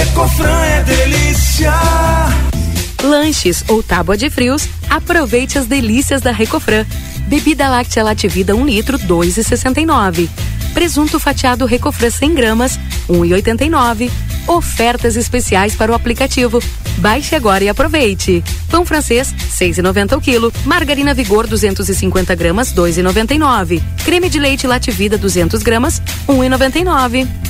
A 0.00 0.02
Recofran 0.02 0.64
é 0.64 0.82
delícia. 0.82 1.72
Lanches 3.02 3.62
ou 3.68 3.82
tábua 3.82 4.16
de 4.16 4.30
frios, 4.30 4.66
aproveite 4.88 5.58
as 5.58 5.66
delícias 5.66 6.22
da 6.22 6.32
Recofran. 6.32 6.86
Bebida 7.26 7.68
láctea 7.68 8.02
Lativida 8.02 8.56
1 8.56 8.64
litro, 8.64 8.98
2,69. 8.98 10.26
Presunto 10.72 11.20
fatiado 11.20 11.66
Recofran 11.66 12.08
100 12.08 12.34
gramas, 12.34 12.80
1,89. 13.10 14.10
Ofertas 14.46 15.16
especiais 15.16 15.74
para 15.74 15.92
o 15.92 15.94
aplicativo. 15.94 16.62
Baixe 16.96 17.36
agora 17.36 17.62
e 17.62 17.68
aproveite. 17.68 18.42
Pão 18.70 18.86
francês, 18.86 19.34
6,90 19.52 20.16
o 20.16 20.20
quilo. 20.20 20.50
Margarina 20.64 21.12
Vigor 21.12 21.46
250 21.46 22.34
gramas, 22.34 22.72
2,99. 22.72 23.82
Creme 24.02 24.30
de 24.30 24.38
leite 24.38 24.66
Lativida 24.66 25.18
200 25.18 25.62
gramas, 25.62 26.00
1,99. 26.26 27.49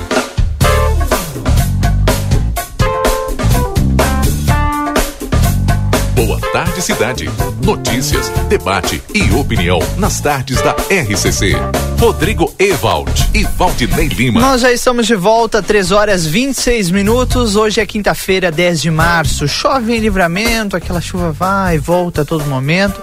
Tarde 6.65 6.81
Cidade. 6.83 7.29
Notícias, 7.65 8.29
debate 8.47 9.01
e 9.15 9.31
opinião 9.31 9.79
nas 9.97 10.21
tardes 10.21 10.61
da 10.61 10.73
RCC. 10.73 11.53
Rodrigo 11.99 12.53
Ewald 12.59 13.11
e 13.33 13.43
Valdinei 13.43 14.07
Lima. 14.07 14.39
Nós 14.39 14.61
já 14.61 14.71
estamos 14.71 15.07
de 15.07 15.15
volta, 15.15 15.63
3 15.63 15.91
horas 15.91 16.23
26 16.23 16.91
minutos. 16.91 17.55
Hoje 17.55 17.81
é 17.81 17.85
quinta-feira, 17.85 18.51
10 18.51 18.79
de 18.79 18.91
março. 18.91 19.47
Chove 19.47 19.95
em 19.95 19.99
livramento, 19.99 20.75
aquela 20.75 21.01
chuva 21.01 21.31
vai 21.31 21.77
e 21.77 21.79
volta 21.79 22.21
a 22.21 22.25
todo 22.25 22.45
momento. 22.45 23.01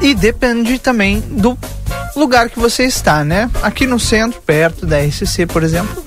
E 0.00 0.14
depende 0.14 0.78
também 0.78 1.18
do 1.18 1.58
lugar 2.14 2.48
que 2.48 2.60
você 2.60 2.84
está, 2.84 3.24
né? 3.24 3.50
Aqui 3.60 3.88
no 3.88 3.98
centro, 3.98 4.40
perto 4.40 4.86
da 4.86 5.00
RCC, 5.00 5.46
por 5.46 5.64
exemplo, 5.64 6.04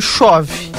chove. 0.00 0.72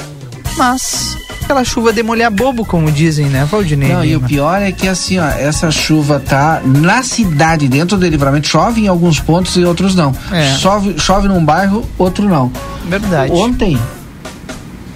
Mas 0.58 1.16
aquela 1.48 1.64
chuva 1.64 1.94
de 1.94 2.02
molhar 2.02 2.30
bobo, 2.30 2.62
como 2.62 2.92
dizem, 2.92 3.24
né, 3.26 3.46
Valdinei? 3.50 3.90
Não, 3.90 4.04
e 4.04 4.08
o 4.14 4.18
Lima? 4.18 4.28
pior 4.28 4.60
é 4.60 4.70
que 4.70 4.86
assim, 4.86 5.18
ó, 5.18 5.24
essa 5.26 5.70
chuva 5.70 6.20
tá 6.20 6.60
na 6.62 7.02
cidade, 7.02 7.66
dentro 7.68 7.96
do 7.96 8.06
livramento, 8.06 8.46
chove 8.46 8.82
em 8.82 8.86
alguns 8.86 9.18
pontos 9.18 9.56
e 9.56 9.64
outros 9.64 9.94
não. 9.94 10.14
É. 10.30 10.54
Chove, 10.56 10.96
chove 10.98 11.26
num 11.26 11.42
bairro, 11.42 11.82
outro 11.96 12.28
não. 12.28 12.52
Verdade. 12.86 13.32
Ontem, 13.32 13.78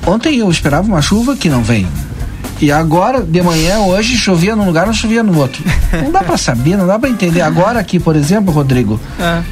ontem 0.07 0.37
eu 0.41 0.51
esperava 0.51 0.87
uma 0.87 1.01
chuva 1.01 1.35
que 1.35 1.49
não 1.49 1.63
veio. 1.63 1.89
E 2.61 2.71
agora, 2.71 3.23
de 3.23 3.41
manhã, 3.41 3.79
hoje, 3.79 4.15
chovia 4.19 4.55
num 4.55 4.67
lugar, 4.67 4.87
não 4.87 4.93
chovia 4.93 5.23
no 5.23 5.37
outro. 5.39 5.65
Não 6.03 6.13
dá 6.13 6.23
pra 6.23 6.37
saber, 6.37 6.77
não 6.77 6.87
dá 6.87 6.99
pra 6.99 7.09
entender. 7.09 7.41
Agora 7.41 7.81
aqui, 7.81 7.99
por 7.99 8.15
exemplo, 8.15 8.53
Rodrigo, 8.53 9.01
É. 9.19 9.43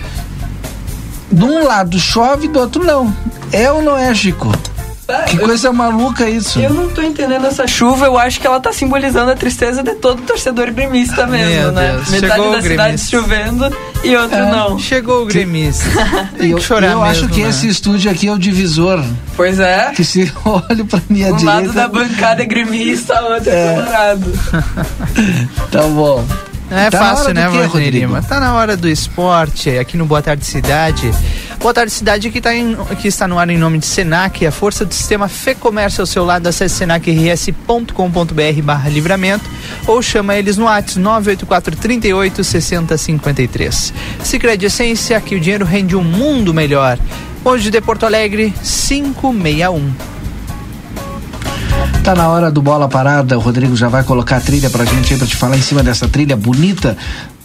de 1.32 1.44
um 1.44 1.64
lado 1.66 1.98
chove, 1.98 2.46
do 2.46 2.58
outro 2.60 2.84
não. 2.84 3.10
É 3.50 3.72
ou 3.72 3.80
não 3.82 3.96
é, 3.96 4.14
Chico? 4.14 4.52
Que 5.28 5.38
coisa 5.38 5.72
maluca 5.72 6.28
isso. 6.28 6.58
Eu 6.60 6.70
não 6.74 6.88
tô 6.88 7.02
entendendo 7.02 7.46
essa 7.46 7.66
chuva, 7.66 8.06
eu 8.06 8.18
acho 8.18 8.40
que 8.40 8.46
ela 8.46 8.60
tá 8.60 8.72
simbolizando 8.72 9.30
a 9.30 9.34
tristeza 9.36 9.82
de 9.82 9.94
todo 9.94 10.22
torcedor 10.22 10.70
gremista 10.72 11.26
mesmo, 11.26 11.48
Meu 11.62 11.72
né? 11.72 11.92
Deus, 11.94 12.10
Metade 12.10 12.32
chegou 12.34 12.52
da 12.52 12.62
cidade 12.62 12.98
chovendo 12.98 13.76
e 14.04 14.16
outro 14.16 14.36
É. 14.38 14.50
não. 14.50 14.78
Chegou 14.78 15.22
o 15.22 15.26
gremista. 15.26 15.84
Eu, 16.38 16.56
que 16.56 16.62
chorar 16.64 16.92
eu 16.92 17.02
acho 17.02 17.22
mesmo, 17.22 17.34
que 17.34 17.42
né? 17.42 17.48
esse 17.50 17.68
estúdio 17.68 18.10
aqui 18.10 18.28
é 18.28 18.32
o 18.32 18.38
divisor. 18.38 19.02
Pois 19.36 19.58
é. 19.60 19.90
Que 19.94 20.02
se 20.04 20.32
olho 20.44 20.84
pra 20.86 21.00
minha 21.08 21.32
Um 21.32 21.36
direita. 21.36 21.60
lado 21.60 21.72
da 21.72 21.88
bancada 21.88 22.42
é 22.42 22.46
gremista, 22.46 23.20
o 23.22 23.32
outro 23.34 23.50
é 23.50 23.74
colorado. 23.74 24.32
Tá 25.70 25.82
bom. 25.82 26.24
É 26.70 26.88
Tá 26.88 26.98
fácil, 26.98 27.34
né, 27.34 27.48
Valdinei? 27.48 27.90
Lima? 27.90 28.22
Tá 28.22 28.38
na 28.38 28.54
hora 28.54 28.76
do 28.76 28.88
esporte, 28.88 29.70
aqui 29.78 29.96
no 29.96 30.06
Boa 30.06 30.22
Tarde 30.22 30.44
Cidade. 30.46 31.10
Boa 31.58 31.74
Tarde 31.74 31.90
Cidade 31.92 32.30
que, 32.30 32.40
tá 32.40 32.54
em- 32.54 32.76
que 33.00 33.08
está 33.08 33.26
no 33.28 33.38
ar 33.38 33.50
em 33.50 33.58
nome 33.58 33.78
de 33.78 33.86
Senac, 33.86 34.46
a 34.46 34.52
força 34.52 34.84
do 34.86 34.94
sistema 34.94 35.28
Fê 35.28 35.54
Comércio 35.54 36.00
ao 36.00 36.06
seu 36.06 36.24
lado, 36.24 36.46
acesse 36.46 36.76
senacrs.com.br 36.76 38.62
barra 38.62 38.88
livramento 38.88 39.44
ou 39.86 40.00
chama 40.00 40.36
eles 40.36 40.56
no 40.56 40.64
WhatsApp 40.66 40.98
984 41.00 41.76
38 41.76 42.44
60 42.44 42.96
53. 42.96 43.92
Cicred 44.22 44.64
Essência, 44.66 45.16
aqui 45.16 45.34
o 45.34 45.40
dinheiro 45.40 45.64
rende 45.64 45.96
um 45.96 46.04
mundo 46.04 46.54
melhor. 46.54 46.98
Hoje 47.44 47.70
de 47.70 47.80
Porto 47.80 48.06
Alegre, 48.06 48.52
561. 48.62 49.92
Tá 52.02 52.14
na 52.14 52.28
hora 52.28 52.50
do 52.50 52.62
bola 52.62 52.88
parada. 52.88 53.36
O 53.36 53.40
Rodrigo 53.40 53.76
já 53.76 53.88
vai 53.88 54.02
colocar 54.02 54.38
a 54.38 54.40
trilha 54.40 54.70
pra 54.70 54.84
gente 54.84 55.12
aí 55.12 55.18
pra 55.18 55.28
te 55.28 55.36
falar 55.36 55.56
em 55.56 55.62
cima 55.62 55.82
dessa 55.82 56.08
trilha 56.08 56.34
bonita. 56.34 56.96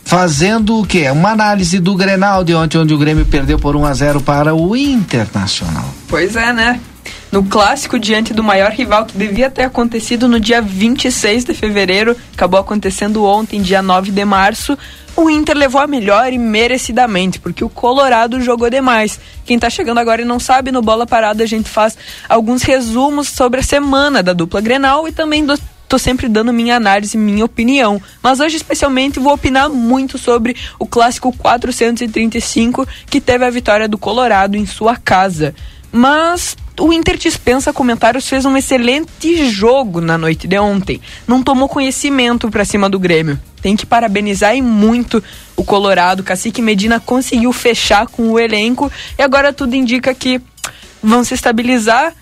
Fazendo 0.05 0.79
o 0.79 0.85
quê? 0.85 1.09
Uma 1.11 1.31
análise 1.31 1.79
do 1.79 1.93
Grenal 1.95 2.43
de 2.43 2.55
ontem, 2.55 2.77
onde 2.77 2.93
o 2.93 2.97
Grêmio 2.97 3.25
perdeu 3.25 3.59
por 3.59 3.75
1 3.75 3.85
a 3.85 3.93
0 3.93 4.21
para 4.21 4.55
o 4.55 4.75
Internacional. 4.75 5.85
Pois 6.07 6.35
é, 6.35 6.53
né? 6.53 6.79
No 7.31 7.43
clássico, 7.43 7.99
diante 7.99 8.33
do 8.33 8.43
maior 8.43 8.71
rival 8.71 9.05
que 9.05 9.17
devia 9.17 9.49
ter 9.49 9.63
acontecido 9.63 10.27
no 10.27 10.39
dia 10.39 10.61
26 10.61 11.43
de 11.43 11.53
fevereiro, 11.53 12.15
acabou 12.33 12.59
acontecendo 12.59 13.25
ontem, 13.25 13.61
dia 13.61 13.81
9 13.81 14.09
de 14.11 14.23
março, 14.23 14.77
o 15.15 15.29
Inter 15.29 15.55
levou 15.55 15.81
a 15.81 15.87
melhor 15.87 16.31
e 16.33 16.37
merecidamente, 16.37 17.39
porque 17.39 17.63
o 17.63 17.69
Colorado 17.69 18.41
jogou 18.41 18.69
demais. 18.69 19.19
Quem 19.45 19.57
tá 19.57 19.69
chegando 19.69 19.99
agora 19.99 20.21
e 20.21 20.25
não 20.25 20.39
sabe, 20.39 20.71
no 20.71 20.81
Bola 20.81 21.07
Parada 21.07 21.43
a 21.43 21.47
gente 21.47 21.69
faz 21.69 21.97
alguns 22.27 22.63
resumos 22.63 23.29
sobre 23.29 23.59
a 23.59 23.63
semana 23.63 24.21
da 24.21 24.33
dupla 24.33 24.61
Grenal 24.61 25.07
e 25.07 25.11
também 25.11 25.45
do 25.45 25.57
tô 25.87 25.99
sempre 25.99 26.27
dando 26.27 26.51
minha 26.51 26.75
análise, 26.75 27.17
minha 27.17 27.45
opinião. 27.45 28.01
Mas 28.21 28.39
hoje, 28.39 28.57
especialmente, 28.57 29.19
vou 29.19 29.33
opinar 29.33 29.69
muito 29.69 30.17
sobre 30.17 30.55
o 30.79 30.85
clássico 30.85 31.31
435, 31.31 32.87
que 33.05 33.21
teve 33.21 33.45
a 33.45 33.49
vitória 33.49 33.87
do 33.87 33.97
Colorado 33.97 34.57
em 34.57 34.65
sua 34.65 34.97
casa. 34.97 35.53
Mas 35.91 36.57
o 36.79 36.91
Inter 36.91 37.17
dispensa 37.17 37.71
comentários, 37.71 38.27
fez 38.27 38.45
um 38.45 38.57
excelente 38.57 39.49
jogo 39.49 40.01
na 40.01 40.17
noite 40.17 40.47
de 40.47 40.59
ontem. 40.59 41.01
Não 41.27 41.41
tomou 41.41 41.69
conhecimento 41.69 42.49
pra 42.49 42.65
cima 42.65 42.89
do 42.89 42.99
Grêmio. 42.99 43.39
Tem 43.61 43.75
que 43.75 43.85
parabenizar 43.85 44.55
e 44.55 44.61
muito 44.61 45.23
o 45.55 45.63
Colorado. 45.63 46.23
Cacique 46.23 46.61
Medina 46.61 46.99
conseguiu 46.99 47.53
fechar 47.53 48.07
com 48.07 48.31
o 48.31 48.39
elenco 48.39 48.91
e 49.17 49.21
agora 49.21 49.53
tudo 49.53 49.75
indica 49.75 50.13
que 50.13 50.41
vão 51.01 51.23
se 51.23 51.33
estabilizar 51.33 52.13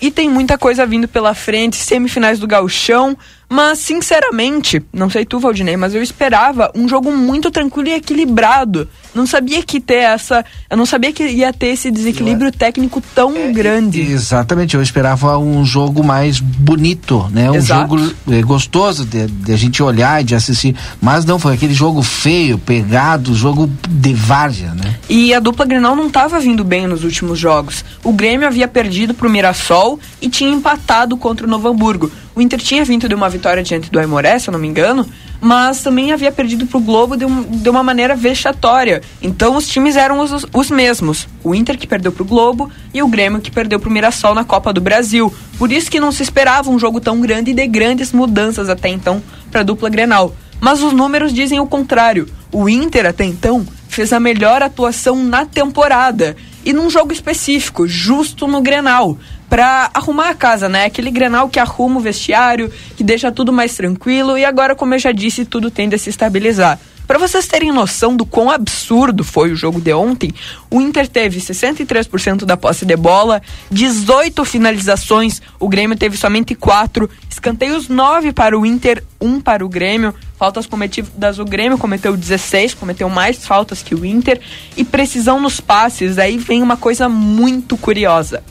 e 0.00 0.10
tem 0.10 0.28
muita 0.28 0.58
coisa 0.58 0.84
vindo 0.84 1.06
pela 1.06 1.32
frente, 1.32 1.76
semifinais 1.76 2.40
do 2.40 2.46
Gauchão, 2.48 3.16
mas 3.48 3.78
sinceramente, 3.78 4.82
não 4.92 5.10
sei 5.10 5.24
tu, 5.24 5.38
Valdinei, 5.38 5.76
mas 5.76 5.94
eu 5.94 6.02
esperava 6.02 6.70
um 6.74 6.88
jogo 6.88 7.12
muito 7.12 7.50
tranquilo 7.50 7.88
e 7.88 7.92
equilibrado. 7.92 8.88
Não 9.14 9.26
sabia 9.26 9.62
que 9.62 9.78
ter 9.78 9.96
essa, 9.96 10.42
eu 10.70 10.76
não 10.76 10.86
sabia 10.86 11.12
que 11.12 11.22
ia 11.22 11.52
ter 11.52 11.66
esse 11.66 11.90
desequilíbrio 11.90 12.50
técnico 12.50 13.02
tão 13.14 13.52
grande. 13.52 14.00
Exatamente, 14.00 14.74
eu 14.74 14.82
esperava 14.82 15.36
um 15.36 15.64
jogo 15.66 16.02
mais 16.02 16.40
bonito, 16.40 17.28
né? 17.30 17.50
Um 17.50 17.56
Exato. 17.56 17.98
jogo 17.98 18.14
eh, 18.30 18.40
gostoso 18.40 19.04
de, 19.04 19.26
de 19.26 19.52
a 19.52 19.56
gente 19.56 19.82
olhar 19.82 20.22
e 20.22 20.24
de 20.24 20.34
assistir. 20.34 20.74
Mas 21.00 21.26
não, 21.26 21.38
foi 21.38 21.52
aquele 21.52 21.74
jogo 21.74 22.02
feio, 22.02 22.56
pegado, 22.58 23.34
jogo 23.34 23.70
de 23.86 24.14
várzea, 24.14 24.72
né? 24.72 24.96
E 25.10 25.34
a 25.34 25.40
dupla 25.40 25.66
Grenal 25.66 25.94
não 25.94 26.06
estava 26.06 26.40
vindo 26.40 26.64
bem 26.64 26.86
nos 26.86 27.04
últimos 27.04 27.38
jogos. 27.38 27.84
O 28.02 28.12
Grêmio 28.12 28.46
havia 28.46 28.66
perdido 28.66 29.12
pro 29.12 29.28
Mirassol 29.28 30.00
e 30.22 30.30
tinha 30.30 30.50
empatado 30.50 31.18
contra 31.18 31.46
o 31.46 31.50
Novo 31.50 31.68
Hamburgo. 31.68 32.10
O 32.34 32.40
Inter 32.40 32.60
tinha 32.60 32.82
vindo 32.82 33.06
de 33.06 33.14
uma 33.14 33.28
vitória 33.28 33.41
diante 33.62 33.90
do 33.90 33.98
Aimoré, 33.98 34.38
se 34.38 34.48
eu 34.48 34.52
não 34.52 34.58
me 34.60 34.68
engano, 34.68 35.06
mas 35.40 35.82
também 35.82 36.12
havia 36.12 36.30
perdido 36.30 36.66
pro 36.66 36.78
Globo 36.80 37.16
de, 37.16 37.24
um- 37.24 37.42
de 37.42 37.68
uma 37.68 37.82
maneira 37.82 38.14
vexatória. 38.14 39.02
Então 39.20 39.56
os 39.56 39.66
times 39.66 39.96
eram 39.96 40.20
os, 40.20 40.46
os 40.52 40.70
mesmos. 40.70 41.26
O 41.42 41.54
Inter 41.54 41.76
que 41.76 41.86
perdeu 41.86 42.12
pro 42.12 42.24
Globo 42.24 42.70
e 42.94 43.02
o 43.02 43.08
Grêmio 43.08 43.40
que 43.40 43.50
perdeu 43.50 43.80
pro 43.80 43.90
Mirassol 43.90 44.34
na 44.34 44.44
Copa 44.44 44.72
do 44.72 44.80
Brasil. 44.80 45.32
Por 45.58 45.72
isso 45.72 45.90
que 45.90 45.98
não 45.98 46.12
se 46.12 46.22
esperava 46.22 46.70
um 46.70 46.78
jogo 46.78 47.00
tão 47.00 47.20
grande 47.20 47.50
e 47.50 47.54
de 47.54 47.66
grandes 47.66 48.12
mudanças 48.12 48.68
até 48.68 48.88
então 48.88 49.20
para 49.50 49.60
a 49.60 49.64
dupla 49.64 49.88
Grenal. 49.90 50.34
Mas 50.60 50.80
os 50.80 50.92
números 50.92 51.32
dizem 51.32 51.58
o 51.58 51.66
contrário. 51.66 52.28
O 52.52 52.68
Inter, 52.68 53.06
até 53.06 53.24
então, 53.24 53.66
fez 53.88 54.12
a 54.12 54.20
melhor 54.20 54.62
atuação 54.62 55.16
na 55.24 55.44
temporada. 55.44 56.36
E 56.64 56.72
num 56.72 56.88
jogo 56.88 57.12
específico, 57.12 57.88
justo 57.88 58.46
no 58.46 58.60
Grenal. 58.62 59.18
Pra 59.52 59.90
arrumar 59.92 60.30
a 60.30 60.34
casa, 60.34 60.66
né? 60.66 60.86
Aquele 60.86 61.10
Grenal 61.10 61.46
que 61.46 61.58
arruma 61.58 61.98
o 61.98 62.02
vestiário, 62.02 62.72
que 62.96 63.04
deixa 63.04 63.30
tudo 63.30 63.52
mais 63.52 63.76
tranquilo. 63.76 64.38
E 64.38 64.46
agora, 64.46 64.74
como 64.74 64.94
eu 64.94 64.98
já 64.98 65.12
disse, 65.12 65.44
tudo 65.44 65.70
tende 65.70 65.94
a 65.94 65.98
se 65.98 66.08
estabilizar. 66.08 66.80
Para 67.06 67.18
vocês 67.18 67.46
terem 67.46 67.70
noção 67.70 68.16
do 68.16 68.24
quão 68.24 68.50
absurdo 68.50 69.22
foi 69.22 69.52
o 69.52 69.54
jogo 69.54 69.78
de 69.78 69.92
ontem, 69.92 70.32
o 70.70 70.80
Inter 70.80 71.06
teve 71.06 71.38
63% 71.38 72.46
da 72.46 72.56
posse 72.56 72.86
de 72.86 72.96
bola, 72.96 73.42
18 73.70 74.42
finalizações, 74.46 75.42
o 75.60 75.68
Grêmio 75.68 75.98
teve 75.98 76.16
somente 76.16 76.54
4, 76.54 77.10
escanteios 77.28 77.88
9 77.88 78.32
para 78.32 78.58
o 78.58 78.64
Inter, 78.64 79.04
1 79.20 79.38
para 79.38 79.62
o 79.62 79.68
Grêmio, 79.68 80.14
faltas 80.38 80.64
cometidas 80.64 81.38
o 81.38 81.44
Grêmio 81.44 81.76
cometeu 81.76 82.16
16, 82.16 82.72
cometeu 82.72 83.10
mais 83.10 83.44
faltas 83.44 83.82
que 83.82 83.94
o 83.94 84.06
Inter, 84.06 84.40
e 84.78 84.82
precisão 84.82 85.38
nos 85.38 85.60
passes, 85.60 86.16
aí 86.16 86.38
vem 86.38 86.62
uma 86.62 86.78
coisa 86.78 87.06
muito 87.06 87.76
curiosa. 87.76 88.42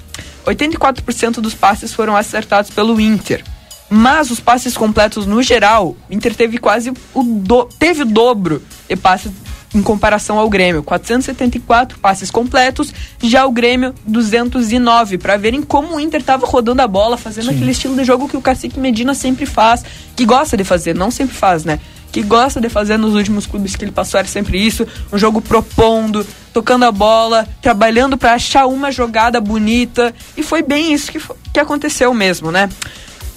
84% 0.46 1.36
dos 1.36 1.54
passes 1.54 1.94
foram 1.94 2.16
acertados 2.16 2.70
pelo 2.72 3.00
Inter. 3.00 3.44
Mas 3.90 4.32
os 4.32 4.40
passes 4.40 4.78
completos 4.78 5.26
no 5.26 5.44
geral, 5.44 5.98
o 6.10 6.14
Inter 6.14 6.34
teve 6.34 6.58
quase 6.58 6.94
o 7.14 7.24
do, 7.24 7.66
teve 7.66 8.04
o 8.04 8.06
dobro 8.06 8.64
de 8.88 8.96
passes 8.96 9.32
em 9.74 9.82
comparação 9.82 10.38
ao 10.38 10.50
Grêmio, 10.50 10.84
474 10.84 12.00
passes 12.00 12.30
completos, 12.30 12.94
já 13.22 13.46
o 13.46 13.52
Grêmio 13.52 13.94
209, 14.06 15.18
para 15.18 15.38
verem 15.38 15.62
como 15.62 15.96
o 15.96 16.00
Inter 16.00 16.20
estava 16.20 16.46
rodando 16.46 16.82
a 16.82 16.88
bola, 16.88 17.18
fazendo 17.18 17.46
Sim. 17.46 17.56
aquele 17.56 17.72
estilo 17.72 17.96
de 17.96 18.04
jogo 18.04 18.28
que 18.28 18.36
o 18.36 18.42
Cacique 18.42 18.80
Medina 18.80 19.14
sempre 19.14 19.46
faz, 19.46 19.84
que 20.16 20.26
gosta 20.26 20.58
de 20.58 20.64
fazer, 20.64 20.94
não 20.94 21.10
sempre 21.10 21.36
faz, 21.36 21.64
né? 21.64 21.80
Que 22.12 22.22
gosta 22.22 22.60
de 22.60 22.70
fazer 22.70 22.98
nos 22.98 23.16
últimos 23.16 23.46
clubes 23.46 23.76
que 23.76 23.86
ele 23.86 23.92
passou 23.92 24.20
era 24.20 24.28
sempre 24.28 24.58
isso, 24.58 24.86
um 25.12 25.18
jogo 25.18 25.42
propondo, 25.42 26.26
tocando 26.54 26.84
a 26.84 26.92
bola, 26.92 27.48
trabalhando 27.62 28.18
para 28.18 28.34
achar 28.34 28.66
uma 28.66 28.92
jogada 28.92 29.40
bonita, 29.40 30.14
e 30.36 30.44
foi 30.44 30.62
bem 30.62 30.94
isso 30.94 31.12
que, 31.12 31.22
que 31.54 31.60
aconteceu 31.60 32.14
mesmo, 32.14 32.52
né? 32.52 32.70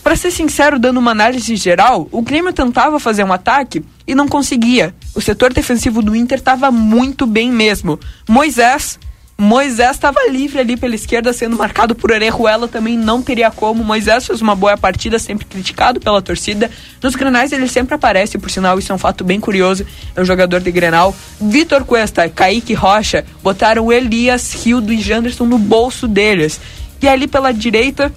Pra 0.03 0.17
ser 0.17 0.31
sincero, 0.31 0.79
dando 0.79 0.99
uma 0.99 1.13
análise 1.13 1.57
geral, 1.57 2.09
o 2.13 2.21
Grêmio 2.21 2.53
tentava 2.53 3.01
fazer 3.01 3.25
um 3.25 3.33
ataque 3.33 3.83
e 4.07 4.15
não 4.15 4.29
conseguia. 4.29 4.95
O 5.15 5.21
setor 5.21 5.51
defensivo 5.51 6.03
do 6.03 6.15
Inter 6.15 6.39
estava 6.39 6.71
muito 6.71 7.25
bem 7.27 7.51
mesmo. 7.51 7.99
Moisés 8.29 8.99
Moisés 9.37 9.91
estava 9.91 10.29
livre 10.31 10.61
ali 10.61 10.77
pela 10.77 10.95
esquerda, 10.95 11.33
sendo 11.33 11.57
marcado 11.57 11.95
por 11.95 12.13
Orejuela, 12.13 12.69
também 12.69 12.97
não 12.97 13.21
teria 13.21 13.51
como. 13.51 13.83
Moisés 13.83 14.27
fez 14.27 14.41
uma 14.41 14.55
boa 14.55 14.77
partida, 14.77 15.19
sempre 15.19 15.45
criticado 15.45 15.99
pela 15.99 16.23
torcida. 16.23 16.71
Nos 17.03 17.17
grenais 17.17 17.53
ele 17.53 17.67
sempre 17.67 17.95
aparece, 17.95 18.39
por 18.39 18.49
sinal, 18.49 18.79
isso 18.79 18.93
é 18.93 18.95
um 18.95 18.99
fato 18.99 19.25
bem 19.25 19.41
curioso. 19.41 19.85
É 20.15 20.21
um 20.21 20.25
jogador 20.25 20.61
de 20.61 20.71
grenal. 20.71 21.15
Vitor 21.41 21.85
Cuesta, 21.85 22.29
Kaique 22.29 22.75
Rocha, 22.75 23.25
botaram 23.43 23.93
Elias, 23.93 24.53
Rildo 24.65 24.93
e 24.93 25.01
Janderson 25.01 25.47
no 25.47 25.59
bolso 25.59 26.07
deles. 26.07 26.61
E 27.03 27.09
ali 27.09 27.27
pela 27.27 27.53
direita, 27.53 28.13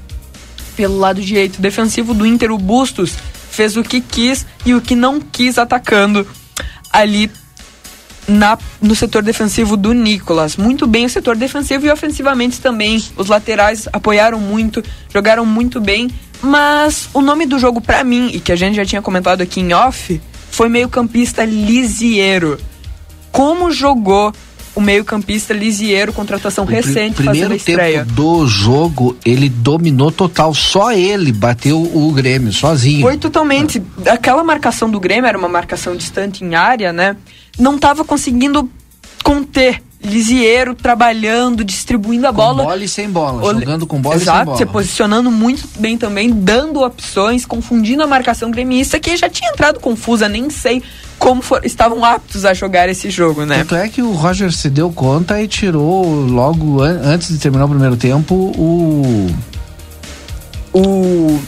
pelo 0.76 1.00
lado 1.00 1.20
direito 1.20 1.60
defensivo 1.60 2.14
do 2.14 2.28
Inter, 2.28 2.52
o 2.52 2.60
Bustos 2.60 3.16
fez 3.50 3.76
o 3.76 3.84
que 3.84 4.02
quis 4.02 4.46
e 4.64 4.76
o 4.76 4.82
que 4.82 4.96
não 4.96 5.20
quis 5.20 5.58
atacando 5.58 6.28
ali 6.94 7.32
na, 8.28 8.58
no 8.82 8.96
setor 8.96 9.24
defensivo 9.24 9.78
do 9.78 9.94
Nicolas. 9.94 10.58
Muito 10.58 10.86
bem 10.86 11.06
o 11.06 11.10
setor 11.10 11.36
defensivo 11.36 11.86
e 11.86 11.92
ofensivamente 11.92 12.60
também. 12.60 13.02
Os 13.16 13.28
laterais 13.28 13.88
apoiaram 13.94 14.40
muito, 14.40 14.84
jogaram 15.14 15.46
muito 15.46 15.80
bem. 15.80 16.10
Mas 16.42 17.10
o 17.14 17.22
nome 17.22 17.46
do 17.46 17.58
jogo 17.58 17.82
para 17.82 18.04
mim, 18.04 18.30
e 18.34 18.40
que 18.40 18.52
a 18.52 18.56
gente 18.56 18.76
já 18.76 18.86
tinha 18.86 19.02
comentado 19.02 19.42
aqui 19.42 19.60
em 19.60 19.74
off, 19.74 20.22
foi 20.52 20.70
meio-campista 20.70 21.44
Lisiero. 21.44 22.60
Como 23.32 23.72
jogou 23.72 24.34
o 24.76 24.82
meio-campista 24.82 25.56
Lisiero, 25.56 26.14
contratação 26.14 26.64
O 26.64 26.68
recente, 26.68 27.24
fazendo 27.24 27.30
a 27.30 27.32
primeiro 27.32 27.56
estreia. 27.56 28.00
tempo 28.00 28.14
do 28.14 28.46
jogo, 28.46 29.18
ele 29.26 29.50
dominou 29.50 30.12
total. 30.12 30.54
Só 30.54 30.92
ele 30.92 31.32
bateu 31.32 31.82
o 31.82 32.12
Grêmio, 32.12 32.54
sozinho. 32.54 33.02
Foi 33.02 33.18
totalmente. 33.18 33.82
Aquela 34.06 34.44
marcação 34.44 34.88
do 34.88 35.00
Grêmio 35.00 35.28
era 35.28 35.38
uma 35.38 35.50
marcação 35.50 35.96
distante 35.96 36.44
em 36.44 36.54
área, 36.54 36.94
né? 36.94 37.18
Não 37.58 37.76
estava 37.76 38.04
conseguindo 38.06 38.70
conter. 39.24 39.82
Lisieiro 40.00 40.76
trabalhando, 40.76 41.64
distribuindo 41.66 42.28
a 42.28 42.32
bola. 42.32 42.64
bola 42.64 42.84
e 42.84 42.88
sem 42.88 43.10
bola, 43.10 43.42
jogando 43.60 43.88
com 43.88 44.00
bola 44.00 44.16
e 44.16 44.20
sem 44.20 44.24
Exato, 44.32 44.46
bola. 44.46 44.58
se 44.58 44.66
posicionando 44.68 45.32
muito 45.32 45.68
bem 45.80 45.98
também, 45.98 46.30
dando 46.32 46.82
opções, 46.84 47.48
confundindo 47.48 48.04
a 48.04 48.08
marcação 48.08 48.52
gremista, 48.52 49.00
que 49.00 49.18
já 49.18 49.28
tinha 49.28 49.50
entrado 49.50 49.80
confusa, 49.80 50.30
nem 50.30 50.52
sei 50.52 50.84
como 51.18 51.42
for- 51.42 51.66
estavam 51.66 52.06
aptos 52.06 52.46
a 52.46 52.54
jogar 52.54 52.88
esse 52.88 53.10
jogo, 53.10 53.44
né? 53.44 53.58
Tanto 53.58 53.76
é 53.76 53.90
que 53.90 54.04
o 54.04 54.12
Roger 54.14 54.52
se 54.54 54.70
deu 54.70 54.92
conta 54.92 55.42
e 55.42 55.48
tirou 55.48 56.06
logo 56.26 56.80
an- 56.84 57.02
antes 57.04 57.30
de 57.30 57.40
terminar 57.40 57.66
o 57.66 57.70
primeiro 57.70 57.98
tempo 57.98 58.36
o. 58.36 59.28
O. 60.74 61.40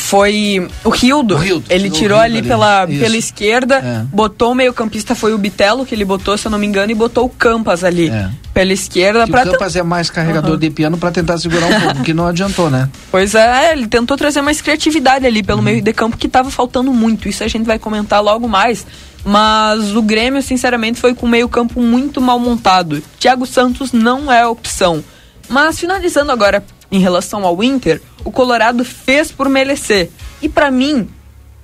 Foi 0.00 0.66
o 0.84 0.88
Rildo. 0.90 1.36
ele 1.68 1.90
tirou 1.90 1.90
o 1.90 1.90
tirou 1.90 2.18
ali 2.20 2.42
pela, 2.42 2.86
Isso. 2.88 3.00
pela 3.00 3.16
esquerda, 3.16 3.74
É. 3.76 4.04
botou 4.14 4.52
o 4.52 4.54
meio-campista, 4.54 5.14
foi 5.14 5.34
o 5.34 5.38
Bitelo 5.38 5.84
que 5.84 5.94
ele 5.94 6.04
botou, 6.04 6.38
se 6.38 6.46
eu 6.46 6.50
não 6.50 6.58
me 6.58 6.66
engano, 6.66 6.90
e 6.90 6.94
botou 6.94 7.26
o 7.26 7.28
Campas 7.28 7.84
ali 7.84 8.10
pela 8.54 8.72
esquerda. 8.72 9.24
que 9.26 9.30
pra 9.32 9.42
o 9.42 9.52
Campas 9.52 9.76
é 9.76 9.82
mais 9.82 10.08
carregador 10.08 10.52
Aham. 10.52 10.58
de 10.60 10.70
piano 10.70 10.96
pra 10.96 11.10
tentar 11.10 11.36
segurar 11.38 11.66
um 11.66 11.80
pouco, 11.80 12.02
que 12.02 12.14
não 12.14 12.26
adiantou, 12.26 12.70
né? 12.70 12.88
Pois 13.10 13.34
é, 13.34 13.72
ele 13.72 13.86
tentou 13.86 14.16
trazer 14.16 14.40
mais 14.40 14.62
criatividade 14.62 15.26
ali 15.26 15.42
pelo 15.42 15.60
meio 15.60 15.82
de 15.82 15.92
campo 15.92 16.16
que 16.16 16.26
estava 16.26 16.50
faltando 16.50 16.92
muito. 16.92 17.28
Isso 17.28 17.42
a 17.44 17.48
gente 17.48 17.66
vai 17.66 17.78
comentar 17.78 18.22
logo 18.22 18.48
mais. 18.48 18.86
Mas 19.24 19.94
o 19.94 20.00
Grêmio, 20.00 20.40
sinceramente, 20.42 20.98
foi 21.00 21.12
com 21.14 21.26
o 21.26 21.28
meio-campo 21.28 21.82
muito 21.82 22.20
mal 22.20 22.38
montado. 22.38 23.02
Thiago 23.18 23.44
Santos 23.46 23.92
não 23.92 24.32
é 24.32 24.46
opção. 24.46 25.02
Mas 25.48 25.78
finalizando 25.78 26.30
agora 26.32 26.62
em 26.90 26.98
relação 26.98 27.44
ao 27.44 27.62
Inter, 27.62 28.00
o 28.24 28.30
Colorado 28.30 28.84
fez 28.84 29.30
por 29.30 29.48
merecer. 29.48 30.10
E 30.40 30.48
pra 30.48 30.70
mim, 30.70 31.08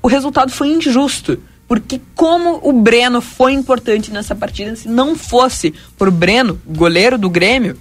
o 0.03 0.09
resultado 0.09 0.53
foi 0.53 0.69
injusto. 0.69 1.39
Porque 1.67 2.01
como 2.15 2.61
o 2.63 2.73
Breno 2.73 3.21
foi 3.21 3.53
importante 3.53 4.11
nessa 4.11 4.35
partida, 4.35 4.77
se 4.77 4.87
não 4.87 5.17
fosse 5.17 5.73
por 5.97 6.11
Breno, 6.11 6.61
goleiro 6.67 7.17
do 7.17 7.31
Grêmio, 7.31 7.79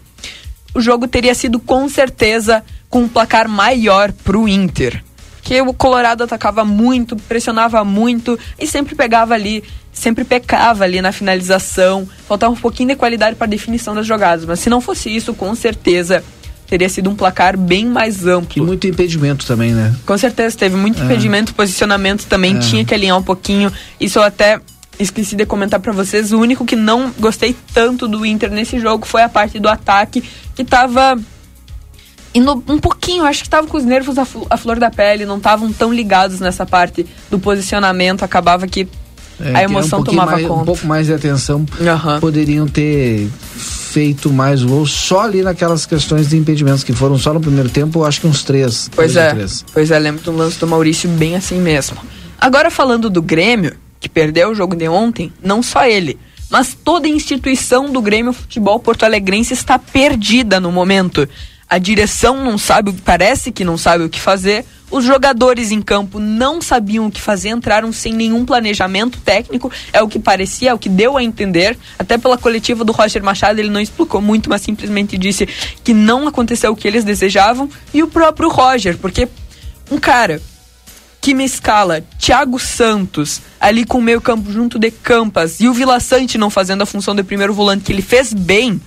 o 0.74 0.80
jogo 0.80 1.08
teria 1.08 1.36
sido 1.36 1.60
com 1.60 1.88
certeza 1.89 2.64
com 2.89 3.02
um 3.04 3.08
placar 3.10 3.48
maior 3.50 4.12
pro 4.12 4.48
Inter. 4.48 5.04
Que 5.41 5.62
o 5.62 5.74
Colorado 5.74 6.24
atacava 6.24 6.64
muito, 6.64 7.18
pressionava 7.18 7.84
muito 7.84 8.39
e 8.58 8.66
sempre 8.66 8.96
pegava 8.96 9.34
ali, 9.34 9.62
sempre 9.91 10.24
pecava 10.24 10.86
ali 10.86 11.02
na 11.02 11.12
finalização. 11.12 12.08
Faltava 12.26 12.54
um 12.54 12.58
pouquinho 12.58 12.89
de 12.89 12.96
qualidade 12.96 13.36
para 13.36 13.48
definição 13.48 13.94
das 13.94 14.08
jogadas, 14.08 14.46
mas 14.46 14.62
se 14.62 14.70
não 14.70 14.80
fosse 14.80 15.14
isso, 15.14 15.34
com 15.34 15.54
certeza 15.54 16.24
teria 16.68 16.89
sido 16.89 17.09
um 17.09 17.16
placar 17.16 17.57
bem 17.57 17.86
mais 17.86 18.26
amplo. 18.26 18.64
E 18.64 18.66
muito 18.66 18.88
impedimento 18.88 19.45
também, 19.45 19.72
né? 19.72 19.93
Com 20.05 20.18
certeza, 20.18 20.57
teve 20.57 20.76
muito 20.76 21.01
É. 21.01 21.05
impedimento, 21.05 21.53
posicionamento 21.53 22.26
também 22.26 22.55
É. 22.57 22.59
tinha 22.59 22.84
que 22.86 22.93
alinhar 22.93 23.18
um 23.18 23.24
pouquinho. 23.24 23.72
Isso 23.99 24.20
eu 24.20 24.24
até 24.24 24.59
esqueci 24.99 25.36
de 25.36 25.45
comentar 25.45 25.80
pra 25.80 25.91
vocês. 25.91 26.32
O 26.32 26.39
único 26.39 26.66
que 26.66 26.76
não 26.76 27.11
gostei 27.20 27.55
tanto 27.74 28.07
do 28.07 28.26
Inter 28.26 28.51
nesse 28.51 28.80
jogo 28.80 29.05
foi 29.05 29.22
a 29.24 29.30
parte 29.30 29.59
do 29.59 29.68
ataque, 29.68 30.24
que 30.55 30.64
tava 30.64 31.18
indo 32.36 32.64
um 32.68 32.80
pouquinho, 32.80 33.24
acho 33.26 33.43
que 33.43 33.49
tava 33.49 33.68
com 33.68 33.78
os 33.78 33.86
nervos 33.86 34.18
à, 34.18 34.26
à 34.49 34.57
flor 34.57 34.80
da 34.80 34.89
pele, 34.89 35.26
não 35.26 35.38
estavam 35.38 35.72
tão 35.72 35.93
ligados 35.93 36.39
nessa 36.39 36.66
parte 36.66 37.05
do 37.30 37.38
posicionamento, 37.38 38.24
acabava 38.24 38.68
que 38.68 38.88
É, 39.39 39.55
a 39.57 39.64
emoção 39.64 39.99
um 39.99 40.03
tomava 40.03 40.32
mais, 40.32 40.47
conta. 40.47 40.61
Um 40.61 40.66
pouco 40.66 40.88
mais 40.88 41.05
de 41.07 41.14
atenção. 41.14 41.66
Poderiam 42.20 42.68
ter 42.68 43.30
feito 43.94 44.34
mais 44.34 44.64
gols 44.64 44.91
só 44.91 45.22
ali 45.22 45.44
naquelas 45.44 45.86
questões 45.86 46.30
de 46.30 46.36
impedimentos 46.36 46.84
que 46.84 46.91
foram 46.94 47.16
só 47.16 47.32
no 47.32 47.39
primeiro 47.39 47.70
tempo, 47.70 48.04
acho 48.04 48.22
que 48.22 48.28
uns 48.28 48.44
três. 48.44 48.89
Pois 48.96 49.16
é, 49.16 49.30
três. 49.30 49.64
pois 49.72 49.91
é, 49.91 50.00
lembro 50.00 50.24
do 50.24 50.32
lance 50.32 50.60
do 50.60 50.66
Maurício 50.66 51.08
bem 51.10 51.36
assim 51.36 51.60
mesmo. 51.60 51.98
Agora 52.41 52.72
falando 52.72 53.08
do 53.08 53.22
Grêmio, 53.22 53.76
que 54.00 54.10
perdeu 54.10 54.50
o 54.50 54.56
jogo 54.56 54.76
de 54.76 54.89
ontem, 54.89 55.32
não 55.44 55.62
só 55.62 55.86
ele, 55.86 56.18
mas 56.50 56.76
toda 56.84 57.06
a 57.06 57.10
instituição 57.10 57.91
do 57.91 58.02
Grêmio 58.02 58.34
Futebol 58.34 58.80
Porto 58.80 59.04
Alegrense 59.04 59.54
está 59.54 59.78
perdida 59.78 60.60
no 60.60 60.72
momento. 60.72 61.30
A 61.70 61.78
direção 61.78 62.44
não 62.44 62.58
sabe, 62.58 62.94
parece 63.06 63.52
que 63.52 63.64
não 63.64 63.78
sabe 63.78 64.04
o 64.04 64.10
que 64.10 64.20
fazer. 64.20 64.66
Os 64.94 65.06
jogadores 65.06 65.72
em 65.72 65.82
campo 65.82 66.20
não 66.20 66.62
sabiam 66.62 67.08
o 67.08 67.12
que 67.12 67.20
fazer, 67.20 67.50
entraram 67.50 67.91
sem 67.91 68.14
nenhum 68.14 68.46
planejamento 68.46 69.18
técnico, 69.18 69.72
é 69.91 70.04
o 70.04 70.08
que 70.08 70.20
parecia, 70.20 70.70
é 70.70 70.74
o 70.74 70.78
que 70.78 70.88
deu 70.88 71.18
a 71.18 71.24
entender. 71.24 71.76
Até 71.98 72.16
pela 72.16 72.38
coletiva 72.38 72.86
do 72.86 72.91
Roger 72.91 73.24
Machado, 73.24 73.58
ele 73.58 73.72
não 73.72 73.82
explicou 73.82 74.22
muito, 74.22 74.52
mas 74.52 74.62
simplesmente 74.62 75.18
disse 75.18 75.48
que 75.84 75.96
não 75.96 76.28
aconteceu 76.28 76.72
o 76.72 76.76
que 76.76 76.88
eles 76.88 77.04
desejavam. 77.04 77.68
E 77.91 78.04
o 78.04 78.08
próprio 78.08 78.50
Roger, 78.50 78.96
porque 79.00 79.28
um 79.89 79.98
cara 79.98 80.39
que 81.20 81.34
me 81.34 81.44
escala 81.44 82.06
Thiago 82.20 82.60
Santos 82.60 83.41
ali 83.60 83.88
com 83.88 83.98
o 83.98 84.02
meio 84.02 84.22
campo 84.22 84.52
junto 84.52 84.78
de 84.78 84.91
Campas 84.91 85.60
e 85.60 85.68
o 85.68 85.74
Vila 85.74 86.00
Sante 86.00 86.38
não 86.38 86.52
fazendo 86.52 86.84
a 86.84 86.86
função 86.86 87.16
de 87.16 87.24
primeiro 87.24 87.52
volante 87.52 87.84
que 87.84 87.91
ele 87.91 88.04
fez 88.04 88.32
bem 88.32 88.80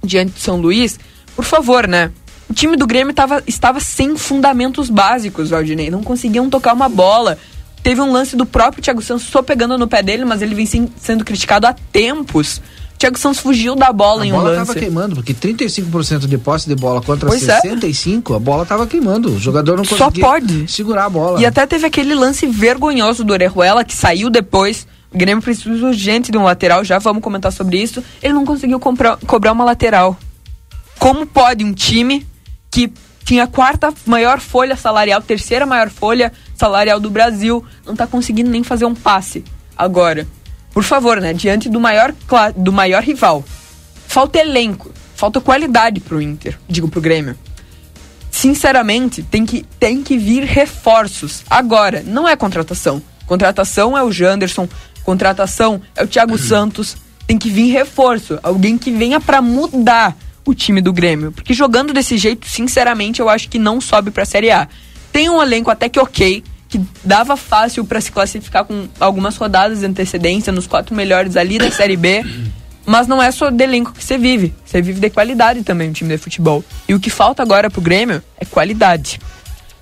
diante 0.00 0.34
de 0.34 0.40
São 0.40 0.58
Luís, 0.58 0.96
por 1.34 1.44
favor, 1.44 1.88
né? 1.88 2.12
O 2.48 2.52
time 2.54 2.76
do 2.76 2.86
Grêmio 2.86 3.14
tava, 3.14 3.42
estava 3.46 3.80
sem 3.80 4.16
fundamentos 4.16 4.90
básicos, 4.90 5.50
Valdinei. 5.50 5.90
Não 5.90 6.02
conseguiam 6.02 6.48
tocar 6.50 6.72
uma 6.74 6.88
bola. 6.88 7.38
Teve 7.82 8.00
um 8.00 8.10
lance 8.12 8.36
do 8.36 8.46
próprio 8.46 8.82
Thiago 8.82 9.02
Santos 9.02 9.26
só 9.26 9.42
pegando 9.42 9.76
no 9.76 9.86
pé 9.88 10.02
dele, 10.02 10.24
mas 10.24 10.40
ele 10.42 10.54
vem 10.54 10.66
sendo 10.96 11.24
criticado 11.24 11.66
há 11.66 11.72
tempos. 11.92 12.58
O 12.94 12.98
Thiago 12.98 13.18
Santos 13.18 13.40
fugiu 13.40 13.74
da 13.74 13.92
bola 13.92 14.22
A 14.22 14.26
em 14.26 14.32
um 14.32 14.36
bola 14.36 14.50
lance. 14.50 14.66
tava 14.66 14.78
queimando, 14.78 15.16
porque 15.16 15.34
35% 15.34 16.26
de 16.26 16.38
posse 16.38 16.68
de 16.68 16.74
bola 16.76 17.02
contra 17.02 17.28
Pois 17.28 17.46
é. 17.48 17.60
65%, 17.60 18.36
a 18.36 18.38
bola 18.38 18.64
tava 18.64 18.86
queimando. 18.86 19.30
O 19.34 19.38
jogador 19.38 19.76
não 19.76 19.84
Só 19.84 19.96
conseguia 20.06 20.24
pode. 20.24 20.70
segurar 20.72 21.06
a 21.06 21.10
bola. 21.10 21.40
E 21.40 21.44
até 21.46 21.66
teve 21.66 21.86
aquele 21.86 22.14
lance 22.14 22.46
vergonhoso 22.46 23.24
do 23.24 23.32
Orejuela, 23.32 23.84
que 23.84 23.94
saiu 23.94 24.30
depois. 24.30 24.86
O 25.12 25.18
Grêmio 25.18 25.42
precisa 25.42 25.86
urgente 25.86 26.30
de 26.32 26.38
um 26.38 26.44
lateral, 26.44 26.84
já 26.84 26.98
vamos 26.98 27.22
comentar 27.22 27.52
sobre 27.52 27.82
isso. 27.82 28.02
Ele 28.22 28.32
não 28.32 28.44
conseguiu 28.46 28.78
comprar- 28.80 29.18
cobrar 29.26 29.52
uma 29.52 29.64
lateral. 29.64 30.16
Como 30.98 31.26
pode 31.26 31.64
um 31.64 31.72
time 31.74 32.26
que 32.74 32.92
tinha 33.24 33.44
a 33.44 33.46
quarta 33.46 33.94
maior 34.04 34.40
folha 34.40 34.76
salarial, 34.76 35.22
terceira 35.22 35.64
maior 35.64 35.88
folha 35.88 36.32
salarial 36.56 36.98
do 36.98 37.08
Brasil, 37.08 37.64
não 37.86 37.94
tá 37.94 38.06
conseguindo 38.06 38.50
nem 38.50 38.64
fazer 38.64 38.84
um 38.84 38.94
passe 38.94 39.44
agora? 39.76 40.26
Por 40.72 40.82
favor, 40.82 41.20
né? 41.20 41.32
Diante 41.32 41.68
do 41.68 41.78
maior, 41.80 42.12
do 42.56 42.72
maior 42.72 43.02
rival. 43.02 43.44
Falta 44.08 44.38
elenco, 44.38 44.90
falta 45.14 45.40
qualidade 45.40 46.00
pro 46.00 46.20
Inter, 46.20 46.58
digo 46.68 46.88
pro 46.88 47.00
Grêmio 47.00 47.36
sinceramente, 48.34 49.22
tem 49.22 49.46
que, 49.46 49.64
tem 49.78 50.02
que 50.02 50.18
vir 50.18 50.42
reforços. 50.42 51.44
Agora, 51.48 52.02
não 52.04 52.28
é 52.28 52.34
contratação. 52.34 53.00
Contratação 53.26 53.96
é 53.96 54.02
o 54.02 54.10
Janderson, 54.10 54.68
contratação 55.04 55.80
é 55.94 56.02
o 56.02 56.06
Thiago 56.08 56.36
Santos. 56.36 56.96
Tem 57.28 57.38
que 57.38 57.48
vir 57.48 57.70
reforço. 57.70 58.38
Alguém 58.42 58.76
que 58.76 58.90
venha 58.90 59.20
pra 59.20 59.40
mudar 59.40 60.16
o 60.44 60.54
time 60.54 60.80
do 60.80 60.92
Grêmio. 60.92 61.32
Porque 61.32 61.54
jogando 61.54 61.92
desse 61.92 62.16
jeito, 62.18 62.48
sinceramente, 62.48 63.20
eu 63.20 63.28
acho 63.28 63.48
que 63.48 63.58
não 63.58 63.80
sobe 63.80 64.10
pra 64.10 64.24
Série 64.24 64.50
A. 64.50 64.68
Tem 65.12 65.28
um 65.30 65.42
elenco 65.42 65.70
até 65.70 65.88
que 65.88 65.98
ok, 65.98 66.42
que 66.68 66.80
dava 67.04 67.36
fácil 67.36 67.84
pra 67.84 68.00
se 68.00 68.10
classificar 68.10 68.64
com 68.64 68.88
algumas 68.98 69.36
rodadas 69.36 69.80
de 69.80 69.86
antecedência 69.86 70.52
nos 70.52 70.66
quatro 70.66 70.94
melhores 70.94 71.36
ali 71.36 71.58
da 71.58 71.70
Série 71.70 71.96
B. 71.96 72.24
Mas 72.86 73.06
não 73.06 73.22
é 73.22 73.30
só 73.30 73.48
de 73.48 73.64
elenco 73.64 73.92
que 73.92 74.04
você 74.04 74.18
vive. 74.18 74.52
Você 74.64 74.82
vive 74.82 75.00
de 75.00 75.08
qualidade 75.08 75.62
também, 75.62 75.88
um 75.88 75.92
time 75.92 76.10
de 76.10 76.18
futebol. 76.18 76.62
E 76.86 76.94
o 76.94 77.00
que 77.00 77.08
falta 77.08 77.42
agora 77.42 77.70
pro 77.70 77.80
Grêmio 77.80 78.22
é 78.38 78.44
qualidade. 78.44 79.18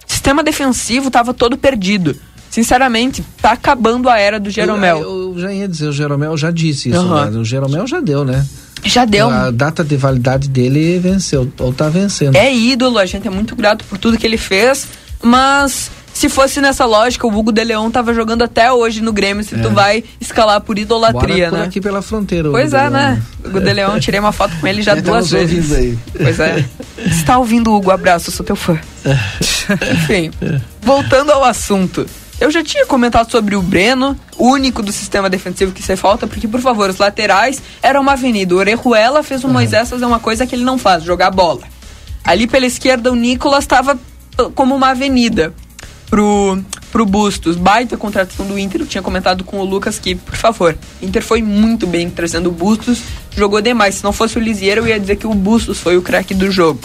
O 0.07 0.13
sistema 0.13 0.43
defensivo 0.43 1.11
tava 1.11 1.35
todo 1.35 1.57
perdido. 1.57 2.17
Sinceramente, 2.49 3.25
tá 3.41 3.53
acabando 3.53 4.09
a 4.11 4.19
era 4.19 4.39
do 4.39 4.51
Jeromel. 4.51 5.01
Eu, 5.01 5.33
eu 5.33 5.39
já 5.39 5.53
ia 5.53 5.67
dizer, 5.67 5.87
o 5.89 5.93
Jeromel 5.93 6.37
já 6.37 6.51
disse 6.51 6.91
isso, 6.91 6.99
Aham. 6.99 7.31
né? 7.31 7.39
O 7.39 7.45
Jeromel 7.45 7.87
já 7.87 7.99
deu, 7.99 8.25
né? 8.25 8.47
Já 8.85 9.05
deu. 9.05 9.31
A 9.31 9.51
data 9.51 9.85
de 9.85 9.97
validade 9.97 10.49
dele 10.49 10.99
venceu, 10.99 11.51
ou 11.59 11.73
tá 11.73 11.89
vencendo. 11.89 12.37
É 12.37 12.53
ídolo, 12.53 12.99
a 12.99 13.07
gente 13.07 13.27
é 13.27 13.31
muito 13.31 13.55
grato 13.55 13.85
por 13.85 13.97
tudo 13.99 14.19
que 14.19 14.27
ele 14.27 14.37
fez, 14.37 14.87
mas 15.23 15.91
se 16.13 16.29
fosse 16.29 16.61
nessa 16.61 16.85
lógica, 16.85 17.27
o 17.27 17.35
Hugo 17.35 17.51
de 17.53 17.65
Leon 17.65 17.91
tava 17.91 18.13
jogando 18.13 18.43
até 18.43 18.71
hoje 18.71 19.01
no 19.01 19.13
Grêmio, 19.13 19.43
se 19.43 19.55
É. 19.55 19.59
tu 19.59 19.71
vai 19.71 20.05
escalar 20.21 20.61
por 20.61 20.79
idolatria, 20.79 21.47
Bora 21.47 21.51
por 21.51 21.59
né? 21.61 21.65
aqui 21.65 21.81
pela 21.81 22.03
fronteira. 22.03 22.49
o 22.49 22.53
Pois 22.53 22.69
Hugo 22.73 22.77
é, 22.77 22.85
de 22.87 22.91
né? 22.93 23.01
Leão. 23.09 23.23
Hugo 23.51 23.61
de 23.65 23.73
Leon, 23.73 23.99
tirei 24.01 24.21
uma 24.21 24.33
foto 24.33 24.55
com 24.61 24.67
ele 24.67 24.83
já 24.83 24.93
Ele 24.93 25.03
tá 25.03 25.11
duas 25.11 25.23
nos 25.23 25.31
vezes. 25.31 25.71
ouvindo 25.71 25.75
aí. 25.77 25.99
Pois 26.19 26.39
é. 26.41 26.65
Se 27.11 27.25
tá 27.25 27.39
ouvindo, 27.39 27.73
Hugo, 27.73 27.91
abraço, 27.91 28.31
sou 28.31 28.45
teu 28.45 28.57
fã. 28.57 28.79
Enfim, 29.95 30.31
voltando 30.83 31.31
ao 31.33 31.45
assunto. 31.45 32.07
Eu 32.43 32.51
já 32.51 32.61
tinha 32.61 32.85
comentado 32.85 33.31
sobre 33.31 33.55
o 33.55 33.63
Breno, 33.63 34.19
o 34.37 34.49
único 34.49 34.83
do 34.83 34.91
sistema 34.91 35.31
defensivo 35.31 35.71
que 35.71 35.81
você 35.81 35.95
falta, 35.95 36.27
porque, 36.27 36.49
por 36.49 36.61
favor, 36.61 36.91
os 36.91 36.99
laterais 36.99 37.63
eram 37.81 38.01
uma 38.01 38.15
avenida. 38.15 38.53
O 38.53 38.59
Orejuela 38.59 39.23
fez 39.23 39.45
o 39.45 39.49
Moisés 39.49 39.89
fazer 39.89 40.05
uma 40.05 40.19
coisa 40.19 40.45
que 40.45 40.57
ele 40.57 40.65
não 40.65 40.77
faz, 40.77 41.05
jogar 41.05 41.31
bola. 41.31 41.63
Ali 42.25 42.49
pela 42.49 42.67
esquerda, 42.67 43.13
o 43.13 43.15
Nicolas 43.15 43.63
estava 43.63 43.97
como 44.57 44.75
uma 44.75 44.89
avenida 44.89 45.55
pro, 46.11 46.61
pro 46.91 47.07
Bustos. 47.07 47.55
Baita 47.55 47.97
contratação 47.97 48.45
do 48.45 48.59
Inter. 48.59 48.81
Eu 48.81 48.87
tinha 48.89 49.03
comentado 49.03 49.45
com 49.45 49.61
o 49.61 49.65
Lucas 49.65 50.01
que, 50.01 50.17
por 50.17 50.35
favor, 50.35 50.77
Inter 51.01 51.23
foi 51.23 51.43
muito 51.43 51.87
bem 51.87 52.11
trazendo 52.11 52.49
o 52.49 52.53
Bustos, 52.53 53.03
jogou 53.37 53.61
demais. 53.61 53.95
Se 53.95 54.03
não 54.03 54.13
fosse 54.13 54.37
o 54.37 54.41
Lisieiro, 54.41 54.81
eu 54.81 54.89
ia 54.89 54.99
dizer 54.99 55.15
que 55.15 55.29
o 55.29 55.35
Bustos 55.35 55.79
foi 55.79 55.97
o 55.97 56.03
craque 56.03 56.35
do 56.35 56.51
jogo. 56.51 56.81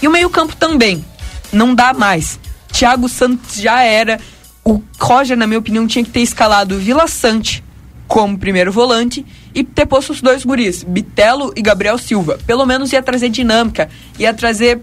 E 0.00 0.08
o 0.08 0.10
meio-campo 0.10 0.56
também. 0.56 1.04
Não 1.52 1.74
dá 1.74 1.92
mais. 1.92 2.40
Thiago 2.72 3.06
Santos 3.06 3.56
já 3.56 3.82
era. 3.82 4.18
O 4.64 4.82
Roger, 4.98 5.36
na 5.36 5.46
minha 5.46 5.58
opinião, 5.58 5.86
tinha 5.86 6.04
que 6.04 6.10
ter 6.10 6.20
escalado 6.20 6.78
Vila 6.78 7.06
Sante 7.06 7.62
como 8.08 8.38
primeiro 8.38 8.70
volante 8.72 9.24
e 9.54 9.62
ter 9.64 9.86
posto 9.86 10.12
os 10.12 10.20
dois 10.20 10.44
guris, 10.44 10.82
Bitelo 10.84 11.52
e 11.56 11.62
Gabriel 11.62 11.98
Silva. 11.98 12.38
Pelo 12.46 12.64
menos 12.64 12.92
ia 12.92 13.02
trazer 13.02 13.28
dinâmica, 13.28 13.88
ia 14.18 14.32
trazer 14.32 14.80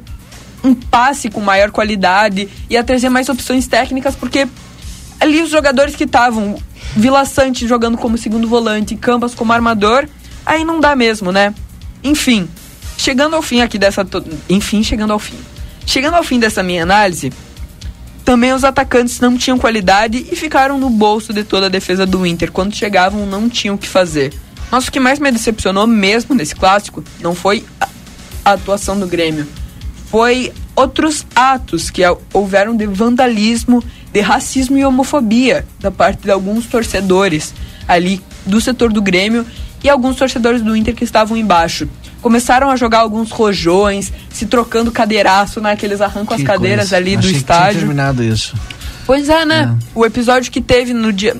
um 0.63 0.73
passe 0.75 1.29
com 1.29 1.39
maior 1.41 1.71
qualidade, 1.71 2.47
ia 2.69 2.83
trazer 2.83 3.09
mais 3.09 3.27
opções 3.29 3.67
técnicas, 3.67 4.15
porque 4.15 4.47
ali 5.19 5.41
os 5.41 5.49
jogadores 5.49 5.95
que 5.95 6.03
estavam, 6.03 6.57
Vila 6.95 7.25
Sante 7.25 7.67
jogando 7.67 7.97
como 7.97 8.17
segundo 8.17 8.47
volante, 8.47 8.95
Campas 8.95 9.33
como 9.33 9.51
armador, 9.53 10.07
aí 10.45 10.63
não 10.63 10.79
dá 10.79 10.95
mesmo, 10.95 11.31
né? 11.31 11.53
Enfim, 12.03 12.47
chegando 12.97 13.35
ao 13.35 13.41
fim 13.41 13.61
aqui 13.61 13.77
dessa. 13.79 14.03
to- 14.05 14.23
Enfim, 14.49 14.83
chegando 14.83 15.13
ao 15.13 15.19
fim. 15.19 15.35
Chegando 15.85 16.15
ao 16.15 16.23
fim 16.23 16.39
dessa 16.39 16.61
minha 16.61 16.83
análise, 16.83 17.31
também 18.23 18.53
os 18.53 18.63
atacantes 18.63 19.19
não 19.19 19.37
tinham 19.37 19.57
qualidade 19.57 20.25
e 20.31 20.35
ficaram 20.35 20.77
no 20.77 20.89
bolso 20.89 21.33
de 21.33 21.43
toda 21.43 21.65
a 21.65 21.69
defesa 21.69 22.05
do 22.05 22.25
Inter. 22.25 22.51
Quando 22.51 22.75
chegavam, 22.75 23.25
não 23.25 23.49
tinham 23.49 23.75
o 23.75 23.77
que 23.77 23.87
fazer. 23.87 24.33
Mas 24.69 24.87
o 24.87 24.91
que 24.91 24.99
mais 24.99 25.19
me 25.19 25.31
decepcionou 25.31 25.85
mesmo 25.85 26.33
nesse 26.33 26.55
clássico 26.55 27.03
não 27.19 27.35
foi 27.35 27.65
a, 27.79 27.89
atuação 28.53 28.97
do 28.99 29.05
Grêmio. 29.07 29.47
Foi 30.09 30.51
outros 30.75 31.25
atos 31.35 31.89
que 31.89 32.05
hou- 32.05 32.21
houveram 32.33 32.75
de 32.75 32.85
vandalismo, 32.85 33.83
de 34.11 34.19
racismo 34.21 34.77
e 34.77 34.85
homofobia 34.85 35.65
da 35.79 35.91
parte 35.91 36.23
de 36.23 36.31
alguns 36.31 36.65
torcedores 36.65 37.53
ali 37.87 38.21
do 38.45 38.59
setor 38.61 38.91
do 38.91 39.01
Grêmio 39.01 39.45
e 39.83 39.89
alguns 39.89 40.15
torcedores 40.15 40.61
do 40.61 40.75
Inter 40.75 40.95
que 40.95 41.03
estavam 41.03 41.35
embaixo. 41.35 41.87
Começaram 42.21 42.69
a 42.69 42.75
jogar 42.75 42.99
alguns 42.99 43.31
rojões, 43.31 44.11
se 44.29 44.45
trocando 44.45 44.91
cadeiraço, 44.91 45.59
né? 45.59 45.75
Que 45.75 45.85
eles 45.85 46.01
arrancam 46.01 46.37
as 46.37 46.43
cadeiras 46.43 46.89
coisa. 46.89 46.97
ali 46.97 47.15
do 47.15 47.19
Achei 47.19 47.29
tinha 47.31 47.39
estádio. 47.39 47.79
terminado 47.79 48.23
isso. 48.23 48.55
Pois 49.05 49.27
é, 49.27 49.43
né? 49.45 49.75
O 49.95 50.05
episódio 50.05 50.51
que 50.51 50.61
teve 50.61 50.93
no 50.93 51.11
dia, 51.11 51.35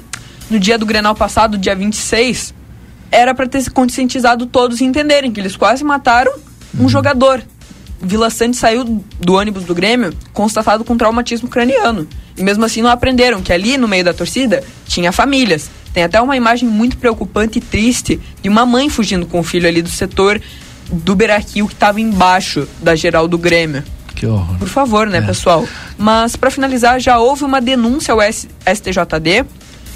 no 0.50 0.60
dia 0.60 0.78
do 0.78 0.86
Grenal 0.86 1.14
passado, 1.16 1.58
dia 1.58 1.76
26, 1.76 2.54
era 3.12 3.36
pra 3.36 3.48
ter 3.48 3.62
se 3.62 3.70
conscientizado 3.70 4.46
todos 4.46 4.82
e 4.82 4.84
entenderem 4.86 5.32
que 5.32 5.40
eles 5.40 5.56
quase 5.56 5.84
mataram 5.84 6.34
um 6.80 6.90
jogador. 6.90 7.42
Vila 8.02 8.32
Sante 8.32 8.58
saiu 8.58 8.84
do 9.20 9.34
ônibus 9.34 9.64
do 9.66 9.76
Grêmio 9.76 10.12
constatado 10.34 10.84
com 10.84 10.98
traumatismo 10.98 11.48
craniano. 11.48 12.08
E 12.36 12.42
mesmo 12.42 12.66
assim 12.66 12.82
não 12.82 12.90
aprenderam 12.90 13.42
que 13.42 13.54
ali 13.54 13.78
no 13.78 13.88
meio 13.88 14.04
da 14.04 14.14
torcida 14.14 14.64
tinha 14.88 15.12
famílias. 15.12 15.70
Tem 15.94 16.04
até 16.04 16.20
uma 16.20 16.36
imagem 16.36 16.68
muito 16.68 16.98
preocupante 16.98 17.60
e 17.60 17.62
triste 17.62 18.20
de 18.42 18.50
uma 18.50 18.66
mãe 18.66 18.90
fugindo 18.90 19.26
com 19.28 19.40
o 19.42 19.44
filho 19.44 19.68
ali 19.68 19.82
do 19.82 19.90
setor 19.90 20.42
do 20.92 21.16
Beraquil 21.16 21.68
que 21.68 21.74
estava 21.74 22.00
embaixo 22.02 22.68
da 22.82 22.96
geral 22.96 23.28
do 23.28 23.38
Grêmio. 23.38 23.84
Que 24.16 24.26
horror. 24.28 24.58
Por 24.60 24.68
favor, 24.68 25.08
né, 25.08 25.22
pessoal? 25.22 25.66
Mas, 25.98 26.36
para 26.36 26.52
finalizar, 26.52 27.00
já 27.00 27.18
houve 27.18 27.44
uma 27.44 27.60
denúncia 27.62 28.14
ao 28.14 28.22
S- 28.22 28.48
STJD, 28.66 29.46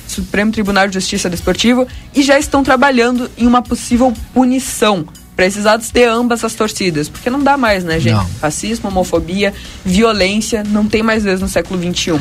Supremo 0.08 0.52
Tribunal 0.52 0.88
de 0.88 0.94
Justiça 0.96 1.30
Desportiva, 1.30 1.86
e 2.14 2.24
já 2.24 2.40
estão 2.40 2.64
trabalhando 2.64 3.30
em 3.38 3.46
uma 3.46 3.62
possível 3.62 4.14
punição 4.34 5.06
para 5.36 5.46
esses 5.46 5.66
atos 5.66 5.92
de 5.92 6.04
ambas 6.06 6.44
as 6.44 6.54
torcidas. 6.54 7.10
Porque 7.10 7.30
não 7.30 7.44
dá 7.44 7.58
mais, 7.58 7.84
né, 7.84 8.00
gente? 8.00 8.14
Não. 8.16 8.28
Racismo, 8.42 8.88
homofobia, 8.90 9.54
violência, 9.84 10.64
não 10.64 10.86
tem 10.88 11.04
mais 11.04 11.24
vez 11.24 11.42
no 11.42 11.48
século. 11.48 11.80
XXI. 11.80 12.20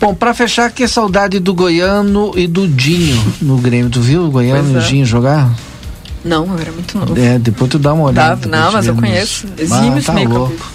Bom, 0.00 0.14
pra 0.14 0.32
fechar, 0.32 0.70
que 0.70 0.86
saudade 0.86 1.40
do 1.40 1.52
Goiano 1.52 2.32
e 2.36 2.46
do 2.46 2.68
Dinho 2.68 3.34
no 3.42 3.56
Grêmio. 3.58 3.90
Tu 3.90 4.00
viu 4.00 4.24
o 4.26 4.30
Goiano 4.30 4.62
Pois 4.72 4.74
e 4.74 4.76
o 4.76 4.80
é. 4.86 4.88
Dinho 4.88 5.06
jogar? 5.06 5.50
Não, 6.24 6.46
eu 6.46 6.58
era 6.58 6.72
muito 6.72 6.98
novo. 6.98 7.18
É, 7.18 7.38
depois 7.38 7.70
tu 7.70 7.78
dá 7.78 7.92
uma 7.94 8.04
olhada. 8.04 8.48
Tá, 8.48 8.48
não, 8.48 8.72
mas 8.72 8.86
eu 8.86 8.94
conheço. 8.94 9.46
Exímios 9.56 10.04
tá 10.04 10.12
meio-campistas. 10.12 10.28
louco. 10.58 10.72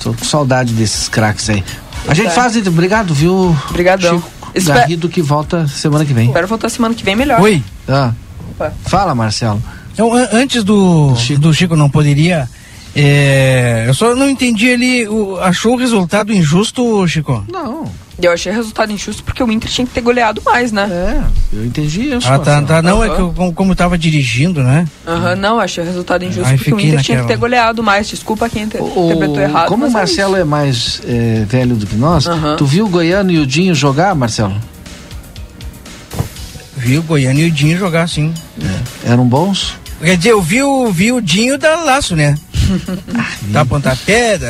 Tô 0.00 0.14
com 0.14 0.24
saudade 0.24 0.72
desses 0.72 1.08
craques 1.08 1.48
aí. 1.50 1.64
A 2.06 2.14
gente 2.14 2.28
É. 2.28 2.30
faz. 2.30 2.56
Obrigado, 2.56 3.12
viu? 3.12 3.56
Obrigadão. 3.70 4.22
Chico 4.54 4.66
Garrido 4.66 5.08
que 5.08 5.20
volta 5.20 5.66
semana 5.68 6.04
que 6.04 6.12
vem. 6.14 6.28
Espero 6.28 6.46
voltar 6.46 6.68
semana 6.68 6.94
que 6.94 7.04
vem 7.04 7.14
melhor. 7.14 7.40
Oi. 7.40 7.62
Ah. 7.86 8.12
Opa. 8.52 8.72
Fala, 8.86 9.14
Marcelo. 9.14 9.62
An- 9.98 10.28
antes 10.32 10.62
do 10.64 11.14
Chico. 11.16 11.40
do 11.40 11.52
Chico 11.52 11.76
não 11.76 11.90
poderia. 11.90 12.48
É, 13.00 13.84
eu 13.86 13.94
só 13.94 14.14
não 14.14 14.28
entendi 14.28 14.66
ele. 14.66 15.06
o- 15.08 15.38
achou 15.40 15.74
o 15.74 15.76
resultado 15.76 16.32
injusto, 16.32 17.06
Chico? 17.06 17.44
Não. 17.50 17.84
Eu 18.20 18.32
achei 18.32 18.52
resultado 18.52 18.92
injusto 18.92 19.22
porque 19.22 19.40
o 19.44 19.52
Inter 19.52 19.70
tinha 19.70 19.86
que 19.86 19.92
ter 19.92 20.00
goleado 20.00 20.42
mais, 20.44 20.72
né? 20.72 20.88
É, 20.90 21.56
eu 21.56 21.64
entendi 21.64 22.12
isso. 22.12 22.26
Ah, 22.28 22.36
tá, 22.40 22.60
tá. 22.62 22.82
Não, 22.82 23.04
é 23.04 23.08
que 23.14 23.20
eu, 23.20 23.32
como, 23.32 23.52
como 23.54 23.74
tava 23.76 23.96
dirigindo, 23.96 24.60
né? 24.60 24.86
Aham, 25.06 25.36
não, 25.36 25.60
achei 25.60 25.84
o 25.84 25.86
resultado 25.86 26.24
injusto 26.24 26.48
Aí 26.50 26.56
porque 26.56 26.74
o 26.74 26.80
Inter 26.80 26.90
tinha 27.00 27.02
que 27.02 27.12
naquela. 27.22 27.28
ter 27.28 27.36
goleado 27.36 27.80
mais. 27.80 28.08
Desculpa 28.08 28.48
quem 28.48 28.64
inter- 28.64 28.82
interpretou 28.82 29.40
errado. 29.40 29.68
como 29.68 29.84
o 29.84 29.88
é 29.88 29.90
Marcelo 29.90 30.34
é, 30.36 30.42
mais 30.42 31.00
é, 31.06 31.44
velho 31.48 31.76
do 31.76 31.86
que 31.86 31.94
nós, 31.94 32.26
Aham. 32.26 32.56
tu 32.56 32.66
viu 32.66 32.86
o 32.86 32.88
Goiano 32.88 33.30
e 33.30 33.38
o 33.38 33.46
Dinho 33.46 33.72
jogar, 33.72 34.12
Marcelo? 34.16 34.56
Vi 36.76 36.98
o 36.98 37.02
Goiânia 37.02 37.44
e 37.44 37.48
o 37.48 37.52
Dinho 37.52 37.78
jogar, 37.78 38.08
sim. 38.08 38.32
Eram 39.04 39.26
bons? 39.26 39.74
Quer 40.00 40.16
dizer, 40.16 40.30
eu 40.30 40.40
vi 40.42 40.62
o, 40.62 40.90
vi 40.92 41.12
o 41.12 41.20
Dinho 41.20 41.58
dar 41.58 41.84
laço, 41.84 42.14
né? 42.16 42.36
Dá 43.48 43.64
pontapé, 43.64 44.38
dá, 44.38 44.48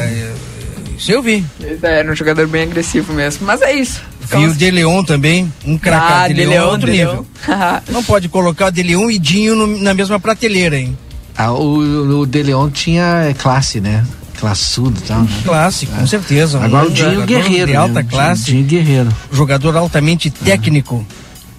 isso 0.96 1.12
eu 1.12 1.22
vi. 1.22 1.44
É, 1.62 1.78
era 2.00 2.10
um 2.10 2.14
jogador 2.16 2.46
bem 2.48 2.62
agressivo 2.64 3.12
mesmo. 3.12 3.46
Mas 3.46 3.62
é 3.62 3.72
isso. 3.72 4.00
Vi 4.20 4.46
o 4.46 4.54
De 4.54 4.70
Leon 4.70 5.02
também, 5.04 5.50
um 5.64 5.78
cracá 5.78 6.24
Ah, 6.24 6.28
de 6.28 6.34
De 6.34 6.40
Leon, 6.44 6.50
Leon, 6.50 6.70
outro 6.70 6.86
De 6.90 6.98
nível. 6.98 7.26
Não 7.90 8.02
pode 8.02 8.28
colocar 8.28 8.66
o 8.66 8.70
De 8.70 8.82
Leon 8.82 9.08
e 9.10 9.18
Dinho 9.18 9.54
no- 9.54 9.78
na 9.78 9.94
mesma 9.94 10.18
prateleira, 10.20 10.76
hein? 10.78 10.98
Ah, 11.36 11.52
o, 11.52 12.20
o 12.20 12.26
De 12.26 12.42
Leon 12.42 12.68
tinha 12.68 13.26
é, 13.30 13.32
classe, 13.34 13.80
né? 13.80 14.04
Classudo 14.38 14.98
e 15.02 15.06
tal. 15.06 15.20
Né? 15.22 15.28
Classe, 15.44 15.86
com 15.86 16.06
certeza. 16.06 16.60
Agora 16.62 16.86
o 16.86 16.90
Dinho 16.90 17.10
jogador 17.14 17.26
Guerreiro. 17.26 17.66
De 17.68 17.72
né? 17.72 17.78
alta 17.78 18.00
O 18.00 18.02
Dinho- 18.02 18.10
classe. 18.10 18.44
Dinho 18.44 18.64
Guerreiro. 18.64 19.08
Jogador 19.32 19.76
altamente 19.76 20.30
técnico. 20.30 21.06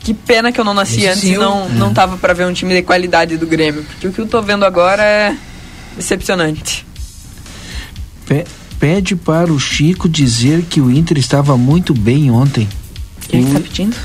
Que 0.01 0.13
pena 0.13 0.51
que 0.51 0.59
eu 0.59 0.63
não 0.65 0.73
nasci 0.73 0.97
Esse 1.05 1.07
antes 1.07 1.23
e 1.23 1.37
não, 1.37 1.63
eu- 1.63 1.69
não 1.71 1.93
tava 1.93 2.17
pra 2.17 2.33
ver 2.33 2.45
um 2.45 2.53
time 2.53 2.73
de 2.75 2.81
qualidade 2.81 3.35
do 3.37 3.47
Grêmio. 3.47 3.83
Porque 3.83 4.07
o 4.07 4.11
que 4.13 4.19
eu 4.19 4.27
tô 4.27 4.41
vendo 4.41 4.63
agora 4.65 5.01
é 5.03 5.35
decepcionante. 5.99 6.85
Pe- 8.25 8.45
pede 8.79 9.15
para 9.15 9.51
o 9.51 9.59
Chico 9.59 10.07
dizer 10.09 10.63
que 10.63 10.79
o 10.81 10.89
Inter 10.91 11.17
estava 11.17 11.57
muito 11.57 11.93
bem 11.93 12.31
ontem. 12.31 12.67
Quem 13.27 13.41
é 13.41 13.43
que 13.43 13.49
O- 13.51 13.53
tá 13.53 13.59
pedindo? 13.59 13.95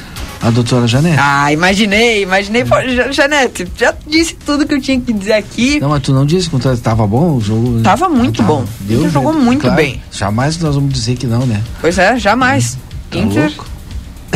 A 0.43 0.51
doutora 0.51 0.87
Janete. 0.87 1.17
Ah, 1.19 1.51
imaginei, 1.53 2.23
imaginei. 2.23 2.65
Pô, 2.67 2.75
Ja- 2.81 3.11
Janete, 3.11 3.67
já 3.79 3.95
disse 4.07 4.35
tudo 4.45 4.67
que 4.67 4.75
eu 4.75 4.81
tinha 4.81 5.01
que 5.01 5.11
dizer 5.13 5.33
aqui. 5.33 5.81
Não, 5.81 5.89
mas 5.89 6.03
tu 6.03 6.13
não 6.13 6.27
disse 6.27 6.51
que 6.51 6.57
estava 6.69 7.07
bom 7.07 7.37
o 7.37 7.41
jogo? 7.41 7.81
Tava 7.81 8.11
muito 8.11 8.43
Ah, 8.43 8.45
bom. 8.45 8.65
Deu 8.81 8.99
Inter 9.01 9.11
jogou 9.11 9.33
muito 9.33 9.63
claro. 9.63 9.77
bem. 9.77 10.03
Jamais 10.13 10.59
nós 10.59 10.75
vamos 10.75 10.93
dizer 10.93 11.17
que 11.17 11.27
não, 11.27 11.47
né? 11.47 11.63
Pois 11.81 11.97
é, 11.97 12.19
jamais. 12.19 12.77
Tá 13.11 13.19
Inter. 13.19 13.47
louco? 13.47 13.67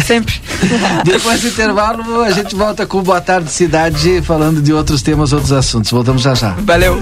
Sempre. 0.04 0.34
Depois 1.04 1.40
do 1.40 1.48
intervalo, 1.48 2.22
a 2.22 2.30
gente 2.30 2.54
volta 2.54 2.86
com 2.86 3.02
Boa 3.02 3.20
Tarde 3.20 3.50
Cidade, 3.50 4.22
falando 4.22 4.60
de 4.62 4.72
outros 4.72 5.02
temas, 5.02 5.32
outros 5.32 5.52
assuntos. 5.52 5.90
Voltamos 5.90 6.22
já 6.22 6.34
já. 6.34 6.54
Valeu. 6.58 7.00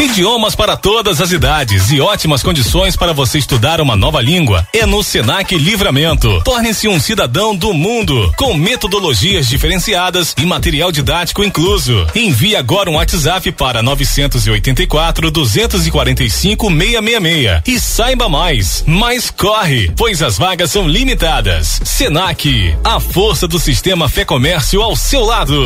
Idiomas 0.00 0.54
para 0.54 0.78
todas 0.78 1.20
as 1.20 1.30
idades 1.30 1.90
e 1.90 2.00
ótimas 2.00 2.42
condições 2.42 2.96
para 2.96 3.12
você 3.12 3.36
estudar 3.36 3.82
uma 3.82 3.94
nova 3.94 4.18
língua. 4.18 4.66
É 4.72 4.86
no 4.86 5.02
Senac 5.02 5.54
Livramento. 5.54 6.40
Torne-se 6.42 6.88
um 6.88 6.98
cidadão 6.98 7.54
do 7.54 7.74
mundo, 7.74 8.32
com 8.34 8.54
metodologias 8.54 9.46
diferenciadas 9.46 10.34
e 10.38 10.46
material 10.46 10.90
didático 10.90 11.44
incluso. 11.44 12.06
Envie 12.14 12.56
agora 12.56 12.88
um 12.88 12.94
WhatsApp 12.94 13.52
para 13.52 13.82
984 13.82 15.30
245 15.30 16.70
666 16.70 17.62
e 17.66 17.78
saiba 17.78 18.26
mais. 18.26 18.82
Mas 18.86 19.30
corre, 19.30 19.92
pois 19.94 20.22
as 20.22 20.38
vagas 20.38 20.70
são 20.70 20.88
limitadas. 20.88 21.78
Senac, 21.84 22.74
a 22.82 22.98
força 23.00 23.46
do 23.46 23.58
sistema 23.58 24.08
Fé 24.08 24.24
Comércio 24.24 24.80
ao 24.80 24.96
seu 24.96 25.26
lado. 25.26 25.60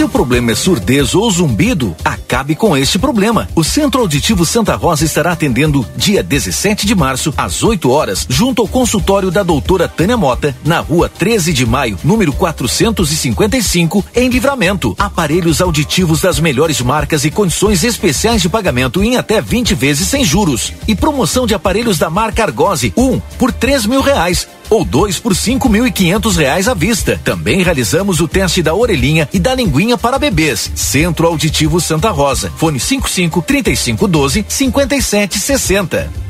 Seu 0.00 0.08
problema 0.08 0.52
é 0.52 0.54
surdez 0.54 1.14
ou 1.14 1.30
zumbido? 1.30 1.94
Acabe 2.02 2.54
com 2.54 2.74
este 2.74 2.98
problema. 2.98 3.46
O 3.54 3.62
Centro 3.62 4.00
Auditivo 4.00 4.46
Santa 4.46 4.74
Rosa 4.74 5.04
estará 5.04 5.32
atendendo 5.32 5.86
dia 5.94 6.22
17 6.22 6.86
de 6.86 6.94
março, 6.94 7.34
às 7.36 7.62
8 7.62 7.90
horas, 7.90 8.24
junto 8.26 8.62
ao 8.62 8.66
consultório 8.66 9.30
da 9.30 9.42
doutora 9.42 9.86
Tânia 9.86 10.16
Mota, 10.16 10.56
na 10.64 10.80
rua 10.80 11.06
13 11.06 11.52
de 11.52 11.66
maio, 11.66 11.98
número 12.02 12.32
455, 12.32 14.02
em 14.16 14.30
Livramento. 14.30 14.96
Aparelhos 14.98 15.60
auditivos 15.60 16.22
das 16.22 16.40
melhores 16.40 16.80
marcas 16.80 17.26
e 17.26 17.30
condições 17.30 17.84
especiais 17.84 18.40
de 18.40 18.48
pagamento 18.48 19.04
em 19.04 19.18
até 19.18 19.42
20 19.42 19.74
vezes 19.74 20.08
sem 20.08 20.24
juros. 20.24 20.72
E 20.88 20.94
promoção 20.94 21.46
de 21.46 21.54
aparelhos 21.54 21.98
da 21.98 22.08
marca 22.08 22.42
Argose, 22.42 22.90
um 22.96 23.20
por 23.38 23.52
3 23.52 23.84
mil 23.84 24.00
reais 24.00 24.48
ou 24.70 24.84
dois 24.84 25.18
por 25.18 25.34
cinco 25.34 25.68
mil 25.68 25.86
e 25.86 25.90
quinhentos 25.90 26.36
reais 26.36 26.68
à 26.68 26.74
vista. 26.74 27.20
Também 27.24 27.62
realizamos 27.62 28.20
o 28.20 28.28
teste 28.28 28.62
da 28.62 28.72
orelhinha 28.72 29.28
e 29.32 29.38
da 29.38 29.54
linguinha 29.54 29.89
para 29.98 30.18
bebês. 30.18 30.70
Centro 30.74 31.26
Auditivo 31.26 31.80
Santa 31.80 32.10
Rosa. 32.10 32.52
Fone 32.56 32.78
55 32.80 33.42
35 33.42 34.06
12 34.08 34.44
57 34.48 35.38
60. 35.38 36.29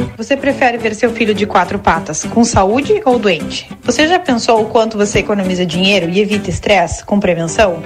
Você 0.21 0.37
prefere 0.37 0.77
ver 0.77 0.93
seu 0.93 1.11
filho 1.11 1.33
de 1.33 1.47
quatro 1.47 1.79
patas 1.79 2.23
com 2.25 2.43
saúde 2.43 3.01
ou 3.05 3.17
doente? 3.17 3.67
Você 3.81 4.07
já 4.07 4.19
pensou 4.19 4.61
o 4.61 4.65
quanto 4.69 4.95
você 4.95 5.17
economiza 5.17 5.65
dinheiro 5.65 6.11
e 6.11 6.19
evita 6.19 6.47
estresse 6.47 7.03
com 7.03 7.19
prevenção? 7.19 7.81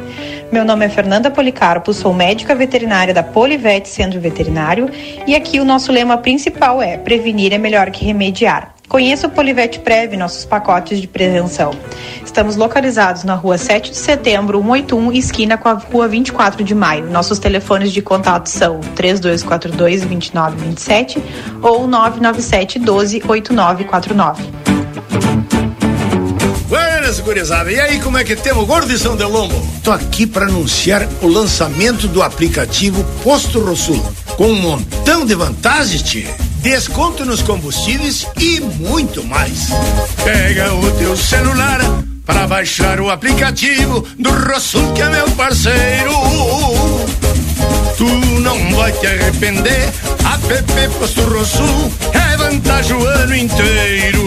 Meu 0.52 0.66
nome 0.66 0.86
é 0.86 0.90
Fernanda 0.90 1.32
Policarpo, 1.32 1.94
sou 1.94 2.14
médica 2.14 2.54
veterinária 2.54 3.14
da 3.14 3.24
Polivete 3.24 3.88
Centro 3.88 4.20
Veterinário 4.20 4.90
e 5.26 5.34
aqui 5.34 5.62
o 5.62 5.66
nosso 5.66 5.94
lema 5.94 6.18
principal 6.18 6.82
é: 6.82 6.98
prevenir 6.98 7.54
é 7.54 7.58
melhor 7.58 7.90
que 7.90 8.04
remediar. 8.04 8.75
Conheça 8.88 9.28
o 9.28 9.30
Polivete 9.30 9.80
Prev, 9.80 10.16
nossos 10.16 10.46
pacotes 10.46 11.02
de 11.02 11.08
prevenção. 11.08 11.72
Estamos 12.24 12.56
localizados 12.56 13.24
na 13.24 13.34
rua 13.34 13.58
7 13.58 13.90
de 13.92 13.98
setembro, 13.98 14.60
181, 14.60 15.12
esquina 15.14 15.58
com 15.58 15.70
a 15.70 15.74
rua 15.74 16.08
24 16.08 16.64
de 16.64 16.76
maio. 16.76 17.10
Nossos 17.10 17.40
telefones 17.40 17.92
de 17.92 18.02
contato 18.02 18.48
são 18.48 18.80
3242-2927 18.96 21.20
ou 21.62 21.88
997 21.88 22.80
12 22.80 23.24
8949. 23.28 24.44
Buenas, 26.68 27.20
gurizada. 27.20 27.72
E 27.72 27.80
aí, 27.80 28.00
como 28.00 28.18
é 28.18 28.24
que 28.24 28.36
temos, 28.36 28.66
gordo 28.66 28.88
de 28.88 29.00
São 29.00 29.16
Delombo? 29.16 29.56
Tô 29.84 29.92
aqui 29.92 30.28
para 30.28 30.46
anunciar 30.46 31.08
o 31.22 31.28
lançamento 31.28 32.08
do 32.08 32.22
aplicativo 32.22 33.04
Posto 33.24 33.60
Rosul, 33.60 34.04
com 34.36 34.48
um 34.48 34.60
montão 34.60 35.26
de 35.26 35.36
vantagens, 35.36 36.02
tia. 36.02 36.36
Desconto 36.66 37.24
nos 37.24 37.44
combustíveis 37.44 38.26
e 38.40 38.60
muito 38.60 39.24
mais. 39.24 39.68
Pega 40.24 40.74
o 40.74 40.92
teu 40.98 41.16
celular 41.16 41.80
para 42.26 42.48
baixar 42.48 43.00
o 43.00 43.12
aplicativo 43.12 44.04
do 44.18 44.32
Rosul, 44.32 44.92
que 44.94 45.04
é 45.04 45.10
meu 45.12 45.30
parceiro. 45.34 46.12
Tu 47.96 48.08
não 48.42 48.76
vai 48.76 48.92
te 48.94 49.06
arrepender. 49.06 49.94
App 50.50 50.96
Posto 50.98 51.22
Rosul 51.22 51.92
é 52.14 52.36
vantagem 52.36 52.98
o 52.98 53.06
ano 53.06 53.36
inteiro. 53.36 54.24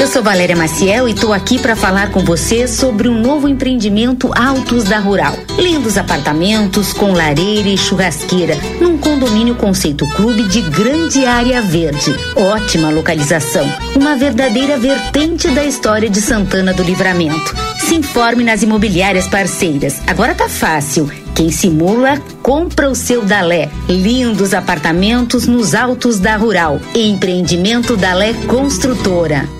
Eu 0.00 0.06
sou 0.06 0.22
Valéria 0.22 0.56
Maciel 0.56 1.06
e 1.06 1.12
estou 1.12 1.30
aqui 1.30 1.58
para 1.58 1.76
falar 1.76 2.10
com 2.10 2.20
você 2.20 2.66
sobre 2.66 3.06
um 3.06 3.20
novo 3.20 3.46
empreendimento 3.46 4.30
Altos 4.34 4.84
da 4.84 4.98
Rural. 4.98 5.36
Lindos 5.58 5.98
apartamentos 5.98 6.94
com 6.94 7.12
lareira 7.12 7.68
e 7.68 7.76
churrasqueira, 7.76 8.56
num 8.80 8.96
condomínio 8.96 9.56
conceito 9.56 10.06
clube 10.16 10.44
de 10.44 10.62
grande 10.62 11.26
área 11.26 11.60
verde. 11.60 12.16
Ótima 12.34 12.88
localização, 12.88 13.70
uma 13.94 14.16
verdadeira 14.16 14.78
vertente 14.78 15.48
da 15.48 15.66
história 15.66 16.08
de 16.08 16.22
Santana 16.22 16.72
do 16.72 16.82
Livramento. 16.82 17.54
Se 17.80 17.94
informe 17.94 18.42
nas 18.42 18.62
imobiliárias 18.62 19.28
parceiras. 19.28 20.00
Agora 20.06 20.34
tá 20.34 20.48
fácil. 20.48 21.10
Quem 21.34 21.50
simula, 21.50 22.18
compra 22.42 22.88
o 22.88 22.94
seu 22.94 23.22
Dalé. 23.22 23.68
Lindos 23.86 24.54
apartamentos 24.54 25.46
nos 25.46 25.74
Altos 25.74 26.18
da 26.18 26.36
Rural. 26.36 26.80
Empreendimento 26.94 27.98
Dalé 27.98 28.32
Construtora. 28.46 29.59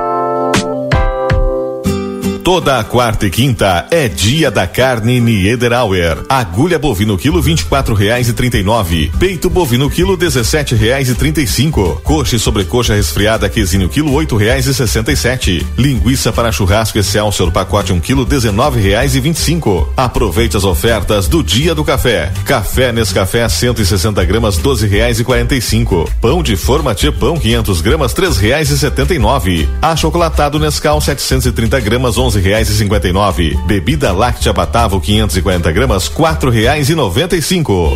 Toda 2.51 2.83
quarta 2.83 3.25
e 3.25 3.29
quinta 3.29 3.87
é 3.89 4.09
dia 4.09 4.51
da 4.51 4.67
carne 4.67 5.21
Niederauer. 5.21 6.17
Agulha 6.27 6.77
bovino 6.77 7.17
quilo 7.17 7.41
vinte 7.41 7.61
e 7.61 7.63
quatro 7.63 7.95
reais 7.95 8.27
e 8.27 8.33
trinta 8.33 8.57
e 8.57 8.61
nove. 8.61 9.09
Peito 9.17 9.49
bovino 9.49 9.89
quilo 9.89 10.17
dezessete 10.17 10.75
reais 10.75 11.07
e 11.07 11.15
trinta 11.15 11.39
e 11.39 11.47
cinco. 11.47 12.01
Coxa 12.03 12.35
e 12.35 12.39
sobrecoxa 12.39 12.93
resfriada 12.93 13.47
quesinho 13.47 13.87
quilo 13.87 14.11
oito 14.11 14.35
reais 14.35 14.67
e 14.67 14.73
sessenta 14.73 15.13
e 15.13 15.15
sete. 15.15 15.65
Linguiça 15.77 16.33
para 16.33 16.51
churrasco 16.51 16.99
Excelsior 16.99 17.53
pacote 17.53 17.93
um 17.93 18.01
quilo 18.01 18.25
dezenove 18.25 18.81
reais 18.81 19.15
e 19.15 19.21
vinte 19.21 19.37
e 19.37 19.39
cinco. 19.41 19.89
Aproveite 19.95 20.57
as 20.57 20.65
ofertas 20.65 21.29
do 21.29 21.41
dia 21.41 21.73
do 21.73 21.85
café. 21.85 22.33
Café 22.43 22.91
Nescafé 22.91 23.47
160 23.47 24.25
gramas 24.25 24.57
doze 24.57 24.85
reais 24.85 25.21
e 25.21 25.23
quarenta 25.23 25.55
e 25.55 25.61
cinco. 25.61 26.05
Pão 26.19 26.43
de 26.43 26.57
forma 26.57 26.93
pão 27.17 27.37
500 27.37 27.79
gramas 27.79 28.11
três 28.11 28.35
reais 28.35 28.69
e 28.69 28.77
setenta 28.77 29.13
e 29.13 29.19
nove. 29.19 29.69
Achocolatado 29.81 30.59
Nescau 30.59 30.99
730 30.99 31.79
gramas 31.79 32.17
onze 32.17 32.40
reais 32.41 32.69
e 32.69 32.75
cinquenta 32.75 33.07
e 33.07 33.13
nove. 33.13 33.57
Bebida 33.65 34.11
láctea 34.11 34.51
Batavo 34.51 34.99
540 34.99 35.71
gramas 35.71 36.09
quatro 36.09 36.49
reais 36.49 36.89
e 36.89 36.95
noventa 36.95 37.35
e 37.35 37.41
cinco. 37.41 37.91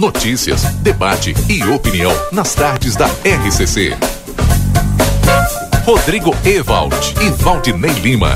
Notícias, 0.00 0.62
debate 0.76 1.34
e 1.46 1.62
opinião 1.62 2.10
nas 2.32 2.54
tardes 2.54 2.96
da 2.96 3.04
RCC. 3.06 3.94
Rodrigo 5.84 6.34
Ewald 6.42 6.96
e 7.20 7.28
Valdinei 7.42 7.92
Lima. 7.92 8.34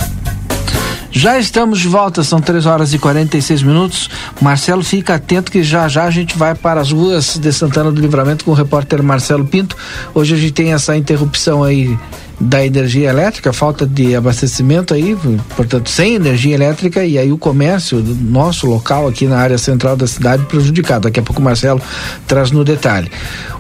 Já 1.11 1.39
estamos 1.39 1.81
de 1.81 1.89
volta, 1.89 2.23
são 2.23 2.39
3 2.39 2.67
horas 2.67 2.93
e 2.93 2.99
46 2.99 3.63
minutos. 3.63 4.11
Marcelo, 4.43 4.85
fica 4.85 5.15
atento 5.15 5.51
que 5.51 5.63
já 5.63 5.89
já 5.89 6.05
a 6.05 6.11
gente 6.11 6.37
vai 6.37 6.55
para 6.55 6.83
as 6.83 6.93
ruas 6.93 7.39
de 7.39 7.51
Santana 7.51 7.91
do 7.91 7.99
Livramento 7.99 8.45
com 8.45 8.51
o 8.51 8.55
repórter 8.55 9.03
Marcelo 9.03 9.47
Pinto. 9.47 9.75
Hoje 10.13 10.35
a 10.35 10.37
gente 10.37 10.53
tem 10.53 10.75
essa 10.75 10.95
interrupção 10.95 11.65
aí 11.65 11.99
da 12.41 12.65
energia 12.65 13.11
elétrica, 13.11 13.53
falta 13.53 13.87
de 13.87 14.15
abastecimento 14.15 14.93
aí, 14.95 15.17
portanto, 15.57 15.89
sem 15.89 16.15
energia 16.15 16.55
elétrica 16.55 17.05
e 17.05 17.19
aí 17.19 17.33
o 17.33 17.39
comércio 17.39 18.01
do 18.01 18.15
nosso 18.15 18.67
local 18.67 19.07
aqui 19.07 19.27
na 19.27 19.39
área 19.39 19.59
central 19.59 19.97
da 19.97 20.07
cidade 20.07 20.45
prejudicado. 20.47 21.03
Daqui 21.03 21.21
a 21.21 21.23
pouco 21.23 21.41
o 21.41 21.45
Marcelo 21.45 21.81
traz 22.27 22.51
no 22.51 22.65
detalhe. 22.65 23.11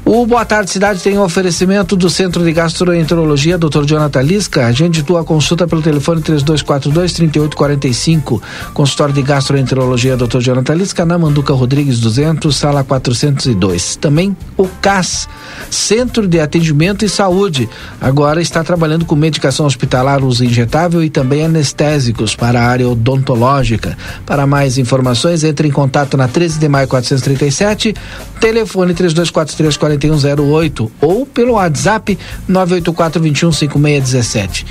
O 0.06 0.26
Boa 0.26 0.44
Tarde 0.44 0.70
Cidade 0.70 1.02
tem 1.02 1.16
um 1.16 1.22
oferecimento 1.22 1.96
do 1.96 2.10
Centro 2.10 2.44
de 2.44 2.52
Gastroenterologia, 2.52 3.56
Dr. 3.56 3.86
Jonathan 3.86 4.20
Lisca. 4.20 4.66
Agende 4.66 5.02
tua 5.02 5.24
consulta 5.24 5.66
pelo 5.66 5.80
telefone 5.80 6.20
3242-3845. 6.20 8.38
Consultório 8.74 9.14
de 9.14 9.22
Gastroenterologia, 9.22 10.14
Dr. 10.14 10.40
Jonathan 10.40 10.74
Lisca, 10.74 11.06
na 11.06 11.16
Manduca 11.16 11.54
Rodrigues 11.54 12.00
200, 12.00 12.54
sala 12.54 12.84
402. 12.84 13.96
Também 13.96 14.36
o 14.58 14.68
CAS, 14.68 15.26
Centro 15.70 16.28
de 16.28 16.38
Atendimento 16.38 17.02
e 17.02 17.08
Saúde. 17.08 17.66
Agora 17.98 18.42
está 18.42 18.62
trabalhando 18.62 19.06
com 19.06 19.16
medicação 19.16 19.64
hospitalar, 19.64 20.22
uso 20.22 20.44
injetável 20.44 21.02
e 21.02 21.08
também 21.08 21.46
anestésicos 21.46 22.36
para 22.36 22.60
a 22.60 22.66
área 22.66 22.86
odontológica. 22.86 23.96
Para 24.26 24.46
mais 24.46 24.76
informações, 24.76 25.44
entre 25.44 25.66
em 25.66 25.72
contato 25.72 26.18
na 26.18 26.28
13 26.28 26.58
de 26.58 26.68
maio 26.68 26.88
437, 26.88 27.94
telefone 28.38 28.92
3243 28.92 29.93
4108 29.98 30.92
ou 31.00 31.26
pelo 31.26 31.54
WhatsApp 31.54 32.18
984 32.48 33.22
21 33.22 33.52
5617. 33.52 34.66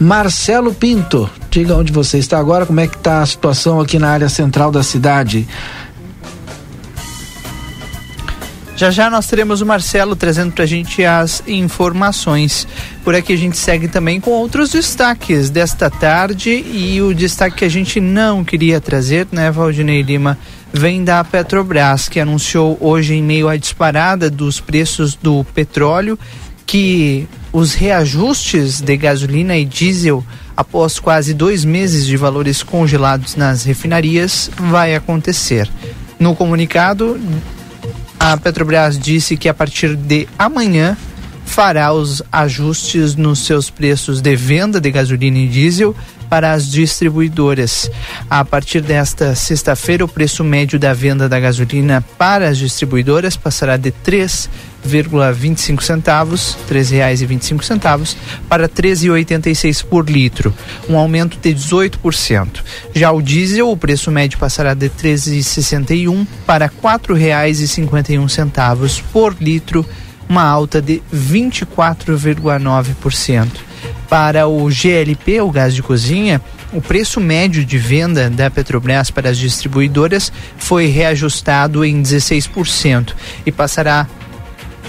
Marcelo 0.00 0.72
Pinto, 0.72 1.28
diga 1.50 1.74
onde 1.74 1.92
você 1.92 2.18
está 2.18 2.38
agora, 2.38 2.64
como 2.64 2.78
é 2.78 2.86
que 2.86 2.96
está 2.96 3.20
a 3.20 3.26
situação 3.26 3.80
aqui 3.80 3.98
na 3.98 4.08
área 4.08 4.28
central 4.28 4.70
da 4.70 4.82
cidade. 4.82 5.46
Já 8.78 8.92
já 8.92 9.10
nós 9.10 9.26
teremos 9.26 9.60
o 9.60 9.66
Marcelo 9.66 10.14
trazendo 10.14 10.52
pra 10.52 10.64
gente 10.64 11.04
as 11.04 11.42
informações. 11.48 12.64
Por 13.02 13.12
aqui 13.12 13.32
a 13.32 13.36
gente 13.36 13.56
segue 13.56 13.88
também 13.88 14.20
com 14.20 14.30
outros 14.30 14.70
destaques 14.70 15.50
desta 15.50 15.90
tarde 15.90 16.50
e 16.50 17.02
o 17.02 17.12
destaque 17.12 17.56
que 17.56 17.64
a 17.64 17.68
gente 17.68 18.00
não 18.00 18.44
queria 18.44 18.80
trazer, 18.80 19.26
né, 19.32 19.50
Valdinei 19.50 20.00
Lima, 20.02 20.38
vem 20.72 21.04
da 21.04 21.24
Petrobras, 21.24 22.08
que 22.08 22.20
anunciou 22.20 22.76
hoje 22.80 23.14
em 23.14 23.22
meio 23.22 23.48
à 23.48 23.56
disparada 23.56 24.30
dos 24.30 24.60
preços 24.60 25.14
do 25.14 25.44
petróleo 25.54 26.18
que 26.66 27.26
os 27.52 27.72
reajustes 27.72 28.80
de 28.80 28.96
gasolina 28.96 29.56
e 29.56 29.64
diesel 29.64 30.22
após 30.54 30.98
quase 30.98 31.32
dois 31.32 31.64
meses 31.64 32.04
de 32.04 32.16
valores 32.16 32.62
congelados 32.62 33.36
nas 33.36 33.64
refinarias 33.64 34.50
vai 34.70 34.94
acontecer. 34.94 35.70
No 36.18 36.36
comunicado, 36.36 37.18
a 38.20 38.36
Petrobras 38.36 38.98
disse 38.98 39.36
que 39.36 39.48
a 39.48 39.54
partir 39.54 39.96
de 39.96 40.28
amanhã 40.38 40.96
fará 41.46 41.92
os 41.92 42.22
ajustes 42.30 43.16
nos 43.16 43.38
seus 43.40 43.70
preços 43.70 44.20
de 44.20 44.36
venda 44.36 44.78
de 44.80 44.90
gasolina 44.90 45.38
e 45.38 45.48
diesel 45.48 45.96
para 46.28 46.52
as 46.52 46.70
distribuidoras. 46.70 47.90
A 48.28 48.44
partir 48.44 48.80
desta 48.80 49.34
sexta-feira, 49.34 50.04
o 50.04 50.08
preço 50.08 50.44
médio 50.44 50.78
da 50.78 50.92
venda 50.92 51.28
da 51.28 51.40
gasolina 51.40 52.04
para 52.16 52.48
as 52.48 52.58
distribuidoras 52.58 53.36
passará 53.36 53.76
de 53.76 53.90
3,25 53.90 55.82
centavos, 55.82 56.56
R$ 56.68 56.80
3,25 56.80 57.62
centavos, 57.62 58.16
para 58.48 58.64
R$ 58.64 58.68
13,86 58.68 59.84
por 59.84 60.08
litro, 60.08 60.54
um 60.88 60.96
aumento 60.96 61.38
de 61.38 61.54
18%. 61.54 62.62
Já 62.94 63.12
o 63.12 63.22
diesel, 63.22 63.70
o 63.70 63.76
preço 63.76 64.10
médio 64.10 64.38
passará 64.38 64.74
de 64.74 64.86
R$ 64.86 64.92
13,61 65.02 66.26
para 66.46 66.66
R$ 66.66 66.72
4,51 66.82 68.28
centavos 68.28 69.00
por 69.12 69.36
litro, 69.40 69.86
uma 70.28 70.42
alta 70.42 70.82
de 70.82 71.00
24,9%. 71.14 73.67
Para 74.08 74.46
o 74.46 74.68
GLP, 74.68 75.40
o 75.40 75.50
gás 75.50 75.74
de 75.74 75.82
cozinha, 75.82 76.40
o 76.72 76.80
preço 76.80 77.20
médio 77.20 77.64
de 77.64 77.78
venda 77.78 78.30
da 78.30 78.48
Petrobras 78.50 79.10
para 79.10 79.30
as 79.30 79.38
distribuidoras 79.38 80.32
foi 80.56 80.86
reajustado 80.86 81.84
em 81.84 82.00
16% 82.02 83.14
e 83.44 83.52
passará 83.52 84.06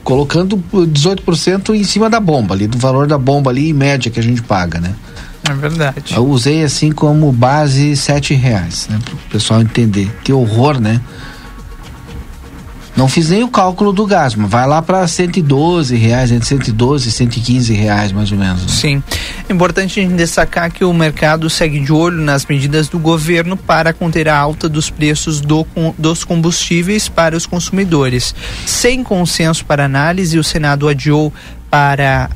colocando 0.02 0.62
18% 0.72 1.74
em 1.74 1.84
cima 1.84 2.10
da 2.10 2.20
bomba 2.20 2.54
ali, 2.54 2.66
do 2.66 2.78
valor 2.78 3.06
da 3.06 3.18
bomba 3.18 3.50
ali, 3.50 3.70
em 3.70 3.72
média, 3.72 4.10
que 4.10 4.20
a 4.20 4.22
gente 4.22 4.42
paga, 4.42 4.80
né? 4.80 4.94
É 5.48 5.52
verdade. 5.52 6.14
Eu 6.14 6.26
usei 6.26 6.62
assim 6.62 6.90
como 6.90 7.30
base 7.30 7.96
sete 7.96 8.34
reais, 8.34 8.86
né? 8.88 8.98
Para 9.04 9.14
o 9.14 9.18
pessoal 9.30 9.60
entender. 9.60 10.10
Que 10.22 10.32
horror, 10.32 10.80
né? 10.80 11.00
Não 12.96 13.08
fiz 13.08 13.30
nem 13.30 13.42
o 13.42 13.48
cálculo 13.48 13.92
do 13.92 14.06
gás, 14.06 14.36
mas 14.36 14.48
vai 14.48 14.66
lá 14.68 14.80
para 14.80 15.06
112 15.06 15.96
reais, 15.96 16.30
entre 16.30 16.46
112 16.46 17.08
e 17.08 17.12
115 17.12 17.72
reais 17.74 18.12
mais 18.12 18.30
ou 18.30 18.38
menos. 18.38 18.62
Né? 18.62 18.68
Sim. 18.68 19.02
Importante 19.50 20.04
destacar 20.06 20.70
que 20.70 20.84
o 20.84 20.92
mercado 20.92 21.50
segue 21.50 21.80
de 21.80 21.92
olho 21.92 22.20
nas 22.20 22.46
medidas 22.46 22.88
do 22.88 22.98
governo 22.98 23.56
para 23.56 23.92
conter 23.92 24.28
a 24.28 24.38
alta 24.38 24.68
dos 24.68 24.90
preços 24.90 25.40
do, 25.40 25.66
dos 25.98 26.22
combustíveis 26.22 27.08
para 27.08 27.36
os 27.36 27.46
consumidores. 27.46 28.32
Sem 28.64 29.02
consenso 29.02 29.64
para 29.64 29.84
análise, 29.84 30.38
o 30.38 30.44
Senado 30.44 30.88
adiou 30.88 31.32
para 31.68 32.30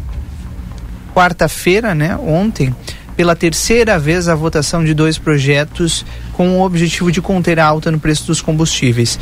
quarta-feira, 1.14 1.94
né, 1.94 2.16
ontem, 2.16 2.74
pela 3.16 3.34
terceira 3.34 3.98
vez 3.98 4.28
a 4.28 4.34
votação 4.34 4.84
de 4.84 4.94
dois 4.94 5.18
projetos 5.18 6.04
com 6.32 6.58
o 6.58 6.64
objetivo 6.64 7.10
de 7.10 7.20
conter 7.20 7.58
a 7.58 7.66
alta 7.66 7.90
no 7.90 7.98
preço 7.98 8.26
dos 8.26 8.40
combustíveis. 8.40 9.18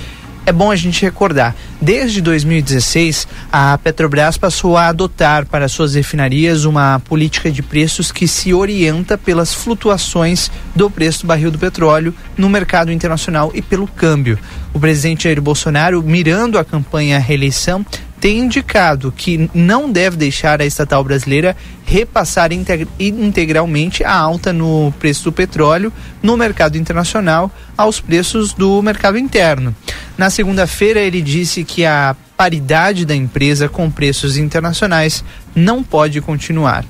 É 0.48 0.52
bom 0.52 0.70
a 0.70 0.76
gente 0.76 1.02
recordar, 1.02 1.56
desde 1.82 2.20
2016, 2.20 3.26
a 3.50 3.76
Petrobras 3.78 4.38
passou 4.38 4.76
a 4.76 4.86
adotar 4.86 5.44
para 5.44 5.66
suas 5.66 5.96
refinarias 5.96 6.64
uma 6.64 7.00
política 7.00 7.50
de 7.50 7.64
preços 7.64 8.12
que 8.12 8.28
se 8.28 8.54
orienta 8.54 9.18
pelas 9.18 9.52
flutuações 9.52 10.48
do 10.72 10.88
preço 10.88 11.22
do 11.22 11.26
barril 11.26 11.50
do 11.50 11.58
petróleo 11.58 12.14
no 12.36 12.48
mercado 12.48 12.92
internacional 12.92 13.50
e 13.54 13.60
pelo 13.60 13.88
câmbio. 13.88 14.38
O 14.72 14.78
presidente 14.78 15.24
Jair 15.24 15.42
Bolsonaro, 15.42 16.00
mirando 16.00 16.60
a 16.60 16.64
campanha 16.64 17.16
à 17.16 17.18
reeleição, 17.18 17.84
tem 18.26 18.40
indicado 18.40 19.14
que 19.16 19.48
não 19.54 19.88
deve 19.88 20.16
deixar 20.16 20.60
a 20.60 20.66
estatal 20.66 21.04
brasileira 21.04 21.56
repassar 21.84 22.50
integralmente 22.98 24.02
a 24.02 24.12
alta 24.12 24.52
no 24.52 24.92
preço 24.98 25.22
do 25.22 25.32
petróleo 25.32 25.92
no 26.20 26.36
mercado 26.36 26.76
internacional 26.76 27.48
aos 27.78 28.00
preços 28.00 28.52
do 28.52 28.82
mercado 28.82 29.16
interno. 29.16 29.72
Na 30.18 30.28
segunda-feira, 30.28 30.98
ele 30.98 31.22
disse 31.22 31.62
que 31.62 31.84
a 31.84 32.16
paridade 32.36 33.06
da 33.06 33.14
empresa 33.14 33.68
com 33.68 33.88
preços 33.88 34.36
internacionais 34.36 35.22
não 35.54 35.84
pode 35.84 36.20
continuar. 36.20 36.84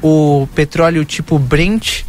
O 0.00 0.48
petróleo 0.54 1.04
tipo 1.04 1.38
Brent 1.38 2.04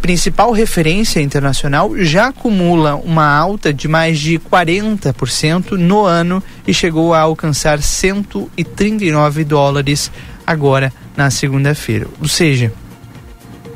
principal 0.00 0.52
referência 0.52 1.20
internacional, 1.20 1.96
já 1.98 2.28
acumula 2.28 2.94
uma 2.96 3.26
alta 3.26 3.72
de 3.72 3.88
mais 3.88 4.18
de 4.18 4.38
40% 4.38 5.72
no 5.72 6.04
ano 6.04 6.42
e 6.66 6.72
chegou 6.72 7.14
a 7.14 7.20
alcançar 7.20 7.82
139 7.82 9.44
dólares 9.44 10.10
agora 10.46 10.92
na 11.16 11.30
segunda-feira. 11.30 12.06
Ou 12.20 12.28
seja, 12.28 12.72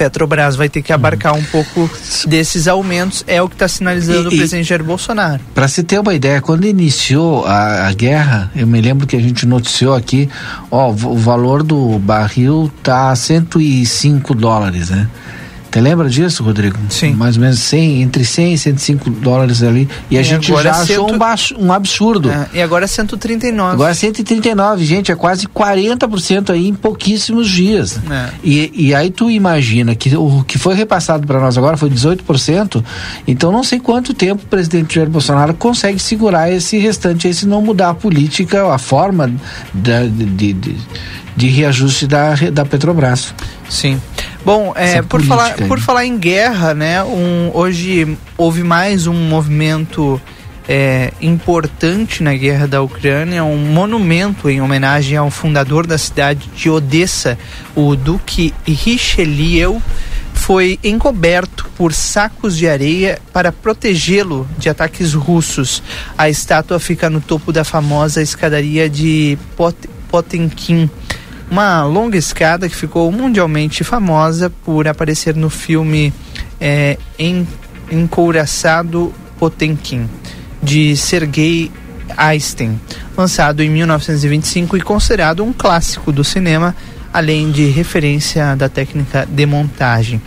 Petrobras 0.01 0.57
vai 0.57 0.67
ter 0.67 0.81
que 0.81 0.95
abarcar 0.95 1.35
um 1.35 1.43
pouco 1.43 1.91
desses 2.27 2.67
aumentos, 2.67 3.23
é 3.27 3.43
o 3.43 3.49
que 3.51 3.55
está 3.55 3.69
sinalizando 3.69 4.31
e, 4.31 4.35
o 4.35 4.39
presidente 4.39 4.67
Jair 4.67 4.83
Bolsonaro. 4.83 5.43
Para 5.55 5.69
se 5.69 5.83
ter 5.83 5.99
uma 5.99 6.15
ideia, 6.15 6.41
quando 6.41 6.65
iniciou 6.65 7.45
a, 7.45 7.87
a, 7.87 7.93
guerra, 7.93 8.51
eu 8.57 8.67
me 8.67 8.81
lembro 8.81 9.07
que 9.07 9.15
a 9.15 9.21
gente 9.21 9.45
noticiou 9.45 9.95
aqui, 9.95 10.27
ó, 10.71 10.89
o 10.89 11.17
valor 11.19 11.63
do 11.63 11.99
barril 11.99 12.73
tá 12.83 13.11
a 13.11 13.17
105 13.17 14.35
dólares, 14.35 14.89
né? 14.89 15.07
Você 15.71 15.81
lembra 15.81 16.09
disso, 16.09 16.43
Rodrigo? 16.43 16.77
Sim. 16.89 17.15
Mais 17.15 17.37
ou 17.37 17.43
menos 17.43 17.61
100, 17.61 18.03
entre 18.03 18.25
100 18.25 18.55
e 18.55 18.59
105 18.59 19.11
dólares 19.11 19.63
ali. 19.63 19.89
E, 20.11 20.17
e 20.17 20.19
a 20.19 20.23
gente 20.23 20.49
já 20.49 20.73
achou 20.73 21.07
cento... 21.07 21.15
um, 21.15 21.19
baixo, 21.19 21.55
um 21.57 21.73
absurdo. 21.73 22.29
É, 22.29 22.49
e 22.55 22.63
agora 22.63 22.85
é 22.85 22.89
139. 22.89 23.75
Agora 23.75 23.93
é 23.93 23.95
139, 23.95 24.85
gente, 24.85 25.13
é 25.13 25.15
quase 25.15 25.47
40% 25.47 26.51
aí 26.51 26.67
em 26.67 26.75
pouquíssimos 26.75 27.49
dias. 27.49 28.01
É. 28.11 28.31
E, 28.43 28.89
e 28.89 28.95
aí 28.95 29.11
tu 29.11 29.31
imagina 29.31 29.95
que 29.95 30.17
o 30.17 30.43
que 30.43 30.59
foi 30.59 30.75
repassado 30.75 31.25
para 31.25 31.39
nós 31.39 31.57
agora 31.57 31.77
foi 31.77 31.89
18%, 31.89 32.85
então 33.29 33.53
não 33.53 33.63
sei 33.63 33.79
quanto 33.79 34.13
tempo 34.13 34.43
o 34.43 34.47
presidente 34.47 34.97
Jair 34.97 35.09
Bolsonaro 35.09 35.55
consegue 35.55 36.01
segurar 36.01 36.51
esse 36.51 36.79
restante 36.79 37.29
aí 37.29 37.35
se 37.35 37.47
não 37.47 37.63
mudar 37.63 37.91
a 37.91 37.95
política, 37.95 38.73
a 38.73 38.79
forma 38.79 39.33
de, 39.73 40.09
de, 40.09 40.53
de, 40.53 40.77
de 41.37 41.47
reajuste 41.49 42.09
da, 42.09 42.35
da 42.53 42.65
Petrobras. 42.65 43.33
Sim. 43.69 44.01
Bom, 44.45 44.73
é, 44.75 45.03
por, 45.03 45.23
falar, 45.23 45.55
por 45.69 45.79
falar 45.81 46.07
em 46.07 46.19
guerra, 46.19 46.73
né? 46.73 47.03
Um, 47.05 47.51
hoje 47.53 48.17
houve 48.39 48.63
mais 48.63 49.07
um 49.07 49.15
movimento 49.15 50.21
é, 50.69 51.13
importante 51.21 52.23
na 52.23 52.35
guerra 52.35 52.67
da 52.67 52.81
Ucrânia, 52.81 53.45
um 53.45 53.59
monumento 53.59 54.49
em 54.49 54.61
homenagem 54.61 55.17
ao 55.17 55.31
fundador 55.31 55.87
da 55.87 55.99
cidade 55.99 56.49
de 56.55 56.71
Odessa, 56.71 57.39
o 57.75 57.95
Duque 57.95 58.55
Richelieu, 58.65 59.83
foi 60.33 60.79
encoberto 60.83 61.69
por 61.77 61.93
sacos 61.93 62.57
de 62.57 62.67
areia 62.67 63.19
para 63.33 63.53
protegê-lo 63.53 64.49
de 64.57 64.71
ataques 64.71 65.13
russos. 65.13 65.83
A 66.17 66.31
estátua 66.31 66.81
fica 66.81 67.11
no 67.11 67.21
topo 67.21 67.53
da 67.53 67.63
famosa 67.63 68.23
escadaria 68.23 68.89
de 68.89 69.37
Pot 69.57 69.77
Potemkin 70.09 70.91
uma 71.51 71.85
longa 71.85 72.17
escada 72.17 72.69
que 72.69 72.77
ficou 72.77 73.11
mundialmente 73.11 73.83
famosa 73.83 74.51
por 74.65 74.87
aparecer 74.87 75.35
no 75.35 75.51
filme 75.51 76.13
é, 76.61 76.97
Encouraçado 77.91 79.13
Potemkin, 79.39 80.09
de 80.63 80.97
Sergei 80.97 81.73
Einstein, 82.17 82.81
lançado 83.17 83.63
em 83.63 83.71
1925 83.71 84.77
e 84.77 84.81
considerado 84.81 85.43
um 85.43 85.53
clássico 85.53 86.13
do 86.13 86.23
cinema, 86.23 86.77
além 87.13 87.51
de 87.51 87.65
referência 87.67 88.55
da 88.55 88.69
técnica 88.69 89.27
de 89.29 89.45
montagem. 89.45 90.23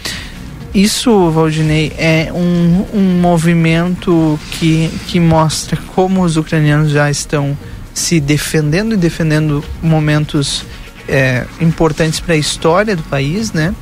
Isso, 0.73 1.29
Valdinei, 1.29 1.93
é 1.97 2.31
um, 2.33 2.85
um 2.93 3.21
movimento 3.21 4.39
que, 4.53 4.89
que 5.07 5.19
mostra 5.19 5.77
como 5.95 6.23
os 6.23 6.35
ucranianos 6.35 6.91
já 6.91 7.11
estão 7.11 7.55
se 7.93 8.19
defendendo 8.19 8.93
e 8.95 8.97
defendendo 8.97 9.63
momentos 9.83 10.65
é, 11.07 11.45
importantes 11.59 12.19
para 12.19 12.33
a 12.33 12.37
história 12.37 12.95
do 12.95 13.03
país, 13.03 13.51
né? 13.53 13.73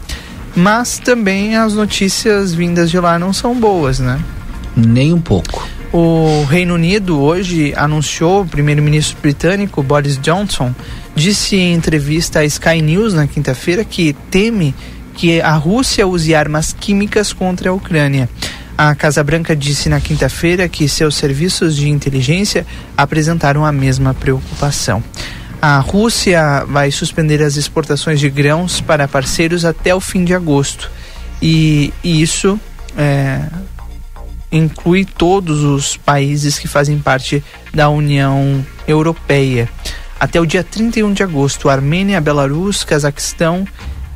Mas 0.56 1.00
também 1.00 1.56
as 1.56 1.74
notícias 1.74 2.54
vindas 2.54 2.90
de 2.92 3.00
lá 3.00 3.18
não 3.18 3.32
são 3.32 3.56
boas, 3.56 4.00
né? 4.00 4.20
Nem 4.76 5.14
um 5.14 5.22
pouco. 5.22 5.68
O 5.94 6.46
Reino 6.46 6.76
Unido 6.76 7.20
hoje 7.20 7.74
anunciou, 7.76 8.42
o 8.42 8.48
primeiro-ministro 8.48 9.18
britânico 9.22 9.84
Boris 9.84 10.18
Johnson 10.18 10.74
disse 11.14 11.58
em 11.58 11.74
entrevista 11.74 12.40
à 12.40 12.46
Sky 12.46 12.82
News 12.82 13.14
na 13.14 13.28
quinta-feira 13.28 13.84
que 13.84 14.14
teme 14.30 14.74
que 15.14 15.42
a 15.42 15.54
Rússia 15.56 16.08
use 16.08 16.34
armas 16.34 16.74
químicas 16.78 17.34
contra 17.34 17.70
a 17.70 17.74
Ucrânia. 17.74 18.30
A 18.78 18.96
Casa 18.96 19.24
Branca 19.24 19.54
disse 19.56 19.90
na 19.90 20.00
quinta-feira 20.00 20.68
que 20.70 20.88
seus 20.88 21.16
serviços 21.16 21.76
de 21.76 21.90
inteligência 21.90 22.66
apresentaram 22.98 23.66
a 23.66 23.72
mesma 23.72 24.14
preocupação. 24.14 25.04
A 25.62 25.78
Rússia 25.78 26.66
vai 26.68 26.90
suspender 26.90 27.44
as 27.44 27.56
exportações 27.56 28.20
de 28.20 28.30
grãos 28.32 28.82
para 28.82 29.08
parceiros 29.08 29.64
até 29.64 29.94
o 29.94 30.00
fim 30.00 30.26
de 30.26 30.34
agosto. 30.34 30.90
E, 31.40 31.94
e 32.04 32.20
isso 32.20 32.60
é, 32.98 33.46
inclui 34.52 35.06
todos 35.06 35.64
os 35.64 35.98
países 35.98 36.58
que 36.58 36.68
fazem 36.68 36.98
parte 36.98 37.44
da 37.72 37.90
União 37.90 38.66
Europeia. 38.88 39.70
Até 40.20 40.42
o 40.42 40.48
dia 40.48 40.64
31 40.64 41.14
de 41.14 41.22
agosto, 41.22 41.70
Armênia, 41.70 42.20
Belarus, 42.20 42.84
Cazaquistão, 42.84 43.68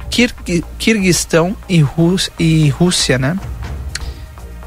Kirg 0.09 0.63
Kirguistão 0.80 1.55
e, 1.69 1.80
Rus 1.80 2.30
e 2.39 2.69
Rússia, 2.69 3.19
né? 3.19 3.38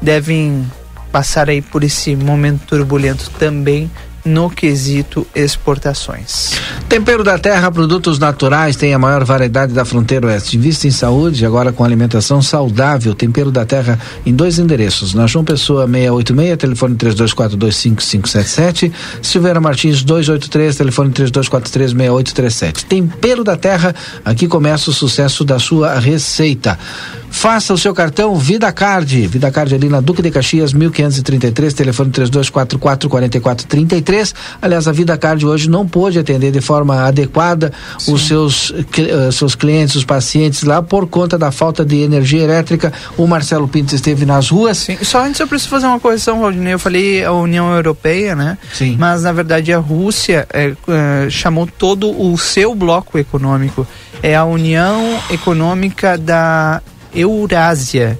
Devem 0.01 0.65
passar 1.11 1.49
aí 1.49 1.61
por 1.61 1.83
esse 1.83 2.15
momento 2.15 2.67
turbulento 2.67 3.29
também 3.31 3.91
no 4.29 4.49
quesito 4.49 5.27
exportações. 5.35 6.51
Tempero 6.87 7.23
da 7.23 7.37
Terra, 7.37 7.69
produtos 7.71 8.17
naturais, 8.19 8.75
tem 8.75 8.93
a 8.93 8.99
maior 8.99 9.23
variedade 9.23 9.73
da 9.73 9.83
fronteira 9.83 10.27
oeste. 10.27 10.55
Invista 10.57 10.87
em 10.87 10.91
saúde, 10.91 11.45
agora 11.45 11.73
com 11.73 11.83
alimentação 11.83 12.41
saudável. 12.41 13.13
Tempero 13.13 13.51
da 13.51 13.65
Terra 13.65 13.99
em 14.25 14.33
dois 14.33 14.59
endereços. 14.59 15.13
Na 15.13 15.27
João 15.27 15.43
Pessoa 15.43 15.87
686, 15.87 16.57
telefone 16.57 16.95
32425577. 16.95 18.91
Silveira 19.21 19.59
Martins 19.59 20.03
283, 20.03 20.75
telefone 20.77 21.11
32436837. 21.11 22.85
Tempero 22.85 23.43
da 23.43 23.57
Terra, 23.57 23.93
aqui 24.23 24.47
começa 24.47 24.89
o 24.89 24.93
sucesso 24.93 25.43
da 25.43 25.59
sua 25.59 25.99
receita. 25.99 26.77
Faça 27.31 27.73
o 27.73 27.77
seu 27.77 27.93
cartão 27.93 28.35
Vida 28.35 28.71
Card. 28.71 29.27
Vida 29.27 29.51
Card 29.51 29.73
ali 29.73 29.87
na 29.87 30.01
Duque 30.01 30.21
de 30.21 30.31
Caxias, 30.31 30.73
1533, 30.73 31.73
telefone 31.73 32.11
3244 32.11 33.09
4433. 33.09 34.35
Aliás, 34.61 34.87
a 34.87 34.91
Vida 34.91 35.17
Card 35.17 35.45
hoje 35.45 35.69
não 35.69 35.87
pôde 35.87 36.19
atender 36.19 36.51
de 36.51 36.61
forma 36.61 37.03
adequada 37.03 37.71
Sim. 37.97 38.13
os 38.13 38.27
seus, 38.27 38.71
uh, 38.71 39.31
seus 39.31 39.55
clientes, 39.55 39.95
os 39.95 40.03
pacientes 40.03 40.63
lá, 40.63 40.81
por 40.81 41.07
conta 41.07 41.37
da 41.37 41.51
falta 41.51 41.85
de 41.85 41.97
energia 41.97 42.43
elétrica. 42.43 42.91
O 43.17 43.25
Marcelo 43.25 43.67
Pinto 43.67 43.95
esteve 43.95 44.25
nas 44.25 44.49
ruas. 44.49 44.77
Sim. 44.77 44.97
Só 45.01 45.23
antes 45.23 45.39
eu 45.39 45.47
preciso 45.47 45.69
fazer 45.69 45.87
uma 45.87 45.99
correção, 45.99 46.39
Rodinei. 46.39 46.73
Eu 46.73 46.79
falei 46.79 47.23
a 47.23 47.31
União 47.31 47.73
Europeia, 47.73 48.35
né? 48.35 48.57
Sim. 48.73 48.95
Mas 48.97 49.23
na 49.23 49.31
verdade 49.31 49.71
a 49.71 49.77
Rússia 49.79 50.47
é, 50.51 50.73
é, 50.87 51.29
chamou 51.29 51.67
todo 51.67 52.09
o 52.09 52.37
seu 52.37 52.75
bloco 52.75 53.17
econômico. 53.17 53.87
É 54.21 54.35
a 54.35 54.43
União 54.43 55.17
Econômica 55.29 56.17
da 56.17 56.81
Eurásia. 57.13 58.17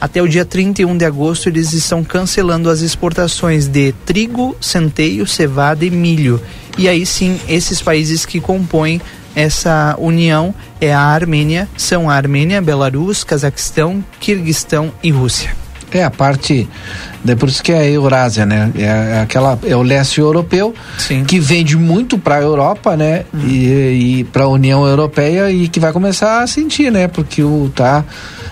Até 0.00 0.20
o 0.20 0.28
dia 0.28 0.44
31 0.44 0.96
de 0.96 1.04
agosto, 1.04 1.48
eles 1.48 1.72
estão 1.72 2.04
cancelando 2.04 2.68
as 2.68 2.80
exportações 2.80 3.66
de 3.66 3.92
trigo, 4.04 4.56
centeio, 4.60 5.26
cevada 5.26 5.84
e 5.84 5.90
milho. 5.90 6.40
E 6.76 6.88
aí 6.88 7.06
sim, 7.06 7.40
esses 7.48 7.80
países 7.80 8.26
que 8.26 8.40
compõem 8.40 9.00
essa 9.34 9.96
união 9.98 10.54
é 10.80 10.92
a 10.92 11.00
Armênia, 11.00 11.68
são 11.76 12.08
a 12.08 12.14
Armênia, 12.14 12.60
Belarus, 12.60 13.24
Cazaquistão, 13.24 14.04
Quirguistão 14.20 14.92
e 15.02 15.10
Rússia. 15.10 15.63
É 15.94 16.02
a 16.02 16.10
parte, 16.10 16.68
é 17.26 17.34
por 17.36 17.48
isso 17.48 17.62
que 17.62 17.70
é 17.70 17.78
a 17.78 17.86
Eurásia, 17.86 18.44
né? 18.44 18.68
É 18.76 19.20
aquela 19.22 19.56
é 19.64 19.76
o 19.76 19.82
leste 19.82 20.20
europeu 20.20 20.74
que 21.26 21.38
vende 21.38 21.76
muito 21.76 22.18
para 22.18 22.34
a 22.34 22.40
Europa, 22.42 22.96
né? 22.96 23.24
Hum. 23.32 23.38
E, 23.46 24.18
e 24.18 24.24
para 24.24 24.42
a 24.42 24.48
União 24.48 24.84
Europeia 24.84 25.52
e 25.52 25.68
que 25.68 25.78
vai 25.78 25.92
começar 25.92 26.42
a 26.42 26.46
sentir, 26.48 26.90
né? 26.90 27.06
Porque 27.06 27.44
o 27.44 27.70
tá 27.72 28.04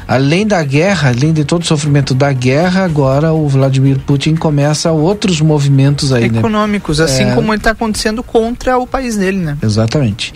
além 0.06 0.46
da 0.46 0.62
guerra, 0.62 1.08
além 1.08 1.32
de 1.32 1.44
todo 1.44 1.62
o 1.62 1.66
sofrimento 1.66 2.14
da 2.14 2.32
guerra, 2.32 2.84
agora 2.84 3.32
o 3.32 3.48
Vladimir 3.48 3.98
Putin 3.98 4.36
começa 4.36 4.92
outros 4.92 5.40
movimentos 5.40 6.12
aí, 6.12 6.30
né? 6.30 6.38
Econômicos, 6.38 7.00
assim 7.00 7.24
É. 7.24 7.34
como 7.34 7.52
ele 7.52 7.58
está 7.58 7.72
acontecendo 7.72 8.22
contra 8.22 8.78
o 8.78 8.86
país 8.86 9.16
dele, 9.16 9.38
né? 9.38 9.58
Exatamente. 9.60 10.32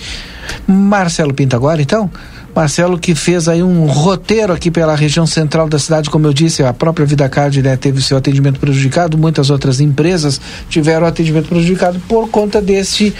Marcelo 0.66 1.32
Pinto 1.32 1.54
agora, 1.54 1.80
então? 1.80 2.10
Marcelo 2.56 2.98
que 2.98 3.14
fez 3.14 3.48
aí 3.48 3.62
um 3.62 3.84
roteiro 3.84 4.50
aqui 4.50 4.70
pela 4.70 4.96
região 4.96 5.26
central 5.26 5.68
da 5.68 5.78
cidade, 5.78 6.08
como 6.08 6.26
eu 6.26 6.32
disse, 6.32 6.62
a 6.62 6.72
própria 6.72 7.04
VidaCard 7.04 7.62
né, 7.62 7.76
teve 7.76 8.00
seu 8.00 8.16
atendimento 8.16 8.58
prejudicado, 8.58 9.18
muitas 9.18 9.50
outras 9.50 9.78
empresas 9.78 10.40
tiveram 10.70 11.06
atendimento 11.06 11.48
prejudicado 11.48 12.00
por 12.08 12.30
conta 12.30 12.62
desse 12.62 13.14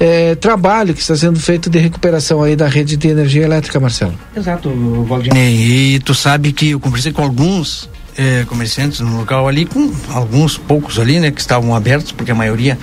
eh, 0.00 0.34
trabalho 0.34 0.92
que 0.92 1.00
está 1.00 1.14
sendo 1.16 1.38
feito 1.38 1.70
de 1.70 1.78
recuperação 1.78 2.42
aí 2.42 2.56
da 2.56 2.66
rede 2.66 2.96
de 2.96 3.08
energia 3.08 3.44
elétrica, 3.44 3.78
Marcelo. 3.78 4.14
Exato, 4.36 4.68
Valdinei. 5.06 5.94
E 5.94 5.98
tu 6.00 6.12
sabe 6.12 6.52
que 6.52 6.70
eu 6.70 6.80
conversei 6.80 7.12
com 7.12 7.22
alguns 7.22 7.88
eh, 8.18 8.44
comerciantes 8.48 8.98
no 8.98 9.18
local 9.18 9.46
ali, 9.46 9.66
com 9.66 9.92
alguns 10.08 10.58
poucos 10.58 10.98
ali, 10.98 11.20
né, 11.20 11.30
que 11.30 11.40
estavam 11.40 11.74
abertos, 11.74 12.10
porque 12.10 12.32
a 12.32 12.34
maioria 12.34 12.76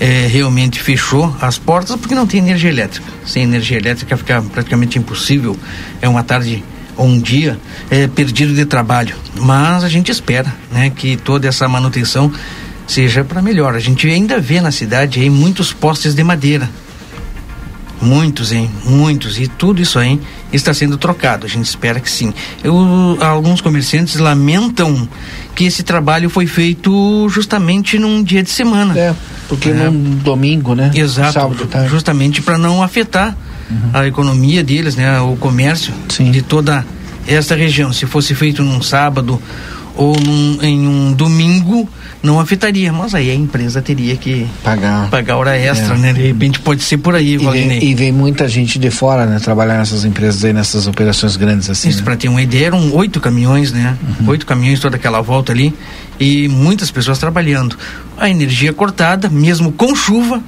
eh, 0.00 0.26
realmente 0.28 0.80
fechou 0.80 1.36
as 1.40 1.58
portas 1.58 1.94
porque 1.96 2.14
não 2.14 2.26
tem 2.26 2.40
energia 2.40 2.70
elétrica. 2.70 3.06
Sem 3.26 3.42
energia 3.42 3.76
elétrica 3.76 4.16
fica 4.16 4.42
praticamente 4.42 4.98
impossível. 4.98 5.56
É 6.00 6.08
uma 6.08 6.24
tarde 6.24 6.64
ou 6.96 7.06
um 7.06 7.20
dia 7.20 7.58
eh, 7.90 8.08
perdido 8.08 8.54
de 8.54 8.64
trabalho. 8.64 9.14
Mas 9.36 9.84
a 9.84 9.88
gente 9.88 10.10
espera, 10.10 10.52
né, 10.72 10.90
que 10.90 11.16
toda 11.16 11.46
essa 11.46 11.68
manutenção 11.68 12.32
seja 12.86 13.22
para 13.22 13.40
melhor. 13.40 13.74
A 13.74 13.78
gente 13.78 14.08
ainda 14.08 14.40
vê 14.40 14.60
na 14.60 14.72
cidade 14.72 15.20
aí 15.20 15.30
muitos 15.30 15.72
postes 15.72 16.14
de 16.14 16.24
madeira. 16.24 16.68
Muitos, 18.00 18.50
hein? 18.52 18.70
Muitos. 18.84 19.38
E 19.38 19.46
tudo 19.46 19.82
isso 19.82 19.98
aí 19.98 20.20
está 20.52 20.72
sendo 20.72 20.96
trocado. 20.96 21.46
A 21.46 21.48
gente 21.48 21.66
espera 21.66 22.00
que 22.00 22.10
sim. 22.10 22.32
Eu, 22.64 23.18
alguns 23.20 23.60
comerciantes 23.60 24.16
lamentam 24.16 25.08
que 25.54 25.64
esse 25.64 25.82
trabalho 25.82 26.30
foi 26.30 26.46
feito 26.46 27.28
justamente 27.28 27.98
num 27.98 28.22
dia 28.22 28.42
de 28.42 28.50
semana. 28.50 28.98
É, 28.98 29.14
porque 29.48 29.70
num 29.72 30.16
domingo, 30.16 30.74
né? 30.74 30.90
Exato. 30.94 31.32
Sábado, 31.32 31.66
tá? 31.66 31.86
Justamente 31.86 32.40
para 32.40 32.56
não 32.56 32.82
afetar 32.82 33.36
a 33.92 34.06
economia 34.06 34.64
deles, 34.64 34.96
né? 34.96 35.20
O 35.20 35.36
comércio 35.36 35.92
de 36.30 36.42
toda 36.42 36.84
esta 37.26 37.54
região. 37.54 37.92
Se 37.92 38.06
fosse 38.06 38.34
feito 38.34 38.62
num 38.62 38.82
sábado 38.82 39.40
ou 40.00 40.18
num, 40.18 40.58
em 40.62 40.88
um 40.88 41.12
domingo, 41.12 41.86
não 42.22 42.40
afetaria. 42.40 42.90
Mas 42.90 43.14
aí 43.14 43.30
a 43.30 43.34
empresa 43.34 43.82
teria 43.82 44.16
que 44.16 44.46
pagar, 44.64 45.10
pagar 45.10 45.36
hora 45.36 45.54
extra, 45.58 45.94
É. 45.94 45.98
né? 45.98 46.12
De 46.14 46.22
repente 46.22 46.58
pode 46.58 46.82
ser 46.82 46.96
por 46.96 47.14
aí, 47.14 47.34
E 47.34 47.36
vem, 47.36 47.44
Valdinei. 47.46 47.78
e 47.82 47.94
vem 47.94 48.10
muita 48.10 48.48
gente 48.48 48.78
de 48.78 48.90
fora, 48.90 49.26
né? 49.26 49.38
Trabalhar 49.38 49.76
nessas 49.76 50.06
empresas 50.06 50.42
aí, 50.42 50.54
nessas 50.54 50.86
operações 50.86 51.36
grandes 51.36 51.68
assim. 51.68 51.90
Isso, 51.90 51.98
né? 51.98 52.04
para 52.04 52.16
ter 52.16 52.28
uma 52.28 52.40
ideia, 52.40 52.68
eram 52.68 52.94
oito 52.94 53.20
caminhões, 53.20 53.72
né? 53.72 53.94
Oito 54.26 54.46
caminhões, 54.46 54.80
toda 54.80 54.96
aquela 54.96 55.20
volta 55.20 55.52
ali. 55.52 55.74
E 56.18 56.48
muitas 56.48 56.90
pessoas 56.90 57.18
trabalhando. 57.18 57.76
A 58.16 58.30
energia 58.30 58.72
cortada, 58.72 59.28
mesmo 59.28 59.70
com 59.70 59.94
chuva, 59.94 60.42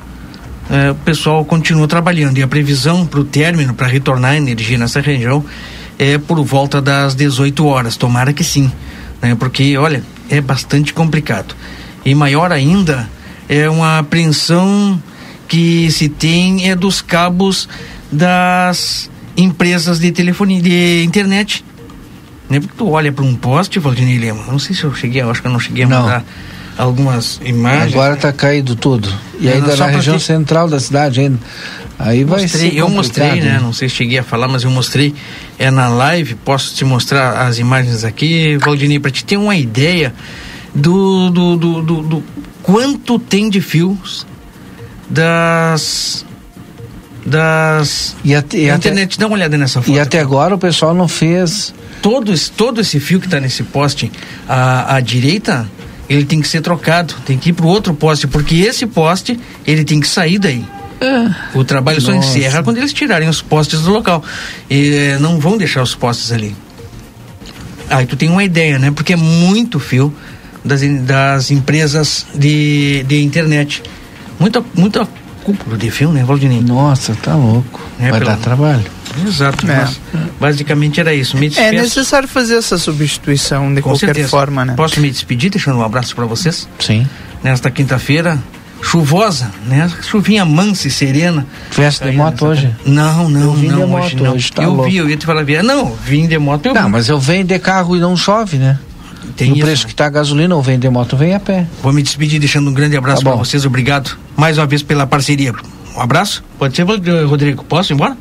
eh, 0.70 0.92
o 0.92 0.94
pessoal 0.94 1.44
continua 1.44 1.86
trabalhando. 1.86 2.38
E 2.38 2.42
a 2.42 2.48
previsão 2.48 3.04
para 3.06 3.20
o 3.20 3.24
término, 3.24 3.74
para 3.74 3.86
retornar 3.86 4.30
a 4.32 4.36
energia 4.38 4.78
nessa 4.78 5.00
região, 5.00 5.44
é 5.98 6.16
por 6.16 6.42
volta 6.42 6.80
das 6.80 7.14
18 7.14 7.66
horas. 7.66 7.96
Tomara 7.98 8.32
que 8.32 8.42
sim. 8.42 8.72
Né? 9.22 9.34
Porque, 9.36 9.76
olha, 9.78 10.02
é 10.28 10.40
bastante 10.40 10.92
complicado. 10.92 11.54
E 12.04 12.14
maior 12.14 12.52
ainda 12.52 13.08
é 13.48 13.70
uma 13.70 14.00
apreensão 14.00 15.00
que 15.46 15.90
se 15.90 16.08
tem 16.08 16.68
é 16.68 16.74
dos 16.74 17.00
cabos 17.00 17.68
das 18.10 19.08
empresas 19.36 19.98
de 19.98 20.10
telefonia, 20.10 20.60
de 20.60 21.04
internet. 21.04 21.64
Né? 22.50 22.60
Porque 22.60 22.74
tu 22.76 22.90
olha 22.90 23.12
para 23.12 23.24
um 23.24 23.34
poste, 23.34 23.78
Valdinei 23.78 24.18
Lema, 24.18 24.44
não 24.48 24.58
sei 24.58 24.74
se 24.74 24.84
eu 24.84 24.94
cheguei, 24.94 25.22
eu 25.22 25.30
acho 25.30 25.40
que 25.40 25.46
eu 25.46 25.52
não 25.52 25.60
cheguei 25.60 25.84
a 25.84 25.88
Não. 25.88 26.22
Algumas 26.78 27.40
imagens. 27.44 27.92
Agora 27.92 28.16
tá 28.16 28.32
caído 28.32 28.74
tudo. 28.76 29.08
E 29.40 29.48
É, 29.48 29.54
ainda 29.54 29.76
na 29.76 29.86
região 29.86 30.16
te- 30.16 30.22
central 30.24 30.68
da 30.68 30.78
cidade 30.80 31.20
ainda. 31.20 31.38
Aí 31.98 32.24
vai 32.24 32.40
mostrei, 32.42 32.70
ser 32.70 32.76
eu 32.76 32.88
mostrei, 32.88 33.40
né? 33.40 33.58
Não 33.62 33.72
sei 33.72 33.88
se 33.88 33.94
cheguei 33.94 34.18
a 34.18 34.22
falar, 34.24 34.48
mas 34.48 34.64
eu 34.64 34.70
mostrei 34.70 35.14
é 35.58 35.70
na 35.70 35.88
live. 35.88 36.34
Posso 36.34 36.74
te 36.74 36.84
mostrar 36.84 37.46
as 37.46 37.58
imagens 37.58 38.02
aqui, 38.04 38.56
Valdinei, 38.56 38.98
para 38.98 39.10
te 39.10 39.24
ter 39.24 39.36
uma 39.36 39.54
ideia 39.54 40.12
do, 40.74 41.30
do, 41.30 41.56
do, 41.56 41.82
do- 41.82 42.02
do 42.02 42.24
quanto 42.62 43.18
tem 43.18 43.48
de 43.48 43.60
fios 43.60 44.26
das 45.08 46.24
das 47.24 48.16
e 48.24 48.34
até, 48.34 48.66
da 48.68 48.74
internet. 48.76 49.18
Dá 49.18 49.26
uma 49.26 49.36
olhada 49.36 49.56
nessa 49.56 49.80
foto. 49.80 49.94
E 49.94 50.00
até 50.00 50.18
agora 50.20 50.54
o 50.54 50.58
pessoal 50.58 50.92
não 50.94 51.06
fez. 51.06 51.72
Todo, 52.00 52.32
esse- 52.32 52.50
todo 52.50 52.80
esse 52.80 52.98
fio 52.98 53.20
que 53.20 53.26
está 53.26 53.38
nesse 53.38 53.62
poste 53.62 54.10
à, 54.48 54.96
à 54.96 55.00
direita, 55.00 55.68
ele 56.12 56.24
tem 56.24 56.40
que 56.40 56.48
ser 56.48 56.60
trocado, 56.60 57.14
tem 57.26 57.38
que 57.38 57.50
ir 57.50 57.52
para 57.52 57.66
o 57.66 57.68
outro 57.68 57.94
poste, 57.94 58.26
porque 58.26 58.56
esse 58.56 58.86
poste 58.86 59.38
ele 59.66 59.84
tem 59.84 60.00
que 60.00 60.08
sair 60.08 60.38
daí. 60.38 60.64
O 61.52 61.64
trabalho 61.64 62.00
só 62.00 62.12
Nossa. 62.12 62.28
encerra 62.38 62.62
quando 62.62 62.76
eles 62.76 62.92
tirarem 62.92 63.28
os 63.28 63.42
postes 63.42 63.80
do 63.80 63.90
local. 63.92 64.22
E 64.70 64.94
eh, 64.94 65.18
não 65.18 65.40
vão 65.40 65.56
deixar 65.56 65.82
os 65.82 65.96
postes 65.96 66.30
ali. 66.30 66.54
Aí 67.90 68.06
tu 68.06 68.14
tem 68.16 68.30
uma 68.30 68.44
ideia, 68.44 68.78
né? 68.78 68.90
Porque 68.92 69.12
é 69.12 69.16
muito 69.16 69.80
fio 69.80 70.14
das, 70.64 70.80
das 71.04 71.50
empresas 71.50 72.24
de, 72.34 73.02
de 73.08 73.20
internet. 73.22 73.82
Muita, 74.38 74.62
muita 74.74 75.06
cúpula 75.42 75.76
de 75.76 75.90
fio, 75.90 76.12
né, 76.12 76.22
Valdinei? 76.24 76.60
Nossa, 76.60 77.16
tá 77.20 77.34
louco. 77.34 77.80
É, 77.98 78.10
vai 78.10 78.20
pelo- 78.20 78.30
dar 78.30 78.36
trabalho. 78.38 78.84
Exato, 79.26 79.70
É. 79.70 79.76
mas 79.76 80.00
basicamente 80.40 81.00
era 81.00 81.14
isso. 81.14 81.36
Me 81.36 81.50
É 81.56 81.72
necessário 81.72 82.28
fazer 82.28 82.56
essa 82.56 82.78
substituição 82.78 83.72
de 83.74 83.80
Com 83.82 83.90
qualquer 83.90 84.06
certeza. 84.06 84.28
forma, 84.28 84.64
né? 84.64 84.74
Posso 84.76 85.00
me 85.00 85.10
despedir 85.10 85.50
deixando 85.50 85.78
um 85.78 85.84
abraço 85.84 86.14
para 86.14 86.24
vocês? 86.26 86.68
Sim. 86.78 87.06
Nesta 87.42 87.70
quinta-feira, 87.70 88.38
chuvosa, 88.80 89.50
né? 89.66 89.90
Chuvinha 90.02 90.44
mansa 90.44 90.88
e 90.88 90.90
serena. 90.90 91.46
Festa 91.70 92.10
de 92.10 92.16
moto 92.16 92.32
nessa- 92.32 92.46
hoje? 92.46 92.76
Não, 92.84 93.28
não, 93.28 93.40
Eu 93.62 93.86
não, 93.86 93.94
hoje 93.94 94.16
não. 94.16 94.32
hoje, 94.34 94.52
tá 94.52 94.62
eu 94.62 94.70
louco. 94.70 94.90
vi, 94.90 94.96
eu 94.96 95.08
ia 95.08 95.16
te 95.16 95.24
falar, 95.26 95.44
via- 95.44 95.62
não, 95.62 95.94
vim 96.04 96.26
de 96.26 96.38
moto, 96.38 96.66
eu 96.66 96.74
Não, 96.74 96.84
vi. 96.86 96.90
mas 96.90 97.08
eu 97.08 97.18
venho 97.18 97.44
de 97.44 97.58
carro 97.58 97.96
e 97.96 98.00
não 98.00 98.16
chove, 98.16 98.56
né? 98.56 98.78
Tem 99.36 99.50
no 99.50 99.56
isso, 99.56 99.64
preço 99.64 99.82
né? 99.84 99.88
que 99.88 99.94
tá 99.94 100.06
a 100.06 100.10
gasolina, 100.10 100.54
ou 100.54 100.60
vem 100.60 100.78
de 100.78 100.88
moto, 100.90 101.16
vem 101.16 101.34
a 101.34 101.40
pé. 101.40 101.66
Vou 101.82 101.92
me 101.92 102.02
despedir 102.02 102.40
deixando 102.40 102.68
um 102.68 102.74
grande 102.74 102.96
abraço 102.96 103.22
Tá 103.22 103.30
para 103.30 103.38
vocês, 103.38 103.64
obrigado 103.64 104.10
mais 104.36 104.58
uma 104.58 104.66
vez 104.66 104.82
pela 104.82 105.06
parceria. 105.06 105.52
Um 105.96 106.00
abraço? 106.00 106.42
Pode 106.58 106.74
ser, 106.74 106.82
Rodrigo? 106.82 107.64
Posso 107.64 107.92
ir 107.92 107.94
embora? 107.94 108.16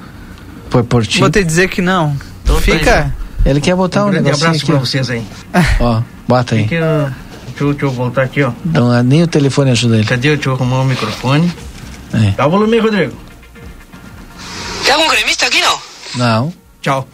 Foi 0.72 0.82
por 0.84 1.06
ti. 1.06 1.20
Vou 1.20 1.30
te 1.30 1.44
dizer 1.44 1.68
que 1.70 1.82
não. 1.82 2.16
Fica. 2.62 3.14
Ele 3.46 3.60
quer 3.62 3.76
botar 3.76 4.06
um, 4.06 4.08
Um 4.08 4.12
grande 4.12 4.26
negocinho 4.26 4.48
abraço 4.50 4.64
aqui. 4.64 4.72
para 4.72 4.82
ó. 4.82 4.86
vocês 4.86 5.10
aí. 5.10 5.24
Ó, 5.80 6.02
bota 6.28 6.56
aí. 6.56 6.62
Deixa, 6.66 7.14
eu, 7.60 7.72
deixa 7.72 7.86
eu 7.86 7.92
voltar 7.92 8.24
aqui, 8.24 8.42
ó. 8.42 8.52
Não, 8.64 9.04
nem 9.04 9.22
o 9.24 9.28
telefone 9.28 9.72
ajuda 9.72 9.96
ele. 9.98 10.06
Cadê? 10.06 10.36
Deixa 10.36 10.50
eu 10.50 10.54
arrumar 10.54 10.82
o 10.82 10.86
microfone. 10.86 11.52
É. 12.14 12.32
Dá 12.38 12.48
o 12.48 12.50
volume 12.50 12.76
aí, 12.76 12.80
Rodrigo. 12.80 13.14
Tem 14.86 14.94
algum 14.94 15.08
gremista 15.10 15.46
aqui, 15.46 15.62
não? 15.62 15.78
Não. 16.16 16.54
Tchau. 16.82 17.08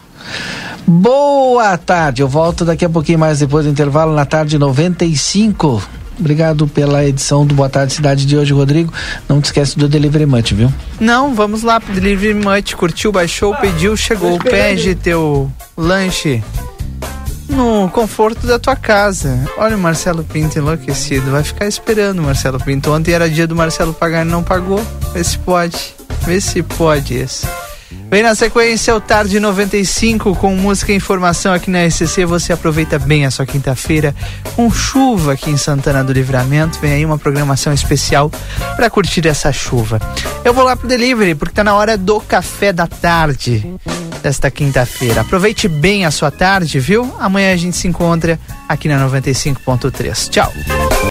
Boa 0.86 1.76
tarde, 1.76 2.22
eu 2.22 2.28
volto 2.28 2.64
daqui 2.64 2.84
a 2.84 2.88
pouquinho 2.88 3.18
mais 3.18 3.40
depois 3.40 3.64
do 3.66 3.70
intervalo 3.70 4.14
na 4.14 4.24
tarde 4.24 4.58
95. 4.58 5.82
Obrigado 6.18 6.66
pela 6.66 7.04
edição 7.04 7.46
do 7.46 7.54
Boa 7.54 7.68
Tarde 7.68 7.92
Cidade 7.92 8.26
de 8.26 8.36
hoje, 8.36 8.52
Rodrigo. 8.52 8.92
Não 9.28 9.40
te 9.40 9.46
esquece 9.46 9.78
do 9.78 9.88
Delivery 9.88 10.26
Munch, 10.26 10.54
viu? 10.54 10.72
Não, 10.98 11.34
vamos 11.34 11.62
lá 11.62 11.80
pro 11.80 11.92
Delivery 11.92 12.34
Much. 12.34 12.74
Curtiu, 12.74 13.12
baixou, 13.12 13.54
pediu, 13.56 13.96
chegou. 13.96 14.38
Pede 14.38 14.94
teu 14.94 15.50
lanche 15.76 16.42
no 17.48 17.88
conforto 17.88 18.46
da 18.46 18.58
tua 18.58 18.76
casa. 18.76 19.44
Olha 19.56 19.76
o 19.76 19.78
Marcelo 19.80 20.22
Pinto 20.22 20.58
enlouquecido. 20.58 21.30
Vai 21.30 21.42
ficar 21.42 21.66
esperando 21.66 22.18
o 22.18 22.22
Marcelo 22.22 22.58
Pinto. 22.58 22.92
Ontem 22.92 23.12
era 23.12 23.28
dia 23.28 23.46
do 23.46 23.56
Marcelo 23.56 23.92
pagar 23.92 24.26
e 24.26 24.28
não 24.28 24.42
pagou. 24.42 24.84
Vê 25.12 25.24
se 25.24 25.38
pode. 25.38 25.94
Vê 26.22 26.40
se 26.40 26.62
pode 26.62 27.20
isso. 27.20 27.46
Vem 28.10 28.22
na 28.22 28.34
sequência 28.34 28.94
o 28.94 29.00
Tarde 29.00 29.38
95 29.38 30.34
com 30.36 30.56
música 30.56 30.92
e 30.92 30.96
informação 30.96 31.52
aqui 31.52 31.70
na 31.70 31.88
SCC. 31.88 32.24
Você 32.24 32.54
aproveita 32.54 32.98
bem 32.98 33.26
a 33.26 33.30
sua 33.30 33.44
quinta-feira 33.44 34.14
com 34.56 34.70
chuva 34.70 35.34
aqui 35.34 35.50
em 35.50 35.58
Santana 35.58 36.02
do 36.02 36.12
Livramento. 36.12 36.78
Vem 36.80 36.92
aí 36.92 37.04
uma 37.04 37.18
programação 37.18 37.72
especial 37.72 38.30
para 38.76 38.88
curtir 38.88 39.26
essa 39.28 39.52
chuva. 39.52 40.00
Eu 40.42 40.54
vou 40.54 40.64
lá 40.64 40.74
pro 40.74 40.88
delivery 40.88 41.34
porque 41.34 41.54
tá 41.54 41.62
na 41.62 41.74
hora 41.74 41.98
do 41.98 42.18
café 42.20 42.72
da 42.72 42.86
tarde. 42.86 43.74
desta 44.22 44.50
quinta-feira. 44.50 45.20
Aproveite 45.20 45.68
bem 45.68 46.04
a 46.04 46.10
sua 46.10 46.30
tarde, 46.30 46.80
viu? 46.80 47.14
Amanhã 47.20 47.52
a 47.52 47.56
gente 47.56 47.76
se 47.76 47.86
encontra 47.86 48.38
aqui 48.68 48.88
na 48.88 49.06
95.3. 49.08 50.28
Tchau. 50.28 50.52